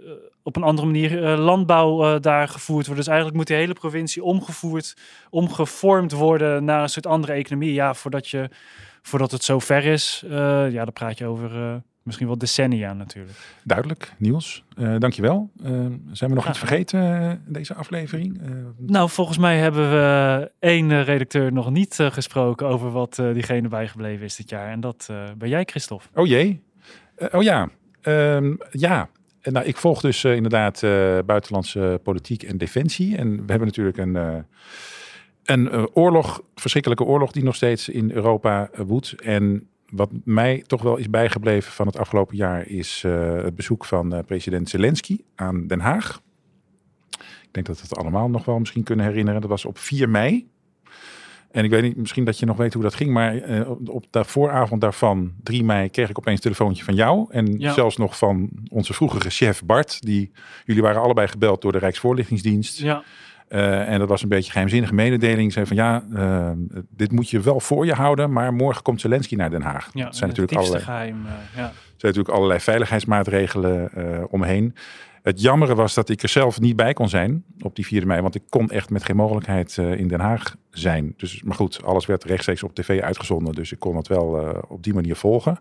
op 0.43 0.55
een 0.55 0.63
andere 0.63 0.87
manier 0.87 1.23
eh, 1.23 1.39
landbouw 1.39 2.19
daar 2.19 2.47
gevoerd 2.47 2.85
worden. 2.85 3.03
Dus 3.03 3.07
eigenlijk 3.07 3.37
moet 3.37 3.47
die 3.47 3.55
hele 3.55 3.73
provincie 3.73 4.23
omgevoerd, 4.23 4.97
omgevormd 5.29 6.11
worden 6.11 6.63
naar 6.63 6.81
een 6.81 6.89
soort 6.89 7.07
andere 7.07 7.33
economie. 7.33 7.73
Ja, 7.73 7.93
voordat, 7.93 8.29
je, 8.29 8.49
voordat 9.01 9.31
het 9.31 9.43
zo 9.43 9.59
ver 9.59 9.85
is, 9.85 10.23
ja, 10.29 10.83
dan 10.83 10.93
praat 10.93 11.17
je 11.17 11.25
over 11.25 11.81
misschien 12.03 12.27
wel 12.27 12.37
decennia 12.37 12.93
natuurlijk. 12.93 13.37
Duidelijk, 13.63 14.13
Niels. 14.17 14.63
Eh 14.75 14.95
dankjewel. 14.97 15.49
Eh, 15.63 15.71
zijn 16.11 16.29
we 16.29 16.35
nog 16.35 16.47
iets 16.47 16.59
vergeten 16.59 17.01
in 17.45 17.53
deze 17.53 17.73
aflevering? 17.73 18.41
Nou, 18.77 19.09
volgens 19.09 19.37
mij 19.37 19.57
hebben 19.57 19.89
we 19.89 20.51
één 20.59 21.03
redacteur 21.03 21.53
nog 21.53 21.71
niet 21.71 21.99
gesproken 22.01 22.67
over 22.67 22.91
wat 22.91 23.15
diegene 23.15 23.67
bijgebleven 23.67 24.25
is 24.25 24.35
dit 24.35 24.49
jaar. 24.49 24.69
En 24.69 24.79
dat 24.79 25.09
ben 25.37 25.49
jij, 25.49 25.63
Christophe. 25.63 26.07
Oh 26.13 26.27
jee. 26.27 26.63
Oh 27.31 27.43
ja. 27.43 27.69
Ehm, 28.03 28.53
ja. 28.71 29.09
Nou, 29.43 29.65
ik 29.65 29.77
volg 29.77 30.01
dus 30.01 30.23
eh, 30.23 30.35
inderdaad 30.35 30.83
eh, 30.83 31.17
buitenlandse 31.25 31.99
politiek 32.03 32.43
en 32.43 32.57
defensie. 32.57 33.17
En 33.17 33.29
we 33.29 33.43
hebben 33.45 33.67
natuurlijk 33.67 33.97
een, 33.97 34.15
eh, 34.15 34.37
een 35.43 35.95
oorlog, 35.95 36.41
verschrikkelijke 36.55 37.03
oorlog 37.03 37.31
die 37.31 37.43
nog 37.43 37.55
steeds 37.55 37.89
in 37.89 38.11
Europa 38.11 38.69
woedt. 38.77 39.21
En 39.21 39.67
wat 39.89 40.09
mij 40.23 40.63
toch 40.67 40.81
wel 40.81 40.97
is 40.97 41.09
bijgebleven 41.09 41.71
van 41.71 41.87
het 41.87 41.97
afgelopen 41.97 42.35
jaar 42.35 42.67
is 42.67 43.03
het 43.43 43.55
bezoek 43.55 43.85
van 43.85 44.23
president 44.25 44.69
Zelensky 44.69 45.17
aan 45.35 45.67
Den 45.67 45.79
Haag. 45.79 46.21
Ik 47.19 47.49
denk 47.51 47.65
dat 47.65 47.75
we 47.75 47.81
het 47.81 47.97
allemaal 47.97 48.29
nog 48.29 48.45
wel 48.45 48.59
misschien 48.59 48.83
kunnen 48.83 49.05
herinneren. 49.05 49.41
Dat 49.41 49.49
was 49.49 49.65
op 49.65 49.77
4 49.77 50.09
mei. 50.09 50.47
En 51.53 51.63
ik 51.63 51.69
weet 51.69 51.81
niet, 51.83 51.95
misschien 51.97 52.23
dat 52.23 52.39
je 52.39 52.45
nog 52.45 52.57
weet 52.57 52.73
hoe 52.73 52.83
dat 52.83 52.95
ging, 52.95 53.11
maar 53.11 53.37
eh, 53.37 53.69
op, 53.69 54.05
de 54.09 54.23
vooravond 54.25 54.81
daarvan, 54.81 55.33
3 55.43 55.63
mei, 55.63 55.89
kreeg 55.89 56.09
ik 56.09 56.17
opeens 56.17 56.35
een 56.35 56.41
telefoontje 56.41 56.83
van 56.83 56.95
jou. 56.95 57.25
En 57.29 57.55
Ja. 57.59 57.73
zelfs 57.73 57.97
nog 57.97 58.17
van 58.17 58.49
onze 58.69 58.93
vroegere 58.93 59.29
chef 59.29 59.63
Bart. 59.65 60.01
Die, 60.01 60.31
jullie 60.65 60.81
waren 60.81 61.01
allebei 61.01 61.27
gebeld 61.27 61.61
door 61.61 61.71
de 61.71 61.77
Rijksvoorlichtingsdienst. 61.77 62.79
Ja, 62.79 63.03
Eh, 63.47 63.89
en 63.89 63.99
dat 63.99 64.07
was 64.09 64.21
een 64.23 64.29
beetje 64.29 64.45
een 64.45 64.51
geheimzinnige 64.51 64.93
mededeling. 64.93 65.53
Zei 65.53 65.65
van 65.65 65.75
ja, 65.75 66.03
eh, 66.13 66.51
dit 66.89 67.11
moet 67.11 67.29
je 67.29 67.39
wel 67.39 67.59
voor 67.59 67.85
je 67.85 67.93
houden, 67.93 68.31
maar 68.31 68.53
morgen 68.53 68.83
komt 68.83 69.01
Zelensky 69.01 69.35
naar 69.35 69.49
Den 69.49 69.61
Haag. 69.61 69.89
ja 69.93 70.03
dat 70.03 70.15
zijn 70.15 70.29
natuurlijk 70.29 70.57
allerlei, 70.57 70.83
geheim. 70.83 71.25
eh, 71.25 71.31
ja. 71.31 71.41
zijn 71.55 71.71
natuurlijk 71.97 72.29
allerlei 72.29 72.59
veiligheidsmaatregelen 72.59 73.89
omheen. 74.31 74.75
Het 75.21 75.41
jammere 75.41 75.75
was 75.75 75.93
dat 75.93 76.09
ik 76.09 76.21
er 76.23 76.29
zelf 76.29 76.59
niet 76.59 76.75
bij 76.75 76.93
kon 76.93 77.09
zijn 77.09 77.43
op 77.59 77.75
die 77.75 77.85
4 77.85 78.07
mei, 78.07 78.21
want 78.21 78.35
ik 78.35 78.41
kon 78.49 78.69
echt 78.69 78.89
met 78.89 79.03
geen 79.03 79.15
mogelijkheid 79.15 79.77
in 79.77 80.07
Den 80.07 80.19
Haag 80.19 80.55
zijn. 80.73 81.13
Dus, 81.17 81.43
maar 81.43 81.55
goed, 81.55 81.83
alles 81.83 82.05
werd 82.05 82.23
rechtstreeks 82.23 82.63
op 82.63 82.75
tv 82.75 83.01
uitgezonden, 83.01 83.53
dus 83.53 83.71
ik 83.71 83.79
kon 83.79 83.95
het 83.95 84.07
wel 84.07 84.39
eh, 84.39 84.61
op 84.67 84.83
die 84.83 84.93
manier 84.93 85.15
volgen. 85.15 85.59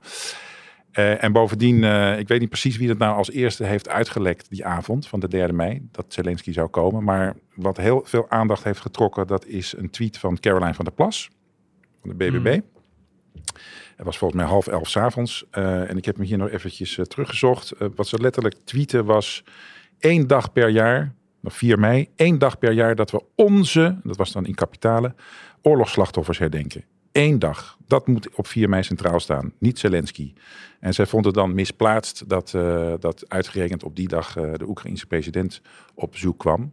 Eh, 0.90 1.24
en 1.24 1.32
bovendien, 1.32 1.84
eh, 1.84 2.18
ik 2.18 2.28
weet 2.28 2.40
niet 2.40 2.48
precies 2.48 2.76
wie 2.76 2.88
dat 2.88 2.98
nou 2.98 3.16
als 3.16 3.30
eerste 3.30 3.64
heeft 3.64 3.88
uitgelekt 3.88 4.50
die 4.50 4.64
avond 4.64 5.06
van 5.06 5.20
de 5.20 5.28
3 5.28 5.52
mei, 5.52 5.88
dat 5.90 6.12
Zelensky 6.12 6.52
zou 6.52 6.68
komen. 6.68 7.04
Maar 7.04 7.34
wat 7.54 7.76
heel 7.76 8.02
veel 8.04 8.30
aandacht 8.30 8.64
heeft 8.64 8.80
getrokken, 8.80 9.26
dat 9.26 9.46
is 9.46 9.74
een 9.76 9.90
tweet 9.90 10.18
van 10.18 10.40
Caroline 10.40 10.74
van 10.74 10.84
der 10.84 10.94
Plas, 10.94 11.30
van 12.00 12.10
de 12.10 12.16
BBB. 12.16 12.60
Het 13.96 14.06
was 14.06 14.18
volgens 14.18 14.40
mij 14.40 14.50
half 14.50 14.66
elf 14.66 14.88
s'avonds. 14.88 15.44
avonds 15.50 15.88
en 15.90 15.96
ik 15.96 16.04
heb 16.04 16.16
me 16.16 16.24
hier 16.24 16.38
nog 16.38 16.50
eventjes 16.50 16.98
teruggezocht. 17.08 17.72
Wat 17.94 18.06
ze 18.06 18.18
letterlijk 18.20 18.54
tweeten 18.64 19.04
was 19.04 19.44
één 19.98 20.26
dag 20.26 20.52
per 20.52 20.68
jaar, 20.68 21.14
nog 21.42 21.56
4 21.56 21.78
mei, 21.78 22.08
één 22.16 22.38
dag 22.38 22.58
per 22.58 22.72
jaar 22.72 22.94
dat 22.94 23.10
we 23.10 23.22
onze, 23.34 23.96
dat 24.02 24.16
was 24.16 24.32
dan 24.32 24.46
in 24.46 24.54
kapitalen, 24.54 25.16
oorlogsslachtoffers 25.62 26.38
herdenken. 26.38 26.84
Eén 27.12 27.38
dag. 27.38 27.78
Dat 27.86 28.06
moet 28.06 28.34
op 28.34 28.46
4 28.46 28.68
mei 28.68 28.82
centraal 28.82 29.20
staan. 29.20 29.52
Niet 29.58 29.78
Zelensky. 29.78 30.32
En 30.80 30.94
zij 30.94 31.06
vond 31.06 31.24
het 31.24 31.34
dan 31.34 31.54
misplaatst 31.54 32.28
dat, 32.28 32.54
eh, 32.54 32.92
dat 32.98 33.24
uitgerekend 33.28 33.84
op 33.84 33.96
die 33.96 34.08
dag 34.08 34.36
eh, 34.36 34.52
de 34.52 34.68
Oekraïense 34.68 35.06
president 35.06 35.60
op 35.94 36.10
bezoek 36.10 36.38
kwam. 36.38 36.72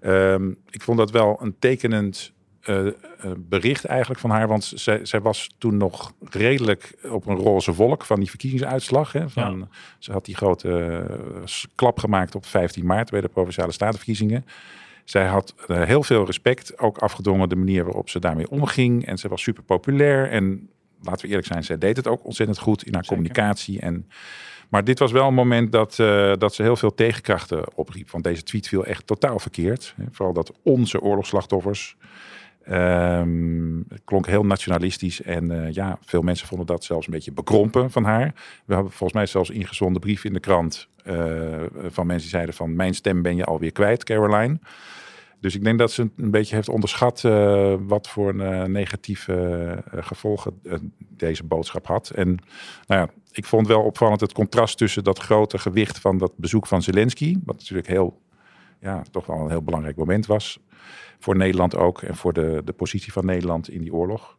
Ehm, 0.00 0.50
ik 0.70 0.82
vond 0.82 0.98
dat 0.98 1.10
wel 1.10 1.38
een 1.40 1.54
tekenend 1.58 2.32
eh, 2.62 2.86
eh, 2.86 2.92
bericht 3.36 3.84
eigenlijk 3.84 4.20
van 4.20 4.30
haar. 4.30 4.48
Want 4.48 4.72
zij, 4.74 5.04
zij 5.04 5.20
was 5.20 5.48
toen 5.58 5.76
nog 5.76 6.12
redelijk 6.30 6.94
op 7.10 7.26
een 7.26 7.36
roze 7.36 7.74
wolk 7.74 8.04
van 8.04 8.18
die 8.18 8.28
verkiezingsuitslag. 8.28 9.12
Hè, 9.12 9.28
van, 9.28 9.68
Ze 9.98 10.12
had 10.12 10.24
die 10.24 10.36
grote 10.36 11.04
eh, 11.40 11.52
klap 11.74 11.98
gemaakt 11.98 12.34
op 12.34 12.46
15 12.46 12.86
maart 12.86 13.10
bij 13.10 13.20
de 13.20 13.28
Provinciale 13.28 13.72
Statenverkiezingen. 13.72 14.46
Zij 15.04 15.26
had 15.26 15.54
heel 15.66 16.02
veel 16.02 16.26
respect, 16.26 16.78
ook 16.78 16.98
afgedwongen 16.98 17.48
de 17.48 17.56
manier 17.56 17.84
waarop 17.84 18.10
ze 18.10 18.18
daarmee 18.18 18.50
omging. 18.50 19.06
En 19.06 19.18
ze 19.18 19.28
was 19.28 19.42
super 19.42 19.62
populair. 19.62 20.30
En 20.30 20.68
laten 21.00 21.22
we 21.22 21.28
eerlijk 21.28 21.46
zijn, 21.46 21.64
zij 21.64 21.78
deed 21.78 21.96
het 21.96 22.06
ook 22.06 22.24
ontzettend 22.24 22.58
goed 22.58 22.82
in 22.82 22.94
haar 22.94 23.04
Zeker. 23.04 23.16
communicatie. 23.16 23.80
En, 23.80 24.08
maar 24.68 24.84
dit 24.84 24.98
was 24.98 25.12
wel 25.12 25.28
een 25.28 25.34
moment 25.34 25.72
dat, 25.72 25.96
dat 26.38 26.54
ze 26.54 26.62
heel 26.62 26.76
veel 26.76 26.94
tegenkrachten 26.94 27.76
opriep. 27.76 28.10
Want 28.10 28.24
deze 28.24 28.42
tweet 28.42 28.68
viel 28.68 28.84
echt 28.84 29.06
totaal 29.06 29.38
verkeerd. 29.38 29.94
Hè. 29.96 30.04
Vooral 30.10 30.34
dat 30.34 30.52
onze 30.62 31.00
oorlogsslachtoffers. 31.00 31.96
Ehm, 32.64 33.76
het 33.88 34.02
klonk 34.04 34.26
heel 34.26 34.44
nationalistisch 34.44 35.22
en 35.22 35.50
eh, 35.50 35.72
ja, 35.72 35.98
veel 36.00 36.22
mensen 36.22 36.46
vonden 36.46 36.66
dat 36.66 36.84
zelfs 36.84 37.06
een 37.06 37.12
beetje 37.12 37.32
bekrompen 37.32 37.90
van 37.90 38.04
haar. 38.04 38.32
We 38.64 38.74
hebben 38.74 38.92
volgens 38.92 39.12
mij 39.12 39.26
zelfs 39.26 39.50
ingezonden 39.50 40.00
brief 40.00 40.24
in 40.24 40.32
de 40.32 40.40
krant 40.40 40.88
eh, 41.04 41.14
van 41.72 42.06
mensen 42.06 42.22
die 42.22 42.30
zeiden 42.30 42.54
van 42.54 42.76
mijn 42.76 42.94
stem 42.94 43.22
ben 43.22 43.36
je 43.36 43.44
alweer 43.44 43.72
kwijt, 43.72 44.04
Caroline. 44.04 44.58
Dus 45.40 45.54
ik 45.54 45.64
denk 45.64 45.78
dat 45.78 45.92
ze 45.92 46.10
een 46.16 46.30
beetje 46.30 46.54
heeft 46.54 46.68
onderschat 46.68 47.24
eh, 47.24 47.74
wat 47.80 48.08
voor 48.08 48.28
een, 48.28 48.72
negatieve 48.72 49.82
gevolgen 49.94 50.60
deze 51.08 51.44
boodschap 51.44 51.86
had. 51.86 52.10
En 52.10 52.26
nou 52.86 53.00
ja, 53.00 53.08
ik 53.32 53.44
vond 53.44 53.66
wel 53.66 53.82
opvallend 53.82 54.20
het 54.20 54.32
contrast 54.32 54.78
tussen 54.78 55.04
dat 55.04 55.18
grote 55.18 55.58
gewicht 55.58 55.98
van 55.98 56.18
dat 56.18 56.32
bezoek 56.36 56.66
van 56.66 56.82
Zelensky, 56.82 57.36
wat 57.44 57.56
natuurlijk 57.56 57.88
heel, 57.88 58.20
ja, 58.80 59.02
toch 59.10 59.26
wel 59.26 59.40
een 59.40 59.50
heel 59.50 59.62
belangrijk 59.62 59.96
moment 59.96 60.26
was 60.26 60.60
voor 61.18 61.36
Nederland 61.36 61.76
ook 61.76 62.02
en 62.02 62.16
voor 62.16 62.32
de, 62.32 62.62
de 62.64 62.72
positie 62.72 63.12
van 63.12 63.26
Nederland 63.26 63.68
in 63.68 63.80
die 63.80 63.92
oorlog. 63.92 64.36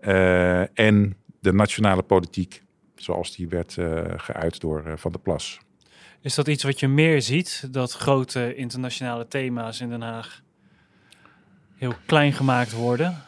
Eh, 0.00 0.78
en 0.78 1.16
de 1.40 1.52
nationale 1.52 2.02
politiek, 2.02 2.62
zoals 2.94 3.36
die 3.36 3.48
werd 3.48 3.78
eh, 3.78 4.02
geuit 4.16 4.60
door 4.60 4.84
eh, 4.86 4.92
Van 4.96 5.12
der 5.12 5.20
Plas. 5.20 5.60
Is 6.20 6.34
dat 6.34 6.48
iets 6.48 6.62
wat 6.62 6.80
je 6.80 6.88
meer 6.88 7.22
ziet? 7.22 7.68
Dat 7.70 7.92
grote 7.92 8.54
internationale 8.54 9.28
thema's 9.28 9.80
in 9.80 9.88
Den 9.88 10.02
Haag 10.02 10.42
heel 11.76 11.94
klein 12.06 12.32
gemaakt 12.32 12.72
worden? 12.72 13.22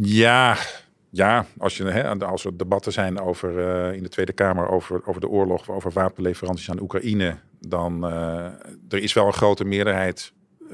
Ja, 0.00 0.56
ja 1.10 1.46
als, 1.58 1.76
je, 1.76 1.84
hè, 1.84 2.18
als 2.18 2.44
er 2.44 2.56
debatten 2.56 2.92
zijn 2.92 3.20
over, 3.20 3.50
in 3.94 4.02
de 4.02 4.08
Tweede 4.08 4.32
Kamer 4.32 4.68
over, 4.68 5.06
over 5.06 5.20
de 5.20 5.28
oorlog, 5.28 5.70
over 5.70 5.92
wapenleveranties 5.92 6.70
aan 6.70 6.80
Oekraïne, 6.80 7.38
dan 7.60 8.04
uh, 8.04 8.44
er 8.88 8.98
is 8.98 9.12
wel 9.12 9.26
een 9.26 9.32
grote 9.32 9.64
meerderheid 9.64 10.32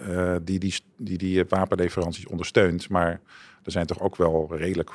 uh, 0.09 0.37
die, 0.43 0.59
die, 0.59 0.75
die 0.97 1.19
die 1.19 1.45
wapenleveranties 1.49 2.27
ondersteunt. 2.27 2.89
Maar 2.89 3.21
er 3.63 3.71
zijn 3.71 3.87
toch 3.87 4.01
ook 4.01 4.17
wel 4.17 4.49
redelijk 4.51 4.91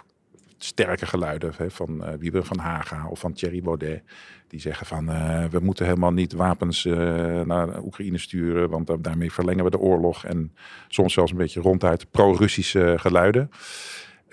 sterke 0.57 1.05
geluiden 1.05 1.53
hè, 1.57 1.69
van 1.69 2.03
uh, 2.03 2.13
Wieber 2.19 2.45
van 2.45 2.57
Haga 2.57 3.07
of 3.07 3.19
van 3.19 3.33
Thierry 3.33 3.61
Baudet. 3.61 4.01
Die 4.47 4.59
zeggen 4.59 4.85
van 4.85 5.09
uh, 5.09 5.45
we 5.45 5.59
moeten 5.59 5.85
helemaal 5.85 6.11
niet 6.11 6.33
wapens 6.33 6.83
naar 7.45 7.83
Oekraïne 7.83 8.17
sturen, 8.17 8.69
want 8.69 9.03
daarmee 9.03 9.31
verlengen 9.31 9.63
we 9.63 9.69
de 9.69 9.79
oorlog. 9.79 10.25
En 10.25 10.53
soms 10.87 11.13
zelfs 11.13 11.31
een 11.31 11.37
beetje 11.37 11.61
ronduit 11.61 12.11
pro-Russische 12.11 12.95
geluiden. 12.97 13.49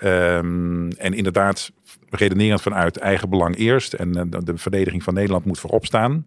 Um, 0.03 0.91
en 0.91 1.13
inderdaad, 1.13 1.71
redenerend 2.09 2.61
vanuit 2.61 2.97
eigen 2.97 3.29
belang 3.29 3.57
eerst. 3.57 3.93
En 3.93 4.11
de 4.43 4.57
verdediging 4.57 5.03
van 5.03 5.13
Nederland 5.13 5.45
moet 5.45 5.59
voorop 5.59 5.85
staan. 5.85 6.25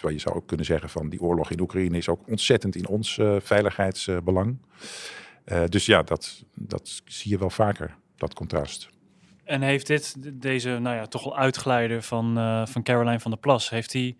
Terwijl 0.00 0.20
je 0.20 0.28
zou 0.28 0.36
ook 0.36 0.46
kunnen 0.46 0.66
zeggen 0.66 0.88
van 0.88 1.08
die 1.08 1.20
oorlog 1.20 1.50
in 1.50 1.60
Oekraïne 1.60 1.96
is 1.96 2.08
ook 2.08 2.28
ontzettend 2.28 2.76
in 2.76 2.88
ons 2.88 3.16
uh, 3.16 3.36
veiligheidsbelang. 3.40 4.58
Uh, 5.46 5.64
dus 5.68 5.86
ja, 5.86 6.02
dat, 6.02 6.44
dat 6.54 7.02
zie 7.04 7.30
je 7.30 7.38
wel 7.38 7.50
vaker, 7.50 7.96
dat 8.16 8.34
contrast. 8.34 8.88
En 9.44 9.62
heeft 9.62 9.86
dit, 9.86 10.16
deze 10.40 10.78
nou 10.78 10.96
ja, 10.96 11.06
toch 11.06 11.24
wel 11.24 11.36
uitgeleider 11.36 12.02
van, 12.02 12.38
uh, 12.38 12.66
van 12.66 12.82
Caroline 12.82 13.20
van 13.20 13.30
der 13.30 13.40
Plas, 13.40 13.70
heeft 13.70 13.92
hij 13.92 14.16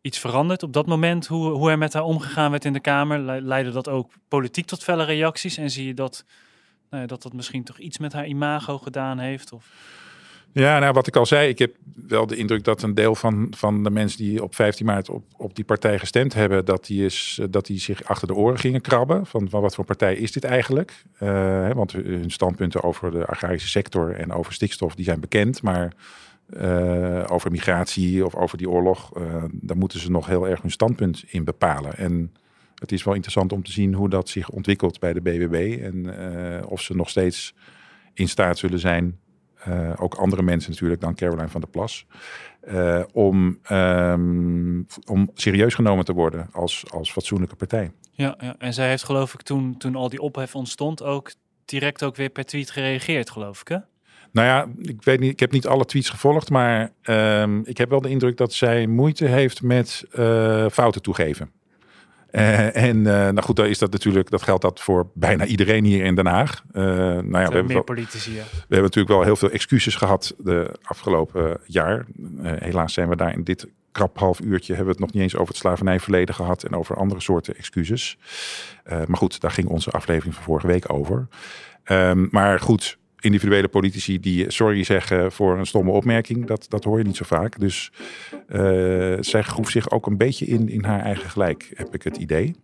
iets 0.00 0.18
veranderd 0.18 0.62
op 0.62 0.72
dat 0.72 0.86
moment? 0.86 1.26
Hoe, 1.26 1.50
hoe 1.50 1.70
er 1.70 1.78
met 1.78 1.92
haar 1.92 2.04
omgegaan 2.04 2.50
werd 2.50 2.64
in 2.64 2.72
de 2.72 2.80
Kamer? 2.80 3.42
Leidde 3.42 3.70
dat 3.70 3.88
ook 3.88 4.12
politiek 4.28 4.66
tot 4.66 4.82
felle 4.82 5.04
reacties? 5.04 5.56
En 5.56 5.70
zie 5.70 5.86
je 5.86 5.94
dat, 5.94 6.24
nou 6.90 7.02
ja, 7.02 7.08
dat 7.08 7.22
dat 7.22 7.32
misschien 7.32 7.64
toch 7.64 7.78
iets 7.78 7.98
met 7.98 8.12
haar 8.12 8.26
imago 8.26 8.78
gedaan 8.78 9.18
heeft? 9.18 9.52
Of? 9.52 9.72
Ja, 10.54 10.78
nou 10.78 10.92
wat 10.92 11.06
ik 11.06 11.16
al 11.16 11.26
zei, 11.26 11.48
ik 11.48 11.58
heb 11.58 11.76
wel 12.06 12.26
de 12.26 12.36
indruk 12.36 12.64
dat 12.64 12.82
een 12.82 12.94
deel 12.94 13.14
van, 13.14 13.52
van 13.56 13.82
de 13.82 13.90
mensen 13.90 14.18
die 14.18 14.42
op 14.42 14.54
15 14.54 14.86
maart 14.86 15.08
op, 15.08 15.24
op 15.36 15.54
die 15.54 15.64
partij 15.64 15.98
gestemd 15.98 16.34
hebben, 16.34 16.64
dat 16.64 16.86
die, 16.86 17.04
is, 17.04 17.40
dat 17.50 17.66
die 17.66 17.78
zich 17.78 18.04
achter 18.04 18.26
de 18.26 18.34
oren 18.34 18.58
gingen 18.58 18.80
krabben. 18.80 19.26
Van, 19.26 19.48
van 19.50 19.60
wat 19.60 19.74
voor 19.74 19.84
partij 19.84 20.14
is 20.14 20.32
dit 20.32 20.44
eigenlijk? 20.44 21.04
Uh, 21.22 21.70
want 21.70 21.92
hun 21.92 22.30
standpunten 22.30 22.82
over 22.82 23.10
de 23.10 23.26
agrarische 23.26 23.68
sector 23.68 24.14
en 24.14 24.32
over 24.32 24.52
stikstof, 24.52 24.94
die 24.94 25.04
zijn 25.04 25.20
bekend. 25.20 25.62
Maar 25.62 25.92
uh, 26.60 27.24
over 27.28 27.50
migratie 27.50 28.24
of 28.24 28.34
over 28.34 28.58
die 28.58 28.70
oorlog, 28.70 29.12
daar 29.52 29.76
moeten 29.76 30.00
ze 30.00 30.10
nog 30.10 30.26
heel 30.26 30.48
erg 30.48 30.62
hun 30.62 30.70
standpunt 30.70 31.24
in 31.26 31.44
bepalen. 31.44 31.96
En 31.96 32.34
het 32.74 32.92
is 32.92 33.04
wel 33.04 33.14
interessant 33.14 33.52
om 33.52 33.62
te 33.62 33.72
zien 33.72 33.94
hoe 33.94 34.08
dat 34.08 34.28
zich 34.28 34.48
ontwikkelt 34.48 35.00
bij 35.00 35.12
de 35.12 35.20
BBB. 35.20 35.82
En 35.82 36.14
of 36.66 36.80
ze 36.80 36.96
nog 36.96 37.08
steeds 37.08 37.54
in 38.12 38.28
staat 38.28 38.58
zullen 38.58 38.78
zijn 38.78 39.18
uh, 39.68 39.92
ook 39.96 40.14
andere 40.14 40.42
mensen 40.42 40.70
natuurlijk 40.70 41.00
dan 41.00 41.14
Caroline 41.14 41.48
van 41.48 41.60
der 41.60 41.70
Plas. 41.70 42.06
Uh, 42.68 43.02
om, 43.12 43.58
um, 43.70 44.86
om 45.06 45.30
serieus 45.34 45.74
genomen 45.74 46.04
te 46.04 46.12
worden 46.12 46.48
als, 46.52 46.84
als 46.90 47.12
fatsoenlijke 47.12 47.56
partij. 47.56 47.90
Ja, 48.10 48.34
ja, 48.40 48.54
en 48.58 48.74
zij 48.74 48.88
heeft 48.88 49.04
geloof 49.04 49.34
ik 49.34 49.42
toen, 49.42 49.76
toen 49.76 49.96
al 49.96 50.08
die 50.08 50.20
ophef 50.20 50.54
ontstond 50.54 51.02
ook 51.02 51.32
direct 51.64 52.02
ook 52.02 52.16
weer 52.16 52.28
per 52.28 52.44
tweet 52.44 52.70
gereageerd 52.70 53.30
geloof 53.30 53.60
ik 53.60 53.68
hè? 53.68 53.78
Nou 54.32 54.46
ja, 54.46 54.66
ik 54.90 55.02
weet 55.02 55.20
niet, 55.20 55.30
ik 55.30 55.40
heb 55.40 55.52
niet 55.52 55.66
alle 55.66 55.84
tweets 55.84 56.10
gevolgd, 56.10 56.50
maar 56.50 56.90
um, 57.02 57.66
ik 57.66 57.78
heb 57.78 57.90
wel 57.90 58.00
de 58.00 58.08
indruk 58.08 58.36
dat 58.36 58.52
zij 58.52 58.86
moeite 58.86 59.26
heeft 59.26 59.62
met 59.62 60.04
uh, 60.18 60.68
fouten 60.68 61.02
toegeven. 61.02 61.50
Uh, 62.34 62.76
en 62.76 62.96
uh, 62.96 63.04
nou 63.04 63.42
goed, 63.42 63.56
dan 63.56 63.66
is 63.66 63.78
dat 63.78 63.92
natuurlijk, 63.92 64.30
dat 64.30 64.42
geldt 64.42 64.62
dat 64.62 64.80
voor 64.80 65.10
bijna 65.14 65.44
iedereen 65.46 65.84
hier 65.84 66.04
in 66.04 66.14
Den 66.14 66.26
Haag. 66.26 66.64
Uh, 66.72 66.82
nou 66.82 67.22
ja, 67.22 67.30
we 67.30 67.38
hebben, 67.38 67.66
meer 67.66 67.84
politici, 67.84 68.34
ja. 68.34 68.42
we 68.52 68.58
hebben 68.58 68.82
natuurlijk 68.82 69.14
wel 69.14 69.22
heel 69.22 69.36
veel 69.36 69.50
excuses 69.50 69.94
gehad 69.94 70.34
de 70.38 70.78
afgelopen 70.82 71.60
jaar. 71.66 72.04
helaas 72.42 72.92
zijn 72.92 73.08
we 73.08 73.16
daar 73.16 73.32
in 73.32 73.44
dit 73.44 73.66
krap 73.92 74.18
half 74.18 74.40
uurtje 74.40 74.74
hebben 74.74 74.94
we 74.94 75.00
het 75.00 75.00
nog 75.00 75.12
niet 75.12 75.22
eens 75.22 75.34
over 75.34 75.48
het 75.48 75.56
slavernijverleden 75.56 76.34
gehad 76.34 76.62
en 76.62 76.74
over 76.74 76.96
andere 76.96 77.20
soorten 77.20 77.56
excuses. 77.56 78.18
maar 78.84 79.16
goed, 79.16 79.40
daar 79.40 79.50
ging 79.50 79.68
onze 79.68 79.90
aflevering 79.90 80.34
van 80.34 80.44
vorige 80.44 80.66
week 80.66 80.92
over. 80.92 81.26
Um, 81.84 82.28
maar 82.30 82.60
goed, 82.60 82.98
individuele 83.24 83.68
politici 83.68 84.20
die 84.20 84.50
sorry 84.50 84.84
zeggen 84.84 85.32
voor 85.32 85.58
een 85.58 85.66
stomme 85.66 85.90
opmerking, 85.90 86.46
dat, 86.46 86.66
dat 86.68 86.84
hoor 86.84 86.98
je 86.98 87.04
niet 87.04 87.16
zo 87.16 87.24
vaak. 87.24 87.58
Dus 87.58 87.92
uh, 88.48 89.16
zij 89.20 89.42
groef 89.42 89.70
zich 89.70 89.90
ook 89.90 90.06
een 90.06 90.16
beetje 90.16 90.46
in, 90.46 90.68
in 90.68 90.84
haar 90.84 91.00
eigen 91.00 91.30
gelijk, 91.30 91.72
heb 91.74 91.94
ik 91.94 92.02
het 92.02 92.16
idee. 92.16 92.54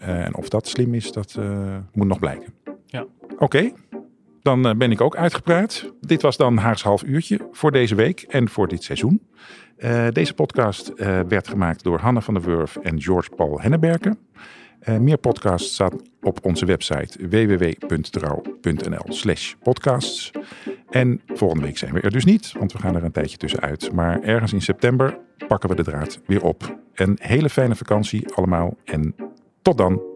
Uh, 0.00 0.24
en 0.24 0.34
of 0.34 0.48
dat 0.48 0.68
slim 0.68 0.94
is, 0.94 1.12
dat 1.12 1.36
uh, 1.38 1.76
moet 1.92 2.06
nog 2.06 2.18
blijken. 2.18 2.54
Ja. 2.86 3.06
Oké, 3.28 3.42
okay. 3.44 3.74
dan 4.42 4.78
ben 4.78 4.90
ik 4.90 5.00
ook 5.00 5.16
uitgepraat. 5.16 5.92
Dit 6.00 6.22
was 6.22 6.36
dan 6.36 6.56
Haags 6.56 6.82
half 6.82 7.02
uurtje 7.02 7.48
voor 7.52 7.72
deze 7.72 7.94
week 7.94 8.20
en 8.20 8.48
voor 8.48 8.68
dit 8.68 8.82
seizoen. 8.82 9.22
deze 10.12 10.34
podcast 10.34 10.92
werd 11.28 11.48
gemaakt 11.48 11.82
door 11.82 11.98
Hanne 11.98 12.22
van 12.22 12.34
der 12.34 12.42
Wurf 12.42 12.76
en 12.76 13.02
George 13.02 13.30
Paul 13.36 13.60
Henneberken. 13.60 14.18
Uh, 14.84 14.98
meer 14.98 15.18
podcasts 15.18 15.74
staan 15.74 16.00
op 16.22 16.38
onze 16.42 16.64
website 16.64 17.28
www.trouw.nl 17.28 19.04
slash 19.08 19.54
podcasts. 19.62 20.30
En 20.90 21.20
volgende 21.26 21.64
week 21.64 21.78
zijn 21.78 21.92
we 21.92 22.00
er 22.00 22.10
dus 22.10 22.24
niet, 22.24 22.52
want 22.58 22.72
we 22.72 22.78
gaan 22.78 22.96
er 22.96 23.04
een 23.04 23.12
tijdje 23.12 23.36
tussenuit. 23.36 23.92
Maar 23.92 24.22
ergens 24.22 24.52
in 24.52 24.62
september 24.62 25.18
pakken 25.48 25.68
we 25.68 25.76
de 25.76 25.84
draad 25.84 26.20
weer 26.26 26.42
op. 26.42 26.78
Een 26.94 27.18
hele 27.20 27.50
fijne 27.50 27.74
vakantie 27.74 28.34
allemaal 28.34 28.76
en 28.84 29.14
tot 29.62 29.78
dan. 29.78 30.15